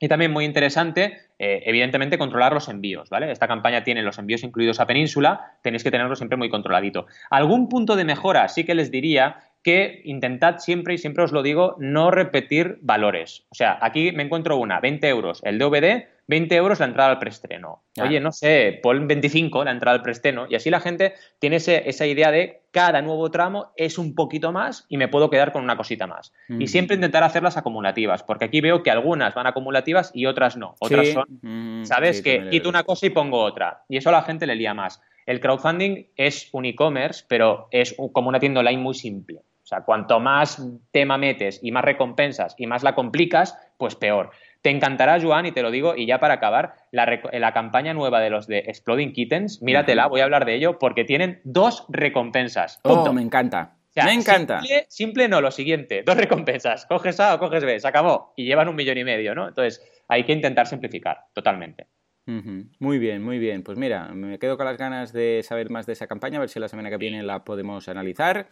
Y 0.00 0.08
también 0.08 0.32
muy 0.32 0.44
interesante, 0.44 1.18
eh, 1.38 1.62
evidentemente, 1.64 2.18
controlar 2.18 2.52
los 2.52 2.68
envíos, 2.68 3.08
¿vale? 3.10 3.30
Esta 3.30 3.46
campaña 3.46 3.84
tiene 3.84 4.02
los 4.02 4.18
envíos 4.18 4.42
incluidos 4.42 4.80
a 4.80 4.86
Península, 4.86 5.52
tenéis 5.62 5.84
que 5.84 5.90
tenerlo 5.90 6.16
siempre 6.16 6.36
muy 6.36 6.50
controladito. 6.50 7.06
Algún 7.30 7.68
punto 7.68 7.96
de 7.96 8.04
mejora 8.04 8.48
sí 8.48 8.64
que 8.64 8.74
les 8.74 8.90
diría 8.90 9.38
que 9.64 10.02
intentad 10.04 10.58
siempre, 10.58 10.94
y 10.94 10.98
siempre 10.98 11.24
os 11.24 11.32
lo 11.32 11.42
digo, 11.42 11.74
no 11.78 12.10
repetir 12.10 12.78
valores. 12.82 13.46
O 13.48 13.54
sea, 13.54 13.78
aquí 13.80 14.12
me 14.12 14.22
encuentro 14.22 14.58
una, 14.58 14.78
20 14.78 15.08
euros 15.08 15.40
el 15.42 15.58
DVD, 15.58 16.04
20 16.26 16.54
euros 16.54 16.80
la 16.80 16.86
entrada 16.86 17.10
al 17.10 17.18
preestreno. 17.18 17.82
Oye, 18.00 18.20
no 18.20 18.30
sé, 18.30 18.78
pon 18.82 19.08
25 19.08 19.64
la 19.64 19.70
entrada 19.70 19.96
al 19.96 20.02
preestreno. 20.02 20.46
Y 20.48 20.54
así 20.54 20.70
la 20.70 20.80
gente 20.80 21.14
tiene 21.38 21.56
esa 21.56 22.06
idea 22.06 22.30
de 22.30 22.62
cada 22.70 23.00
nuevo 23.02 23.30
tramo 23.30 23.72
es 23.76 23.98
un 23.98 24.14
poquito 24.14 24.52
más 24.52 24.84
y 24.88 24.98
me 24.98 25.08
puedo 25.08 25.30
quedar 25.30 25.52
con 25.52 25.64
una 25.64 25.76
cosita 25.76 26.06
más. 26.06 26.32
Y 26.48 26.66
siempre 26.66 26.96
intentar 26.96 27.22
hacerlas 27.24 27.56
acumulativas, 27.56 28.22
porque 28.22 28.46
aquí 28.46 28.60
veo 28.60 28.82
que 28.82 28.90
algunas 28.90 29.34
van 29.34 29.46
acumulativas 29.46 30.10
y 30.14 30.26
otras 30.26 30.56
no. 30.56 30.76
Otras 30.78 31.08
son, 31.08 31.82
¿sabes? 31.84 32.20
que 32.20 32.48
quito 32.50 32.68
una 32.68 32.84
cosa 32.84 33.06
y 33.06 33.10
pongo 33.10 33.42
otra. 33.42 33.84
Y 33.88 33.96
eso 33.96 34.10
a 34.10 34.12
la 34.12 34.22
gente 34.22 34.46
le 34.46 34.56
lía 34.56 34.74
más. 34.74 35.00
El 35.26 35.40
crowdfunding 35.40 36.08
es 36.16 36.50
un 36.52 36.66
e-commerce, 36.66 37.24
pero 37.26 37.68
es 37.70 37.96
como 38.12 38.28
una 38.28 38.40
tienda 38.40 38.60
online 38.60 38.82
muy 38.82 38.94
simple. 38.94 39.40
O 39.64 39.66
sea, 39.66 39.80
cuanto 39.80 40.20
más 40.20 40.62
tema 40.90 41.16
metes 41.16 41.58
y 41.62 41.72
más 41.72 41.84
recompensas 41.84 42.54
y 42.58 42.66
más 42.66 42.82
la 42.82 42.94
complicas, 42.94 43.58
pues 43.78 43.94
peor. 43.94 44.30
Te 44.60 44.68
encantará, 44.68 45.18
Joan, 45.20 45.46
y 45.46 45.52
te 45.52 45.62
lo 45.62 45.70
digo, 45.70 45.94
y 45.96 46.04
ya 46.04 46.20
para 46.20 46.34
acabar, 46.34 46.74
la, 46.90 47.52
campaña 47.54 47.94
nueva 47.94 48.20
de 48.20 48.28
los 48.28 48.46
de 48.46 48.58
Exploding 48.58 49.14
Kittens, 49.14 49.62
míratela, 49.62 50.06
voy 50.06 50.20
a 50.20 50.24
hablar 50.24 50.44
de 50.44 50.54
ello, 50.54 50.78
porque 50.78 51.04
tienen 51.04 51.40
dos 51.44 51.86
recompensas. 51.88 52.78
Oh, 52.82 53.10
me 53.12 53.22
encanta. 53.22 53.76
me 53.96 54.12
encanta. 54.12 54.60
Simple, 54.60 54.86
simple, 54.88 55.28
no, 55.28 55.40
lo 55.40 55.50
siguiente, 55.50 56.02
dos 56.04 56.16
recompensas. 56.16 56.84
Coges 56.84 57.18
A 57.20 57.34
o 57.34 57.38
coges 57.38 57.64
B, 57.64 57.80
se 57.80 57.88
acabó. 57.88 58.34
Y 58.36 58.44
llevan 58.44 58.68
un 58.68 58.76
millón 58.76 58.98
y 58.98 59.04
medio, 59.04 59.34
¿no? 59.34 59.48
Entonces, 59.48 59.82
hay 60.08 60.24
que 60.24 60.32
intentar 60.32 60.66
simplificar, 60.66 61.24
totalmente. 61.32 61.86
Muy 62.26 62.98
bien, 62.98 63.22
muy 63.22 63.38
bien. 63.38 63.62
Pues 63.62 63.76
mira, 63.76 64.08
me 64.08 64.38
quedo 64.38 64.56
con 64.56 64.66
las 64.66 64.78
ganas 64.78 65.12
de 65.12 65.42
saber 65.42 65.70
más 65.70 65.84
de 65.86 65.92
esa 65.92 66.06
campaña, 66.06 66.38
a 66.38 66.40
ver 66.40 66.48
si 66.48 66.58
la 66.58 66.68
semana 66.68 66.88
que 66.90 66.96
viene 66.96 67.22
la 67.22 67.44
podemos 67.44 67.88
analizar. 67.88 68.48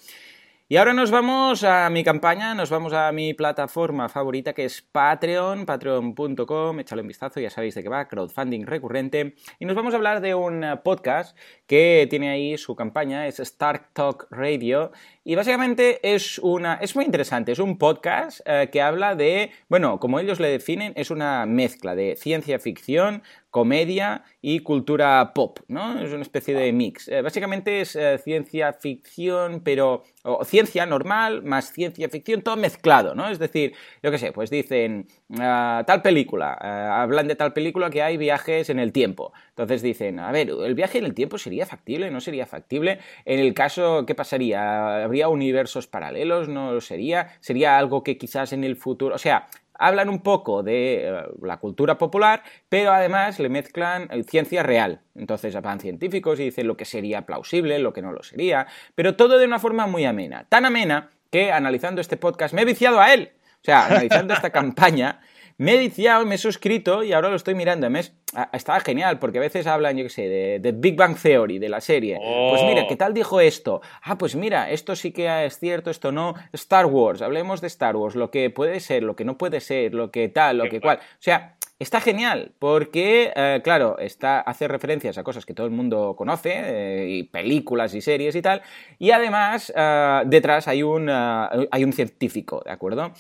Y 0.68 0.76
ahora 0.76 0.94
nos 0.94 1.10
vamos 1.10 1.64
a 1.64 1.90
mi 1.90 2.02
campaña, 2.02 2.54
nos 2.54 2.70
vamos 2.70 2.94
a 2.94 3.12
mi 3.12 3.34
plataforma 3.34 4.08
favorita 4.08 4.54
que 4.54 4.64
es 4.64 4.80
Patreon, 4.80 5.66
patreon.com, 5.66 6.80
échale 6.80 7.02
un 7.02 7.08
vistazo, 7.08 7.40
ya 7.40 7.50
sabéis 7.50 7.74
de 7.74 7.82
qué 7.82 7.90
va, 7.90 8.08
crowdfunding 8.08 8.64
recurrente. 8.64 9.34
Y 9.58 9.66
nos 9.66 9.76
vamos 9.76 9.92
a 9.92 9.98
hablar 9.98 10.22
de 10.22 10.34
un 10.34 10.64
podcast 10.82 11.36
que 11.66 12.06
tiene 12.08 12.30
ahí 12.30 12.56
su 12.56 12.74
campaña, 12.74 13.26
es 13.26 13.38
Stark 13.40 13.90
Talk 13.92 14.28
Radio, 14.30 14.92
y 15.24 15.36
básicamente 15.36 16.00
es 16.02 16.38
una. 16.40 16.74
es 16.74 16.96
muy 16.96 17.04
interesante, 17.04 17.52
es 17.52 17.60
un 17.60 17.78
podcast 17.78 18.40
eh, 18.44 18.70
que 18.72 18.82
habla 18.82 19.14
de. 19.14 19.52
Bueno, 19.68 20.00
como 20.00 20.18
ellos 20.18 20.40
le 20.40 20.48
definen, 20.48 20.92
es 20.96 21.12
una 21.12 21.46
mezcla 21.46 21.94
de 21.94 22.16
ciencia 22.16 22.58
ficción, 22.58 23.22
comedia 23.52 24.24
y 24.40 24.60
cultura 24.60 25.32
pop, 25.34 25.60
¿no? 25.68 26.00
Es 26.02 26.10
una 26.10 26.22
especie 26.22 26.54
de 26.54 26.72
mix. 26.72 27.06
Eh, 27.08 27.20
básicamente 27.20 27.82
es 27.82 27.94
eh, 27.94 28.18
ciencia 28.18 28.72
ficción, 28.72 29.60
pero. 29.62 30.02
ciencia 30.44 30.86
normal 30.86 31.42
más 31.42 31.72
ciencia 31.72 32.08
ficción, 32.08 32.42
todo 32.42 32.56
mezclado, 32.56 33.14
¿no? 33.14 33.28
Es 33.28 33.38
decir, 33.38 33.74
yo 34.02 34.10
qué 34.10 34.18
sé, 34.18 34.32
pues 34.32 34.50
dicen 34.50 35.06
ah, 35.38 35.84
tal 35.86 36.00
película, 36.00 36.54
hablan 37.02 37.28
de 37.28 37.36
tal 37.36 37.52
película 37.52 37.90
que 37.90 38.02
hay 38.02 38.16
viajes 38.16 38.70
en 38.70 38.78
el 38.78 38.90
tiempo. 38.92 39.32
Entonces 39.50 39.82
dicen, 39.82 40.18
a 40.18 40.32
ver, 40.32 40.48
¿el 40.48 40.74
viaje 40.74 40.98
en 40.98 41.04
el 41.04 41.12
tiempo 41.14 41.36
sería 41.36 41.66
factible? 41.66 42.10
¿No 42.10 42.20
sería 42.20 42.46
factible? 42.46 43.00
En 43.26 43.38
el 43.38 43.52
caso, 43.52 44.06
¿qué 44.06 44.14
pasaría? 44.14 45.04
¿Habría 45.04 45.28
universos 45.28 45.86
paralelos? 45.86 46.48
¿No 46.48 46.72
lo 46.72 46.80
sería? 46.80 47.36
¿Sería 47.40 47.76
algo 47.76 48.02
que 48.02 48.16
quizás 48.16 48.54
en 48.54 48.64
el 48.64 48.76
futuro... 48.76 49.14
O 49.14 49.18
sea, 49.18 49.48
hablan 49.82 50.08
un 50.08 50.22
poco 50.22 50.62
de 50.62 51.08
eh, 51.08 51.12
la 51.42 51.58
cultura 51.58 51.98
popular, 51.98 52.42
pero 52.68 52.92
además 52.92 53.38
le 53.38 53.48
mezclan 53.48 54.08
eh, 54.10 54.22
ciencia 54.22 54.62
real. 54.62 55.00
Entonces 55.14 55.60
van 55.60 55.80
científicos 55.80 56.38
y 56.40 56.44
dicen 56.44 56.68
lo 56.68 56.76
que 56.76 56.84
sería 56.84 57.26
plausible, 57.26 57.78
lo 57.78 57.92
que 57.92 58.02
no 58.02 58.12
lo 58.12 58.22
sería, 58.22 58.66
pero 58.94 59.16
todo 59.16 59.38
de 59.38 59.44
una 59.44 59.58
forma 59.58 59.86
muy 59.86 60.04
amena. 60.04 60.46
Tan 60.48 60.64
amena 60.64 61.10
que 61.30 61.50
analizando 61.50 62.00
este 62.00 62.16
podcast 62.16 62.54
me 62.54 62.62
he 62.62 62.64
viciado 62.64 63.00
a 63.00 63.12
él. 63.12 63.32
O 63.56 63.64
sea, 63.64 63.86
analizando 63.86 64.34
esta 64.34 64.50
campaña, 64.52 65.20
me 65.58 65.74
he 65.74 65.78
viciado, 65.78 66.24
me 66.26 66.36
he 66.36 66.38
suscrito 66.38 67.02
y 67.02 67.12
ahora 67.12 67.28
lo 67.28 67.36
estoy 67.36 67.54
mirando. 67.54 67.86
Además, 67.86 68.14
estaba 68.52 68.80
genial, 68.80 69.18
porque 69.18 69.38
a 69.38 69.40
veces 69.40 69.66
hablan, 69.66 69.96
yo 69.96 70.04
qué 70.04 70.10
sé, 70.10 70.28
de, 70.60 70.72
Big 70.72 70.96
Bang 70.96 71.16
Theory, 71.16 71.58
de 71.58 71.68
la 71.68 71.80
serie. 71.80 72.18
Pues 72.50 72.62
mira, 72.64 72.86
¿qué 72.88 72.96
tal 72.96 73.14
dijo 73.14 73.40
esto? 73.40 73.80
Ah, 74.02 74.16
pues 74.16 74.36
mira, 74.36 74.70
esto 74.70 74.96
sí 74.96 75.12
que 75.12 75.46
es 75.46 75.58
cierto, 75.58 75.90
esto 75.90 76.12
no. 76.12 76.34
Star 76.52 76.86
Wars, 76.86 77.22
hablemos 77.22 77.60
de 77.60 77.66
Star 77.66 77.96
Wars, 77.96 78.14
lo 78.14 78.30
que 78.30 78.50
puede 78.50 78.80
ser, 78.80 79.02
lo 79.02 79.16
que 79.16 79.24
no 79.24 79.38
puede 79.38 79.60
ser, 79.60 79.94
lo 79.94 80.10
que 80.10 80.28
tal, 80.28 80.58
lo 80.58 80.68
que 80.68 80.80
cual. 80.80 80.98
O 80.98 81.22
sea, 81.22 81.56
Está 81.82 82.00
genial, 82.00 82.52
porque, 82.60 83.32
eh, 83.34 83.60
claro, 83.64 83.98
está, 83.98 84.38
hace 84.38 84.68
referencias 84.68 85.18
a 85.18 85.24
cosas 85.24 85.44
que 85.44 85.52
todo 85.52 85.66
el 85.66 85.72
mundo 85.72 86.14
conoce, 86.16 86.52
eh, 86.54 87.08
y 87.08 87.22
películas 87.24 87.92
y 87.94 88.00
series 88.00 88.36
y 88.36 88.40
tal, 88.40 88.62
y 89.00 89.10
además 89.10 89.72
eh, 89.74 90.22
detrás 90.26 90.68
hay 90.68 90.84
un, 90.84 91.10
hay 91.10 91.84
un 91.84 91.92
científico, 91.92 92.62
¿de 92.64 92.70
acuerdo? 92.70 93.10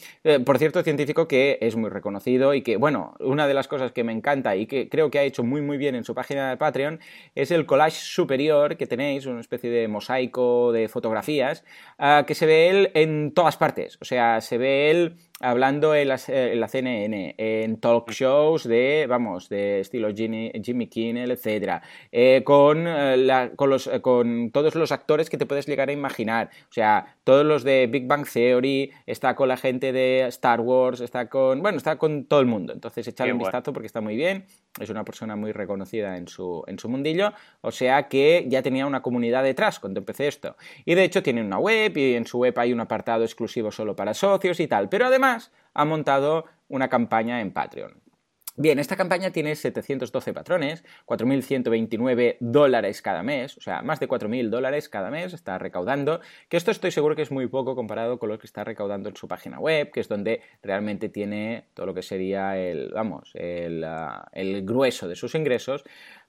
por 0.44 0.58
cierto, 0.58 0.84
científico 0.84 1.26
que 1.26 1.58
es 1.60 1.74
muy 1.74 1.90
reconocido 1.90 2.54
y 2.54 2.62
que, 2.62 2.76
bueno, 2.76 3.16
una 3.18 3.48
de 3.48 3.54
las 3.54 3.66
cosas 3.66 3.90
que 3.90 4.04
me 4.04 4.12
encanta 4.12 4.54
y 4.54 4.66
que 4.66 4.88
creo 4.88 5.01
que 5.10 5.18
ha 5.18 5.22
hecho 5.22 5.42
muy 5.42 5.60
muy 5.60 5.78
bien 5.78 5.94
en 5.94 6.04
su 6.04 6.14
página 6.14 6.50
de 6.50 6.56
Patreon 6.56 7.00
es 7.34 7.50
el 7.50 7.66
collage 7.66 7.96
superior 7.96 8.76
que 8.76 8.86
tenéis, 8.86 9.26
una 9.26 9.40
especie 9.40 9.70
de 9.70 9.88
mosaico 9.88 10.72
de 10.72 10.88
fotografías, 10.88 11.64
que 12.26 12.34
se 12.34 12.46
ve 12.46 12.70
él 12.70 12.90
en 12.94 13.32
todas 13.32 13.56
partes, 13.56 13.98
o 14.00 14.04
sea, 14.04 14.40
se 14.40 14.58
ve 14.58 14.90
él 14.90 15.16
hablando 15.42 15.94
en 15.94 16.08
la, 16.08 16.18
CNN, 16.18 17.34
en 17.36 17.76
talk 17.78 18.10
shows 18.10 18.64
de, 18.64 19.06
vamos, 19.08 19.48
de 19.48 19.80
estilo 19.80 20.14
Jimmy, 20.14 20.52
Jimmy 20.62 20.86
Kimmel, 20.86 21.30
etc. 21.30 21.82
Eh, 22.10 22.42
con, 22.44 22.84
eh, 22.86 23.50
con, 23.56 23.70
los, 23.70 23.86
eh, 23.86 24.00
con 24.00 24.50
todos 24.52 24.74
los 24.74 24.92
actores 24.92 25.28
que 25.28 25.36
te 25.36 25.46
puedes 25.46 25.66
llegar 25.66 25.88
a 25.88 25.92
imaginar. 25.92 26.50
O 26.70 26.72
sea, 26.72 27.16
todos 27.24 27.44
los 27.44 27.64
de 27.64 27.88
Big 27.88 28.06
Bang 28.06 28.26
Theory, 28.26 28.92
está 29.06 29.34
con 29.34 29.48
la 29.48 29.56
gente 29.56 29.92
de 29.92 30.26
Star 30.28 30.60
Wars, 30.60 31.00
está 31.00 31.28
con, 31.28 31.60
bueno, 31.60 31.78
está 31.78 31.96
con 31.96 32.24
todo 32.24 32.40
el 32.40 32.46
mundo. 32.46 32.72
Entonces, 32.72 33.06
echale 33.08 33.32
un 33.32 33.38
vistazo 33.38 33.72
porque 33.72 33.86
está 33.86 34.00
muy 34.00 34.16
bien. 34.16 34.46
Es 34.80 34.88
una 34.88 35.04
persona 35.04 35.36
muy 35.36 35.52
reconocida 35.52 36.16
en 36.16 36.28
su, 36.28 36.64
en 36.66 36.78
su 36.78 36.88
mundillo. 36.88 37.32
O 37.60 37.70
sea 37.70 38.08
que 38.08 38.46
ya 38.48 38.62
tenía 38.62 38.86
una 38.86 39.02
comunidad 39.02 39.42
detrás 39.42 39.78
cuando 39.80 40.00
empecé 40.00 40.28
esto. 40.28 40.56
Y 40.84 40.94
de 40.94 41.04
hecho 41.04 41.22
tiene 41.22 41.42
una 41.42 41.58
web 41.58 41.96
y 41.96 42.14
en 42.14 42.26
su 42.26 42.38
web 42.38 42.58
hay 42.58 42.72
un 42.72 42.80
apartado 42.80 43.24
exclusivo 43.24 43.70
solo 43.70 43.94
para 43.94 44.14
socios 44.14 44.60
y 44.60 44.68
tal. 44.68 44.88
Pero 44.88 45.06
además 45.06 45.31
ha 45.74 45.84
montado 45.84 46.46
una 46.68 46.88
campaña 46.88 47.40
en 47.40 47.52
Patreon. 47.52 48.02
Bien, 48.54 48.78
esta 48.78 48.96
campaña 48.96 49.30
tiene 49.30 49.56
712 49.56 50.34
patrones, 50.34 50.84
4.129 51.06 52.36
dólares 52.40 53.00
cada 53.00 53.22
mes, 53.22 53.56
o 53.56 53.62
sea, 53.62 53.80
más 53.80 53.98
de 53.98 54.06
4.000 54.06 54.50
dólares 54.50 54.90
cada 54.90 55.10
mes 55.10 55.32
está 55.32 55.56
recaudando, 55.56 56.20
que 56.50 56.58
esto 56.58 56.70
estoy 56.70 56.90
seguro 56.90 57.16
que 57.16 57.22
es 57.22 57.30
muy 57.30 57.46
poco 57.46 57.74
comparado 57.74 58.18
con 58.18 58.28
lo 58.28 58.38
que 58.38 58.46
está 58.46 58.62
recaudando 58.62 59.08
en 59.08 59.16
su 59.16 59.26
página 59.26 59.58
web, 59.58 59.90
que 59.90 60.00
es 60.00 60.08
donde 60.08 60.42
realmente 60.62 61.08
tiene 61.08 61.64
todo 61.72 61.86
lo 61.86 61.94
que 61.94 62.02
sería 62.02 62.58
el, 62.58 62.90
vamos, 62.92 63.30
el, 63.34 63.84
ah, 63.84 64.30
grueso 64.34 65.08
de 65.08 65.16
sus 65.16 65.34
ingresos, 65.34 65.82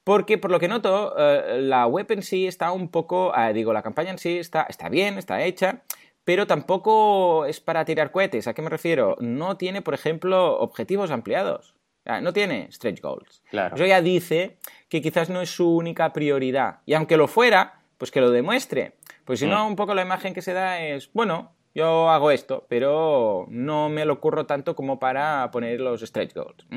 porque 0.05 0.37
por 0.37 0.49
lo 0.49 0.61
que 0.61 0.69
noto, 0.69 1.15
eh, 1.17 1.59
la 1.61 1.87
web 1.87 2.09
en 2.09 2.21
sí 2.21 2.47
está 2.47 2.71
un 2.71 2.87
poco, 2.87 3.33
ah, 3.35 3.51
digo, 3.51 3.73
la 3.73 3.81
campaña 3.81 4.11
en 4.11 4.17
sí 4.17 4.37
está, 4.37 4.65
está 4.69 4.87
bien, 4.87 5.17
está 5.17 5.43
hecha, 5.43 5.83
pero 6.23 6.47
tampoco 6.47 7.45
es 7.45 7.59
para 7.59 7.85
tirar 7.85 8.11
cohetes. 8.11 8.47
¿A 8.47 8.53
qué 8.53 8.61
me 8.61 8.69
refiero? 8.69 9.17
No 9.19 9.57
tiene, 9.57 9.81
por 9.81 9.93
ejemplo, 9.93 10.59
objetivos 10.59 11.11
ampliados. 11.11 11.75
No 12.21 12.33
tiene 12.33 12.69
stretch 12.71 13.01
goals. 13.01 13.43
Eso 13.51 13.85
ya 13.85 14.01
dice 14.01 14.57
que 14.89 15.01
quizás 15.01 15.29
no 15.29 15.41
es 15.41 15.49
su 15.49 15.73
única 15.73 16.11
prioridad. 16.11 16.79
Y 16.85 16.93
aunque 16.95 17.15
lo 17.15 17.27
fuera, 17.27 17.79
pues 17.97 18.11
que 18.11 18.19
lo 18.19 18.31
demuestre. 18.31 18.93
Pues 19.23 19.39
si 19.39 19.47
no, 19.47 19.63
mm. 19.63 19.67
un 19.69 19.75
poco 19.75 19.93
la 19.93 20.01
imagen 20.01 20.33
que 20.33 20.41
se 20.41 20.51
da 20.51 20.81
es, 20.81 21.11
bueno, 21.13 21.53
yo 21.73 22.09
hago 22.09 22.31
esto, 22.31 22.65
pero 22.67 23.45
no 23.49 23.89
me 23.89 24.05
lo 24.05 24.13
ocurro 24.13 24.45
tanto 24.45 24.75
como 24.75 24.99
para 24.99 25.49
poner 25.51 25.79
los 25.79 26.01
stretch 26.01 26.33
goals. 26.33 26.67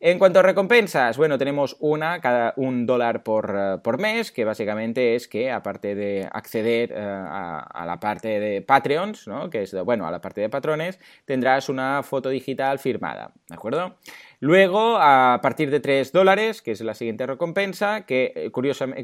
En 0.00 0.18
cuanto 0.18 0.40
a 0.40 0.42
recompensas, 0.42 1.16
bueno, 1.16 1.38
tenemos 1.38 1.76
una, 1.80 2.20
cada 2.20 2.52
un 2.56 2.84
dólar 2.84 3.22
por, 3.22 3.54
eh, 3.56 3.78
por 3.82 3.98
mes, 3.98 4.32
que 4.32 4.44
básicamente 4.44 5.14
es 5.14 5.28
que 5.28 5.50
aparte 5.50 5.94
de 5.94 6.28
acceder 6.30 6.92
eh, 6.92 6.98
a, 6.98 7.84
la 7.86 7.98
parte 8.00 8.38
de 8.38 8.60
Patreons, 8.60 9.26
¿no? 9.26 9.48
que 9.48 9.62
es, 9.62 9.74
bueno, 9.84 10.06
a 10.06 10.10
la 10.10 10.20
parte 10.20 10.42
de 10.42 10.50
patrones, 10.50 10.98
tendrás 11.24 11.68
una 11.70 12.02
foto 12.02 12.28
digital 12.28 12.78
firmada, 12.78 13.32
¿de 13.48 13.54
acuerdo? 13.54 13.96
Luego, 14.40 14.98
a 14.98 15.38
partir 15.42 15.70
de 15.70 15.80
3 15.80 16.12
dólares, 16.12 16.60
que 16.60 16.72
es 16.72 16.82
la 16.82 16.92
siguiente 16.92 17.26
recompensa, 17.26 18.04
que 18.04 18.32
eh, 18.34 18.50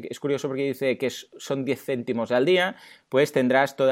es 0.09 0.19
curioso 0.19 0.47
porque 0.47 0.67
dice 0.67 0.99
que 0.99 1.09
son 1.09 1.65
10 1.65 1.83
céntimos 1.83 2.31
al 2.31 2.45
día, 2.45 2.75
pues 3.09 3.31
tendrás 3.31 3.75
todo 3.75 3.89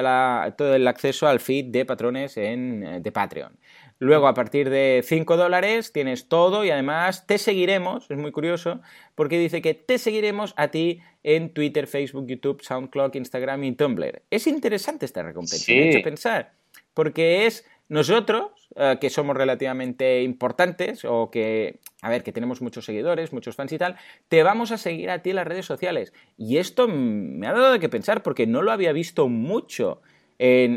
el 0.75 0.87
acceso 0.87 1.27
al 1.27 1.39
feed 1.39 1.71
de 1.71 1.85
patrones 1.85 2.37
en, 2.37 3.01
de 3.01 3.11
Patreon. 3.11 3.57
Luego, 3.99 4.27
a 4.27 4.33
partir 4.33 4.69
de 4.69 5.01
5 5.03 5.35
dólares, 5.35 5.91
tienes 5.91 6.29
todo 6.29 6.63
y 6.63 6.71
además 6.71 7.27
te 7.27 7.37
seguiremos, 7.37 8.09
es 8.09 8.17
muy 8.17 8.31
curioso, 8.31 8.79
porque 9.13 9.37
dice 9.37 9.61
que 9.61 9.73
te 9.73 9.97
seguiremos 9.97 10.53
a 10.55 10.69
ti 10.69 11.01
en 11.21 11.53
Twitter, 11.53 11.85
Facebook, 11.85 12.25
YouTube, 12.25 12.63
SoundCloud, 12.63 13.13
Instagram 13.15 13.63
y 13.65 13.73
Tumblr. 13.73 14.21
Es 14.29 14.47
interesante 14.47 15.05
esta 15.05 15.21
recompensa, 15.21 15.71
me 15.73 15.83
ha 15.83 15.89
hecho 15.89 16.01
pensar, 16.01 16.53
porque 16.93 17.45
es 17.45 17.65
nosotros, 17.89 18.69
eh, 18.75 18.97
que 19.01 19.09
somos 19.09 19.35
relativamente 19.35 20.21
importantes 20.21 21.03
o 21.03 21.29
que, 21.29 21.79
a 22.01 22.09
ver, 22.09 22.23
que 22.23 22.31
tenemos 22.31 22.61
muchos 22.61 22.85
seguidores, 22.85 23.33
muchos 23.33 23.55
fans 23.55 23.73
y 23.73 23.79
tal, 23.79 23.97
te 24.27 24.43
vamos 24.43 24.71
a 24.71 24.77
seguir 24.77 25.09
a 25.09 25.23
ti 25.23 25.31
en 25.31 25.37
las 25.37 25.47
redes 25.47 25.65
sociales. 25.65 26.13
Y 26.37 26.57
esto 26.57 26.87
me 26.87 27.47
ha 27.47 27.53
dado 27.53 27.73
de 27.73 27.79
qué 27.79 27.89
pensar 27.89 28.21
porque 28.21 28.47
no 28.47 28.61
lo 28.61 28.71
había 28.71 28.93
visto 28.93 29.27
mucho 29.27 30.01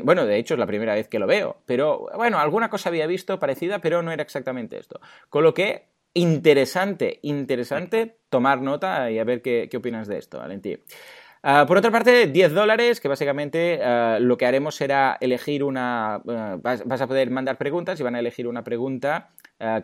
bueno, 0.03 0.27
de 0.27 0.39
hecho 0.39 0.55
es 0.55 0.61
la 0.61 0.67
primera 0.67 0.95
vez 0.95 1.09
que 1.09 1.19
lo 1.19 1.27
veo, 1.27 1.59
pero 1.67 2.09
bueno, 2.17 2.39
alguna 2.39 2.69
cosa 2.69 2.89
había 2.89 3.07
visto 3.07 3.39
parecida, 3.39 3.79
pero 3.79 4.03
no 4.03 4.11
era 4.11 4.23
exactamente 4.23 4.79
esto. 4.79 5.01
Con 5.29 5.45
lo 5.45 5.55
que, 5.55 5.87
interesante, 6.15 7.21
interesante 7.23 8.17
tomar 8.29 8.61
nota 8.61 9.11
y 9.11 9.19
a 9.19 9.25
ver 9.25 9.41
qué, 9.41 9.71
opinas 9.77 10.09
de 10.09 10.19
esto, 10.19 10.39
Valentín. 10.39 10.81
Ah, 11.45 11.65
por 11.67 11.77
otra 11.77 11.91
parte, 11.91 12.29
10 12.29 12.53
dólares, 12.53 13.01
que 13.01 13.09
básicamente 13.09 13.81
ah, 13.83 14.19
lo 14.21 14.37
que 14.37 14.47
haremos 14.47 14.77
será 14.77 15.19
elegir 15.21 15.65
una... 15.65 16.17
Ah, 16.17 16.59
vas, 16.63 17.01
a 17.01 17.07
poder 17.07 17.31
mandar 17.31 17.59
preguntas 17.59 17.99
y 17.99 18.03
van 18.03 18.15
a 18.15 18.21
elegir 18.21 18.47
una 18.47 18.63
pregunta 18.63 19.31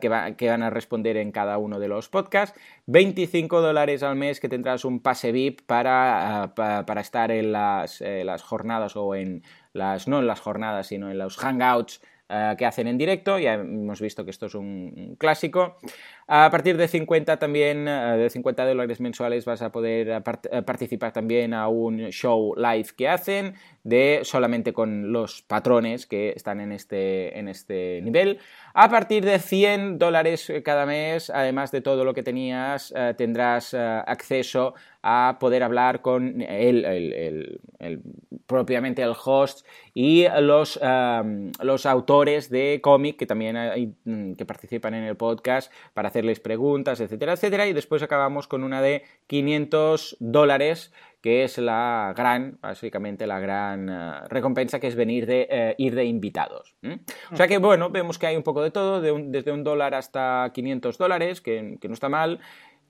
que, 0.00 0.08
van 0.08 0.62
a 0.62 0.70
responder 0.70 1.16
en 1.16 1.30
cada 1.30 1.56
uno 1.58 1.78
de 1.78 1.86
los 1.88 2.08
podcasts. 2.08 2.58
25 2.86 3.60
dólares 3.60 4.02
al 4.02 4.16
mes 4.16 4.40
que 4.40 4.48
tendrás 4.48 4.84
un 4.84 5.00
pase 5.00 5.30
VIP 5.30 5.62
para, 5.66 6.52
para, 6.56 7.00
estar 7.00 7.30
en 7.30 7.52
las, 7.52 8.00
eh, 8.00 8.24
las, 8.24 8.42
jornadas 8.42 8.96
o 8.96 9.14
en 9.14 9.42
no 9.74 10.18
en 10.18 10.26
las 10.26 10.40
jornadas, 10.40 10.88
sino 10.88 11.10
en 11.10 11.18
los 11.18 11.36
hangouts 11.36 12.00
eh, 12.30 12.56
que 12.58 12.66
hacen 12.66 12.86
en 12.88 12.98
directo. 12.98 13.38
Ya 13.38 13.54
hemos 13.54 14.02
visto 14.02 14.22
que 14.22 14.30
esto 14.30 14.46
es 14.46 14.54
un, 14.54 15.16
clásico. 15.18 15.78
A 16.26 16.50
partir 16.50 16.76
de 16.76 16.86
50 16.86 17.38
también, 17.38 17.88
eh, 17.88 18.18
de 18.18 18.28
50 18.28 18.66
dólares 18.66 19.00
mensuales 19.00 19.46
vas 19.46 19.62
a 19.62 19.72
poder 19.72 20.08
eh, 20.10 20.62
participar 20.62 21.12
también 21.12 21.54
a 21.54 21.68
un 21.68 22.10
show 22.10 22.54
live 22.54 22.88
que 22.94 23.08
hacen 23.08 23.54
de 23.82 24.20
solamente 24.24 24.74
con 24.74 25.10
los 25.10 25.40
patrones 25.40 26.04
que 26.04 26.34
están 26.36 26.60
en 26.60 26.72
este, 26.72 27.38
en 27.38 27.48
este 27.48 28.02
nivel. 28.02 28.40
A 28.74 28.90
partir 28.90 29.24
de 29.24 29.38
100 29.38 29.98
dólares 29.98 30.52
cada 30.62 30.84
mes, 30.84 31.30
además 31.30 31.70
de 31.70 31.80
todo 31.80 32.04
lo 32.04 32.12
que 32.12 32.22
tenías, 32.22 32.92
tendrás 33.16 33.72
acceso 33.72 34.74
poder 35.40 35.62
hablar 35.62 36.02
con 36.02 36.40
el, 36.40 37.60
propiamente 38.46 39.02
el 39.02 39.14
host 39.24 39.66
y 39.94 40.26
los, 40.40 40.80
los 41.60 41.86
autores 41.86 42.50
de 42.50 42.80
cómic 42.82 43.16
que 43.16 43.26
también 43.26 43.56
mm, 44.04 44.34
que 44.34 44.46
participan 44.46 44.94
en 44.94 45.04
el 45.04 45.16
podcast 45.16 45.72
para 45.94 46.08
hacerles 46.08 46.40
preguntas, 46.40 47.00
etcétera, 47.00 47.34
etcétera. 47.34 47.66
Y 47.66 47.72
después 47.72 48.02
acabamos 48.02 48.48
con 48.48 48.64
una 48.64 48.82
de 48.82 49.04
500 49.26 50.16
dólares 50.20 50.92
que 51.20 51.42
es 51.42 51.58
la 51.58 52.14
gran, 52.16 52.58
básicamente 52.60 53.26
la 53.26 53.40
gran 53.40 53.88
eh, 53.88 54.12
recompensa 54.28 54.78
que 54.78 54.86
es 54.86 54.94
venir 54.94 55.26
de 55.26 55.48
eh, 55.50 55.74
ir 55.78 55.94
de 55.94 56.04
invitados. 56.04 56.76
O 57.32 57.36
sea 57.36 57.48
que 57.48 57.58
bueno, 57.58 57.90
vemos 57.90 58.18
que 58.18 58.28
hay 58.28 58.36
un 58.36 58.44
poco 58.44 58.62
de 58.62 58.70
todo, 58.70 59.00
desde 59.00 59.50
un 59.50 59.64
dólar 59.64 59.94
hasta 59.94 60.50
500 60.54 60.96
dólares, 60.96 61.40
que 61.40 61.78
no 61.82 61.94
está 61.94 62.08
mal. 62.08 62.40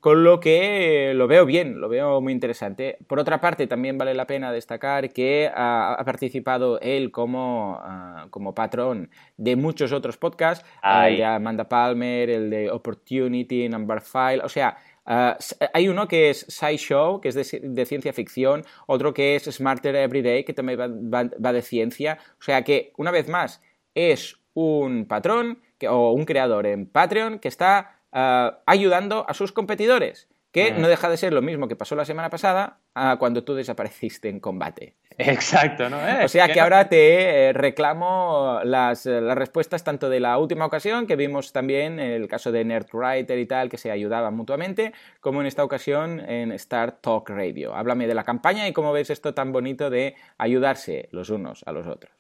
Con 0.00 0.22
lo 0.22 0.38
que 0.38 1.12
lo 1.14 1.26
veo 1.26 1.44
bien, 1.44 1.80
lo 1.80 1.88
veo 1.88 2.20
muy 2.20 2.32
interesante. 2.32 2.98
Por 3.08 3.18
otra 3.18 3.40
parte, 3.40 3.66
también 3.66 3.98
vale 3.98 4.14
la 4.14 4.28
pena 4.28 4.52
destacar 4.52 5.12
que 5.12 5.50
ha, 5.52 6.00
participado 6.04 6.78
él 6.80 7.10
como, 7.10 7.78
ah, 7.82 8.28
como 8.30 8.54
patrón 8.54 9.10
de 9.36 9.56
muchos 9.56 9.90
otros 9.90 10.16
podcasts, 10.16 10.64
el 10.84 11.16
de 11.16 11.24
Amanda 11.24 11.68
Palmer, 11.68 12.30
el 12.30 12.48
de 12.48 12.70
Opportunity, 12.70 13.68
Number 13.68 14.00
File, 14.00 14.42
o 14.44 14.48
sea, 14.48 14.76
ah, 15.04 15.36
hay 15.74 15.88
uno 15.88 16.06
que 16.06 16.30
es 16.30 16.46
SciShow, 16.48 17.20
que 17.20 17.30
es 17.30 17.34
de, 17.34 17.84
ciencia 17.84 18.12
ficción, 18.12 18.64
otro 18.86 19.12
que 19.12 19.34
es 19.34 19.44
Smarter 19.44 19.96
Everyday, 19.96 20.44
que 20.44 20.52
también 20.52 20.78
va, 21.12 21.24
de 21.52 21.62
ciencia. 21.62 22.18
O 22.38 22.42
sea 22.42 22.62
que, 22.62 22.92
una 22.98 23.10
vez 23.10 23.28
más, 23.28 23.60
es 23.94 24.38
un 24.54 25.06
patrón 25.06 25.60
o 25.88 26.12
un 26.12 26.24
creador 26.24 26.66
en 26.66 26.86
Patreon 26.86 27.40
que 27.40 27.48
está 27.48 27.97
eh, 28.12 28.50
ayudando 28.66 29.24
a 29.28 29.34
sus 29.34 29.52
competidores, 29.52 30.28
que 30.52 30.72
no 30.72 30.88
deja 30.88 31.08
de 31.08 31.16
ser 31.16 31.32
lo 31.32 31.42
mismo 31.42 31.68
que 31.68 31.76
pasó 31.76 31.94
la 31.94 32.04
semana 32.04 32.30
pasada 32.30 32.78
cuando 33.18 33.44
tú 33.44 33.54
desapareciste 33.54 34.28
en 34.28 34.40
combate. 34.40 34.96
Exacto, 35.18 35.90
¿no? 35.90 35.98
o 36.24 36.28
sea 36.28 36.48
que, 36.48 36.60
ahora 36.60 36.88
te 36.88 37.48
eh, 37.48 37.52
reclamo 37.52 38.60
las, 38.62 39.04
las, 39.04 39.36
respuestas 39.36 39.82
tanto 39.82 40.08
de 40.08 40.20
la 40.20 40.38
última 40.38 40.64
ocasión, 40.64 41.06
que 41.08 41.16
vimos 41.16 41.52
también 41.52 41.98
en 41.98 42.12
el 42.12 42.28
caso 42.28 42.52
de 42.52 42.64
Nerdwriter 42.64 43.36
y 43.38 43.46
tal, 43.46 43.68
que 43.68 43.78
se 43.78 43.90
ayudaban 43.90 44.34
mutuamente, 44.34 44.92
como 45.20 45.40
en 45.40 45.48
esta 45.48 45.64
ocasión 45.64 46.20
en 46.20 46.52
Star 46.52 46.92
Talk 47.00 47.28
Radio. 47.30 47.74
Háblame 47.74 48.06
de 48.06 48.14
la 48.14 48.22
campaña 48.22 48.68
y 48.68 48.72
cómo 48.72 48.92
ves 48.92 49.10
esto 49.10 49.34
tan 49.34 49.52
bonito 49.52 49.90
de 49.90 50.14
ayudarse 50.38 51.08
los 51.10 51.30
unos 51.30 51.64
a 51.66 51.72
los 51.72 51.86
otros. 51.88 52.17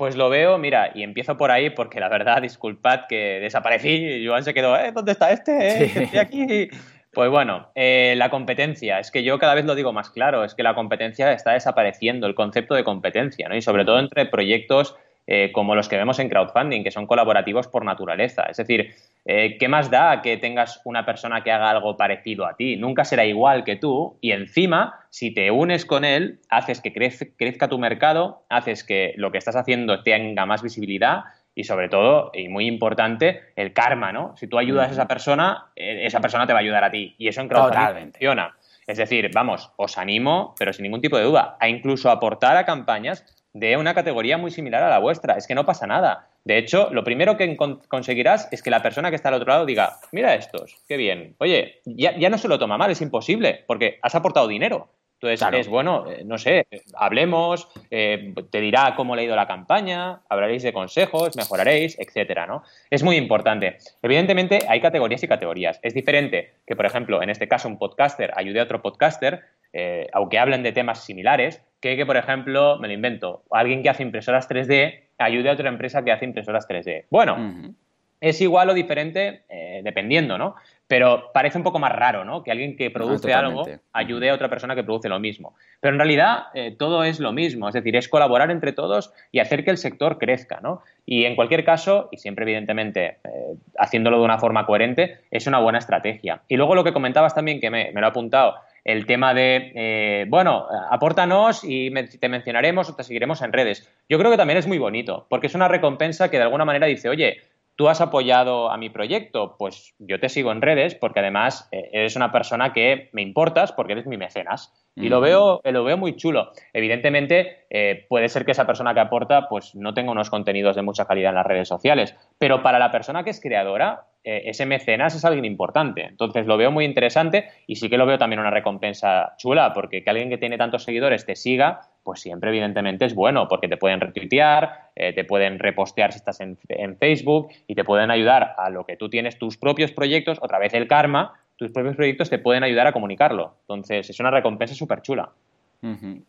Pues 0.00 0.16
lo 0.16 0.30
veo, 0.30 0.56
mira, 0.56 0.92
y 0.94 1.02
empiezo 1.02 1.36
por 1.36 1.50
ahí 1.50 1.68
porque 1.68 2.00
la 2.00 2.08
verdad, 2.08 2.40
disculpad 2.40 3.00
que 3.06 3.38
desaparecí 3.38 3.90
y 3.90 4.26
Joan 4.26 4.42
se 4.44 4.54
quedó, 4.54 4.74
¿eh? 4.74 4.92
¿Dónde 4.92 5.12
está 5.12 5.30
este? 5.30 5.52
Eh? 5.58 5.92
Estoy 5.94 6.18
aquí. 6.18 6.68
Pues 7.12 7.28
bueno, 7.28 7.70
eh, 7.74 8.14
la 8.16 8.30
competencia, 8.30 8.98
es 8.98 9.10
que 9.10 9.22
yo 9.22 9.38
cada 9.38 9.52
vez 9.54 9.66
lo 9.66 9.74
digo 9.74 9.92
más 9.92 10.08
claro, 10.08 10.42
es 10.42 10.54
que 10.54 10.62
la 10.62 10.74
competencia 10.74 11.30
está 11.34 11.52
desapareciendo, 11.52 12.26
el 12.26 12.34
concepto 12.34 12.74
de 12.74 12.82
competencia, 12.82 13.50
¿no? 13.50 13.56
Y 13.56 13.60
sobre 13.60 13.84
todo 13.84 13.98
entre 13.98 14.24
proyectos 14.24 14.96
eh, 15.32 15.52
como 15.52 15.76
los 15.76 15.88
que 15.88 15.96
vemos 15.96 16.18
en 16.18 16.28
crowdfunding, 16.28 16.82
que 16.82 16.90
son 16.90 17.06
colaborativos 17.06 17.68
por 17.68 17.84
naturaleza. 17.84 18.46
Es 18.50 18.56
decir, 18.56 18.96
eh, 19.24 19.58
¿qué 19.60 19.68
más 19.68 19.88
da 19.88 20.22
que 20.22 20.38
tengas 20.38 20.80
una 20.84 21.06
persona 21.06 21.44
que 21.44 21.52
haga 21.52 21.70
algo 21.70 21.96
parecido 21.96 22.46
a 22.46 22.56
ti? 22.56 22.76
Nunca 22.76 23.04
será 23.04 23.24
igual 23.24 23.62
que 23.62 23.76
tú 23.76 24.18
y 24.20 24.32
encima, 24.32 25.06
si 25.10 25.32
te 25.32 25.52
unes 25.52 25.86
con 25.86 26.04
él, 26.04 26.40
haces 26.48 26.80
que 26.80 26.92
crezca 26.92 27.68
tu 27.68 27.78
mercado, 27.78 28.44
haces 28.48 28.82
que 28.82 29.14
lo 29.18 29.30
que 29.30 29.38
estás 29.38 29.54
haciendo 29.54 30.02
tenga 30.02 30.46
más 30.46 30.64
visibilidad 30.64 31.20
y 31.54 31.62
sobre 31.62 31.88
todo, 31.88 32.32
y 32.34 32.48
muy 32.48 32.66
importante, 32.66 33.40
el 33.54 33.72
karma, 33.72 34.10
¿no? 34.10 34.36
Si 34.36 34.48
tú 34.48 34.58
ayudas 34.58 34.88
a 34.88 34.92
esa 34.92 35.06
persona, 35.06 35.66
eh, 35.76 36.06
esa 36.06 36.20
persona 36.20 36.44
te 36.48 36.52
va 36.52 36.58
a 36.58 36.62
ayudar 36.62 36.82
a 36.82 36.90
ti. 36.90 37.14
Y 37.18 37.28
eso 37.28 37.40
en 37.40 37.46
crowdfunding 37.46 38.10
funciona. 38.10 38.56
Es 38.90 38.98
decir, 38.98 39.30
vamos, 39.32 39.70
os 39.76 39.98
animo, 39.98 40.56
pero 40.58 40.72
sin 40.72 40.82
ningún 40.82 41.00
tipo 41.00 41.16
de 41.16 41.22
duda, 41.22 41.56
a 41.60 41.68
incluso 41.68 42.10
aportar 42.10 42.56
a 42.56 42.64
campañas 42.64 43.24
de 43.52 43.76
una 43.76 43.94
categoría 43.94 44.36
muy 44.36 44.50
similar 44.50 44.82
a 44.82 44.90
la 44.90 44.98
vuestra. 44.98 45.34
Es 45.34 45.46
que 45.46 45.54
no 45.54 45.64
pasa 45.64 45.86
nada. 45.86 46.28
De 46.42 46.58
hecho, 46.58 46.88
lo 46.90 47.04
primero 47.04 47.36
que 47.36 47.56
conseguirás 47.86 48.48
es 48.50 48.64
que 48.64 48.70
la 48.70 48.82
persona 48.82 49.10
que 49.10 49.14
está 49.14 49.28
al 49.28 49.36
otro 49.36 49.46
lado 49.46 49.64
diga, 49.64 50.00
mira 50.10 50.34
estos, 50.34 50.76
qué 50.88 50.96
bien. 50.96 51.36
Oye, 51.38 51.82
ya, 51.84 52.30
no 52.30 52.38
se 52.38 52.48
lo 52.48 52.58
toma 52.58 52.78
mal, 52.78 52.90
es 52.90 53.00
imposible, 53.00 53.62
porque 53.68 54.00
has 54.02 54.16
aportado 54.16 54.48
dinero. 54.48 54.88
Entonces 55.22 55.60
es 55.60 55.68
bueno, 55.68 56.10
eh, 56.10 56.22
no 56.24 56.38
sé, 56.38 56.66
hablemos, 56.94 57.68
eh, 57.90 58.32
te 58.50 58.60
dirá 58.60 58.94
cómo 58.96 59.14
le 59.14 59.22
ha 59.22 59.24
ido 59.26 59.36
la 59.36 59.46
campaña, 59.46 60.20
hablaréis 60.30 60.62
de 60.62 60.72
consejos, 60.72 61.36
mejoraréis, 61.36 61.98
etcétera, 61.98 62.46
¿no? 62.46 62.62
Es 62.88 63.02
muy 63.02 63.16
importante. 63.16 63.76
Evidentemente 64.00 64.60
hay 64.66 64.80
categorías 64.80 65.22
y 65.22 65.28
categorías. 65.28 65.78
Es 65.82 65.92
diferente 65.92 66.54
que, 66.66 66.74
por 66.74 66.86
ejemplo, 66.86 67.22
en 67.22 67.28
este 67.28 67.48
caso 67.48 67.68
un 67.68 67.78
podcaster 67.78 68.32
ayude 68.34 68.60
a 68.60 68.62
otro 68.62 68.80
podcaster, 68.80 69.42
eh, 69.74 70.06
aunque 70.14 70.38
hablen 70.38 70.62
de 70.62 70.72
temas 70.72 71.04
similares, 71.04 71.62
que 71.82 71.96
que, 71.96 72.06
por 72.06 72.16
ejemplo, 72.16 72.78
me 72.78 72.88
lo 72.88 72.94
invento, 72.94 73.42
alguien 73.50 73.82
que 73.82 73.90
hace 73.90 74.02
impresoras 74.02 74.48
3D 74.48 75.10
ayude 75.18 75.50
a 75.50 75.52
otra 75.52 75.68
empresa 75.68 76.02
que 76.02 76.12
hace 76.12 76.24
impresoras 76.24 76.66
3D. 76.66 77.04
Bueno, 77.10 77.74
es 78.20 78.40
igual 78.40 78.70
o 78.70 78.74
diferente 78.74 79.44
dependiendo, 79.82 80.36
¿no? 80.36 80.56
Pero 80.90 81.30
parece 81.32 81.56
un 81.56 81.62
poco 81.62 81.78
más 81.78 81.92
raro, 81.92 82.24
¿no? 82.24 82.42
Que 82.42 82.50
alguien 82.50 82.76
que 82.76 82.86
ah, 82.86 82.92
produce 82.92 83.32
algo 83.32 83.64
ayude 83.92 84.28
a 84.28 84.34
otra 84.34 84.50
persona 84.50 84.74
que 84.74 84.82
produce 84.82 85.08
lo 85.08 85.20
mismo. 85.20 85.54
Pero 85.78 85.94
en 85.94 86.00
realidad 86.00 86.46
eh, 86.52 86.74
todo 86.76 87.04
es 87.04 87.20
lo 87.20 87.30
mismo, 87.30 87.68
es 87.68 87.74
decir, 87.74 87.94
es 87.94 88.08
colaborar 88.08 88.50
entre 88.50 88.72
todos 88.72 89.12
y 89.30 89.38
hacer 89.38 89.64
que 89.64 89.70
el 89.70 89.76
sector 89.76 90.18
crezca, 90.18 90.58
¿no? 90.60 90.82
Y 91.06 91.26
en 91.26 91.36
cualquier 91.36 91.64
caso, 91.64 92.08
y 92.10 92.16
siempre 92.16 92.42
evidentemente 92.42 93.18
eh, 93.22 93.54
haciéndolo 93.78 94.18
de 94.18 94.24
una 94.24 94.38
forma 94.38 94.66
coherente, 94.66 95.18
es 95.30 95.46
una 95.46 95.60
buena 95.60 95.78
estrategia. 95.78 96.42
Y 96.48 96.56
luego 96.56 96.74
lo 96.74 96.82
que 96.82 96.92
comentabas 96.92 97.36
también, 97.36 97.60
que 97.60 97.70
me, 97.70 97.92
lo 97.92 98.00
he 98.00 98.06
apuntado, 98.06 98.56
el 98.84 99.06
tema 99.06 99.32
de, 99.32 99.70
eh, 99.76 100.24
bueno, 100.28 100.66
apórtanos 100.90 101.62
y 101.62 101.92
te 102.18 102.28
mencionaremos 102.28 102.90
o 102.90 102.96
te 102.96 103.04
seguiremos 103.04 103.42
en 103.42 103.52
redes. 103.52 103.88
Yo 104.08 104.18
creo 104.18 104.32
que 104.32 104.36
también 104.36 104.58
es 104.58 104.66
muy 104.66 104.78
bonito, 104.78 105.26
porque 105.28 105.46
es 105.46 105.54
una 105.54 105.68
recompensa 105.68 106.32
que 106.32 106.38
de 106.38 106.42
alguna 106.42 106.64
manera 106.64 106.88
dice, 106.88 107.08
oye, 107.08 107.42
¿Tú 107.80 107.88
has 107.88 108.02
apoyado 108.02 108.70
a 108.70 108.76
mi 108.76 108.90
proyecto? 108.90 109.56
Pues 109.58 109.94
yo 109.98 110.20
te 110.20 110.28
sigo 110.28 110.52
en 110.52 110.60
redes 110.60 110.94
porque 110.94 111.20
además 111.20 111.66
eh, 111.72 111.88
eres 111.94 112.14
una 112.14 112.30
persona 112.30 112.74
que 112.74 113.08
me 113.14 113.22
importas 113.22 113.72
porque 113.72 113.94
eres 113.94 114.06
mi 114.06 114.18
mecenas. 114.18 114.70
Y 114.96 115.08
lo 115.08 115.20
veo, 115.20 115.60
lo 115.64 115.84
veo 115.84 115.96
muy 115.96 116.16
chulo. 116.16 116.52
Evidentemente, 116.72 117.64
eh, 117.70 118.06
puede 118.08 118.28
ser 118.28 118.44
que 118.44 118.52
esa 118.52 118.66
persona 118.66 118.92
que 118.92 119.00
aporta 119.00 119.48
pues 119.48 119.74
no 119.74 119.94
tenga 119.94 120.12
unos 120.12 120.30
contenidos 120.30 120.76
de 120.76 120.82
mucha 120.82 121.06
calidad 121.06 121.30
en 121.30 121.36
las 121.36 121.46
redes 121.46 121.68
sociales, 121.68 122.14
pero 122.38 122.62
para 122.62 122.78
la 122.78 122.90
persona 122.90 123.24
que 123.24 123.30
es 123.30 123.40
creadora, 123.40 124.06
eh, 124.22 124.42
ese 124.46 124.66
mecenas 124.66 125.14
es 125.14 125.24
alguien 125.24 125.46
importante. 125.46 126.04
Entonces 126.04 126.46
lo 126.46 126.58
veo 126.58 126.70
muy 126.70 126.84
interesante 126.84 127.46
y 127.66 127.76
sí 127.76 127.88
que 127.88 127.96
lo 127.96 128.04
veo 128.04 128.18
también 128.18 128.40
una 128.40 128.50
recompensa 128.50 129.34
chula, 129.38 129.72
porque 129.72 130.02
que 130.04 130.10
alguien 130.10 130.28
que 130.28 130.36
tiene 130.36 130.58
tantos 130.58 130.84
seguidores 130.84 131.24
te 131.24 131.36
siga, 131.36 131.80
pues 132.02 132.20
siempre 132.20 132.50
evidentemente 132.50 133.06
es 133.06 133.14
bueno, 133.14 133.48
porque 133.48 133.68
te 133.68 133.78
pueden 133.78 134.00
retuitear, 134.00 134.90
eh, 134.94 135.14
te 135.14 135.24
pueden 135.24 135.58
repostear 135.58 136.12
si 136.12 136.18
estás 136.18 136.40
en, 136.40 136.58
Facebook 136.98 137.48
y 137.66 137.74
te 137.74 137.84
pueden 137.84 138.10
ayudar 138.10 138.54
a 138.58 138.68
lo 138.68 138.84
que 138.84 138.96
tú 138.96 139.08
tienes, 139.08 139.38
tus 139.38 139.56
propios 139.56 139.92
proyectos, 139.92 140.38
otra 140.42 140.58
vez 140.58 140.74
el 140.74 140.88
karma, 140.88 141.34
tus 141.60 141.72
propios 141.72 141.94
proyectos 141.94 142.30
te 142.30 142.38
pueden 142.38 142.64
ayudar 142.64 142.86
a 142.86 142.92
comunicarlo. 142.92 143.54
Entonces 143.60 144.08
es 144.08 144.18
una 144.18 144.30
recompensa 144.30 144.74
súper 144.74 145.02
chula. 145.02 145.30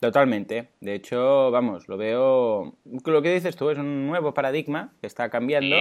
Totalmente. 0.02 0.70
De 0.82 0.94
hecho, 0.94 1.52
vamos, 1.52 1.88
lo 1.88 1.96
veo. 1.96 2.76
Lo 3.06 3.22
que 3.22 3.34
dices 3.34 3.56
tú 3.56 3.70
es 3.70 3.78
un 3.78 4.08
nuevo 4.08 4.34
paradigma 4.34 4.94
que 5.00 5.08
está 5.08 5.30
cambiando 5.30 5.78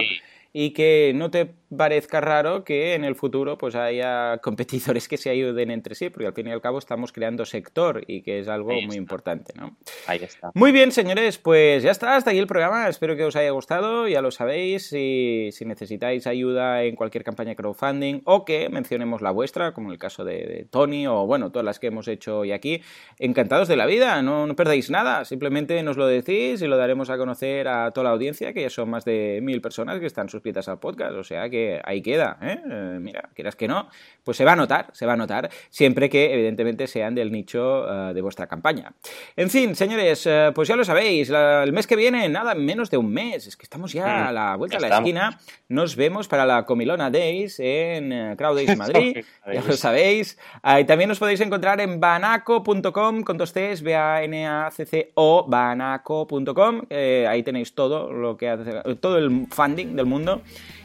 y 0.53 0.71
que 0.71 1.13
no 1.15 1.31
te 1.31 1.53
parezca 1.75 2.19
raro 2.19 2.63
que 2.63 2.95
en 2.95 3.05
el 3.05 3.15
futuro 3.15 3.57
pues 3.57 3.75
haya 3.75 4.37
competidores 4.39 5.07
que 5.07 5.17
se 5.17 5.29
ayuden 5.29 5.71
entre 5.71 5.95
sí, 5.95 6.09
porque 6.09 6.27
al 6.27 6.33
fin 6.33 6.47
y 6.47 6.51
al 6.51 6.61
cabo 6.61 6.79
estamos 6.79 7.11
creando 7.11 7.45
sector 7.45 8.03
y 8.07 8.21
que 8.21 8.39
es 8.39 8.47
algo 8.47 8.73
muy 8.81 8.95
importante, 8.95 9.53
¿no? 9.55 9.77
Ahí 10.07 10.19
está. 10.21 10.51
Muy 10.53 10.71
bien, 10.71 10.91
señores, 10.91 11.37
pues 11.37 11.83
ya 11.83 11.91
está, 11.91 12.15
hasta 12.15 12.31
aquí 12.31 12.39
el 12.39 12.47
programa. 12.47 12.87
Espero 12.89 13.15
que 13.15 13.23
os 13.23 13.35
haya 13.35 13.51
gustado, 13.51 14.07
ya 14.07 14.21
lo 14.21 14.31
sabéis. 14.31 14.89
Si, 14.89 15.49
si 15.51 15.65
necesitáis 15.65 16.27
ayuda 16.27 16.83
en 16.83 16.95
cualquier 16.95 17.23
campaña 17.23 17.51
de 17.51 17.55
crowdfunding 17.55 18.21
o 18.25 18.43
que 18.43 18.69
mencionemos 18.69 19.21
la 19.21 19.31
vuestra, 19.31 19.73
como 19.73 19.87
en 19.87 19.93
el 19.93 19.99
caso 19.99 20.25
de, 20.25 20.67
Tony 20.69 21.07
o 21.07 21.25
bueno, 21.25 21.51
todas 21.51 21.65
las 21.65 21.79
que 21.79 21.87
hemos 21.87 22.07
hecho 22.07 22.39
hoy 22.39 22.51
aquí, 22.51 22.81
encantados 23.19 23.67
de 23.67 23.77
la 23.77 23.85
vida, 23.85 24.21
no, 24.21 24.47
no 24.47 24.55
perdáis 24.55 24.89
nada, 24.89 25.25
simplemente 25.25 25.81
nos 25.83 25.97
lo 25.97 26.07
decís 26.07 26.61
y 26.61 26.67
lo 26.67 26.77
daremos 26.77 27.09
a 27.09 27.17
conocer 27.17 27.67
a 27.67 27.91
toda 27.91 28.05
la 28.05 28.09
audiencia, 28.11 28.53
que 28.53 28.61
ya 28.61 28.69
son 28.69 28.89
más 28.89 29.05
de 29.05 29.39
mil 29.41 29.61
personas 29.61 29.99
que 29.99 30.05
están 30.05 30.29
suscritas 30.41 30.67
al 30.67 30.79
podcast, 30.79 31.13
o 31.13 31.23
sea 31.23 31.47
que 31.51 31.79
ahí 31.83 32.01
queda, 32.01 32.39
¿eh? 32.41 32.59
¿eh? 32.65 32.97
Mira, 32.99 33.29
quieras 33.35 33.55
que 33.55 33.67
no, 33.67 33.87
pues 34.23 34.37
se 34.37 34.43
va 34.43 34.53
a 34.53 34.55
notar, 34.55 34.87
se 34.91 35.05
va 35.05 35.13
a 35.13 35.15
notar, 35.15 35.51
siempre 35.69 36.09
que 36.09 36.33
evidentemente 36.33 36.87
sean 36.87 37.13
del 37.13 37.31
nicho 37.31 37.85
eh, 37.87 38.13
de 38.15 38.21
vuestra 38.21 38.47
campaña. 38.47 38.91
En 39.35 39.51
fin, 39.51 39.75
señores, 39.75 40.25
eh, 40.25 40.51
pues 40.55 40.67
ya 40.67 40.75
lo 40.75 40.83
sabéis, 40.83 41.29
el 41.29 41.71
mes 41.73 41.85
que 41.85 41.95
viene, 41.95 42.27
nada, 42.27 42.55
menos 42.55 42.89
de 42.89 42.97
un 42.97 43.13
mes, 43.13 43.45
es 43.45 43.55
que 43.55 43.63
estamos 43.63 43.93
ya 43.93 44.05
mm, 44.05 44.27
a 44.27 44.31
la 44.31 44.55
vuelta 44.55 44.77
de 44.77 44.89
la 44.89 44.97
esquina, 44.97 45.39
nos 45.69 45.95
vemos 45.95 46.27
para 46.27 46.43
la 46.47 46.65
Comilona 46.65 47.11
Days 47.11 47.59
en 47.59 48.35
Crowd 48.35 48.55
Days 48.55 48.77
Madrid, 48.77 49.23
ya 49.45 49.61
lo 49.61 49.73
sabéis, 49.73 50.39
y 50.79 50.85
también 50.85 51.11
os 51.11 51.19
podéis 51.19 51.41
encontrar 51.41 51.79
en 51.81 51.99
banaco.com 51.99 53.21
con 53.21 53.37
dos 53.37 53.53
T's, 53.53 53.83
B-A-N-A-C-C-O, 53.83 55.45
banaco.com, 55.47 56.81
ahí 57.29 57.43
tenéis 57.43 57.75
todo 57.75 58.11
lo 58.11 58.37
que 58.37 58.49
hace, 58.49 58.95
todo 58.95 59.19
el 59.19 59.45
funding 59.51 59.95
del 59.95 60.07
mundo 60.07 60.30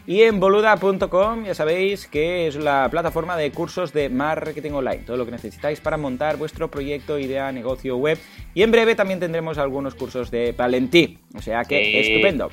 y 0.07 0.23
en 0.23 0.39
boluda.com 0.39 1.45
ya 1.45 1.55
sabéis 1.55 2.07
que 2.07 2.47
es 2.47 2.57
la 2.57 2.89
plataforma 2.91 3.37
de 3.37 3.51
cursos 3.51 3.93
de 3.93 4.09
marketing 4.09 4.73
online, 4.73 4.99
todo 4.99 5.17
lo 5.17 5.25
que 5.25 5.33
necesitáis 5.33 5.81
para 5.81 5.97
montar 5.97 6.37
vuestro 6.37 6.71
proyecto, 6.71 7.19
idea, 7.19 7.51
negocio 7.53 7.97
web. 7.97 8.19
Y 8.55 8.63
en 8.63 8.71
breve 8.71 8.95
también 8.95 9.21
tendremos 9.21 9.59
algunos 9.59 9.95
cursos 9.95 10.31
de 10.31 10.53
Valentí, 10.53 11.19
o 11.35 11.43
sea 11.43 11.65
que 11.65 12.01
estupendo. 12.01 12.51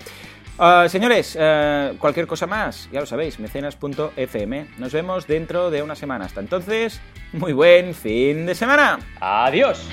Ah, 0.59 0.85
señores, 0.87 1.35
eh, 1.39 1.93
cualquier 1.99 2.27
cosa 2.27 2.45
más, 2.45 2.87
ya 2.91 2.99
lo 2.99 3.05
sabéis, 3.05 3.39
mecenas.fm. 3.39 4.67
Nos 4.77 4.93
vemos 4.93 5.25
dentro 5.25 5.71
de 5.71 5.81
una 5.81 5.95
semana. 5.95 6.25
Hasta 6.25 6.41
entonces, 6.41 7.01
muy 7.31 7.53
buen 7.53 7.95
fin 7.95 8.45
de 8.45 8.53
semana. 8.53 8.99
Adiós. 9.19 9.89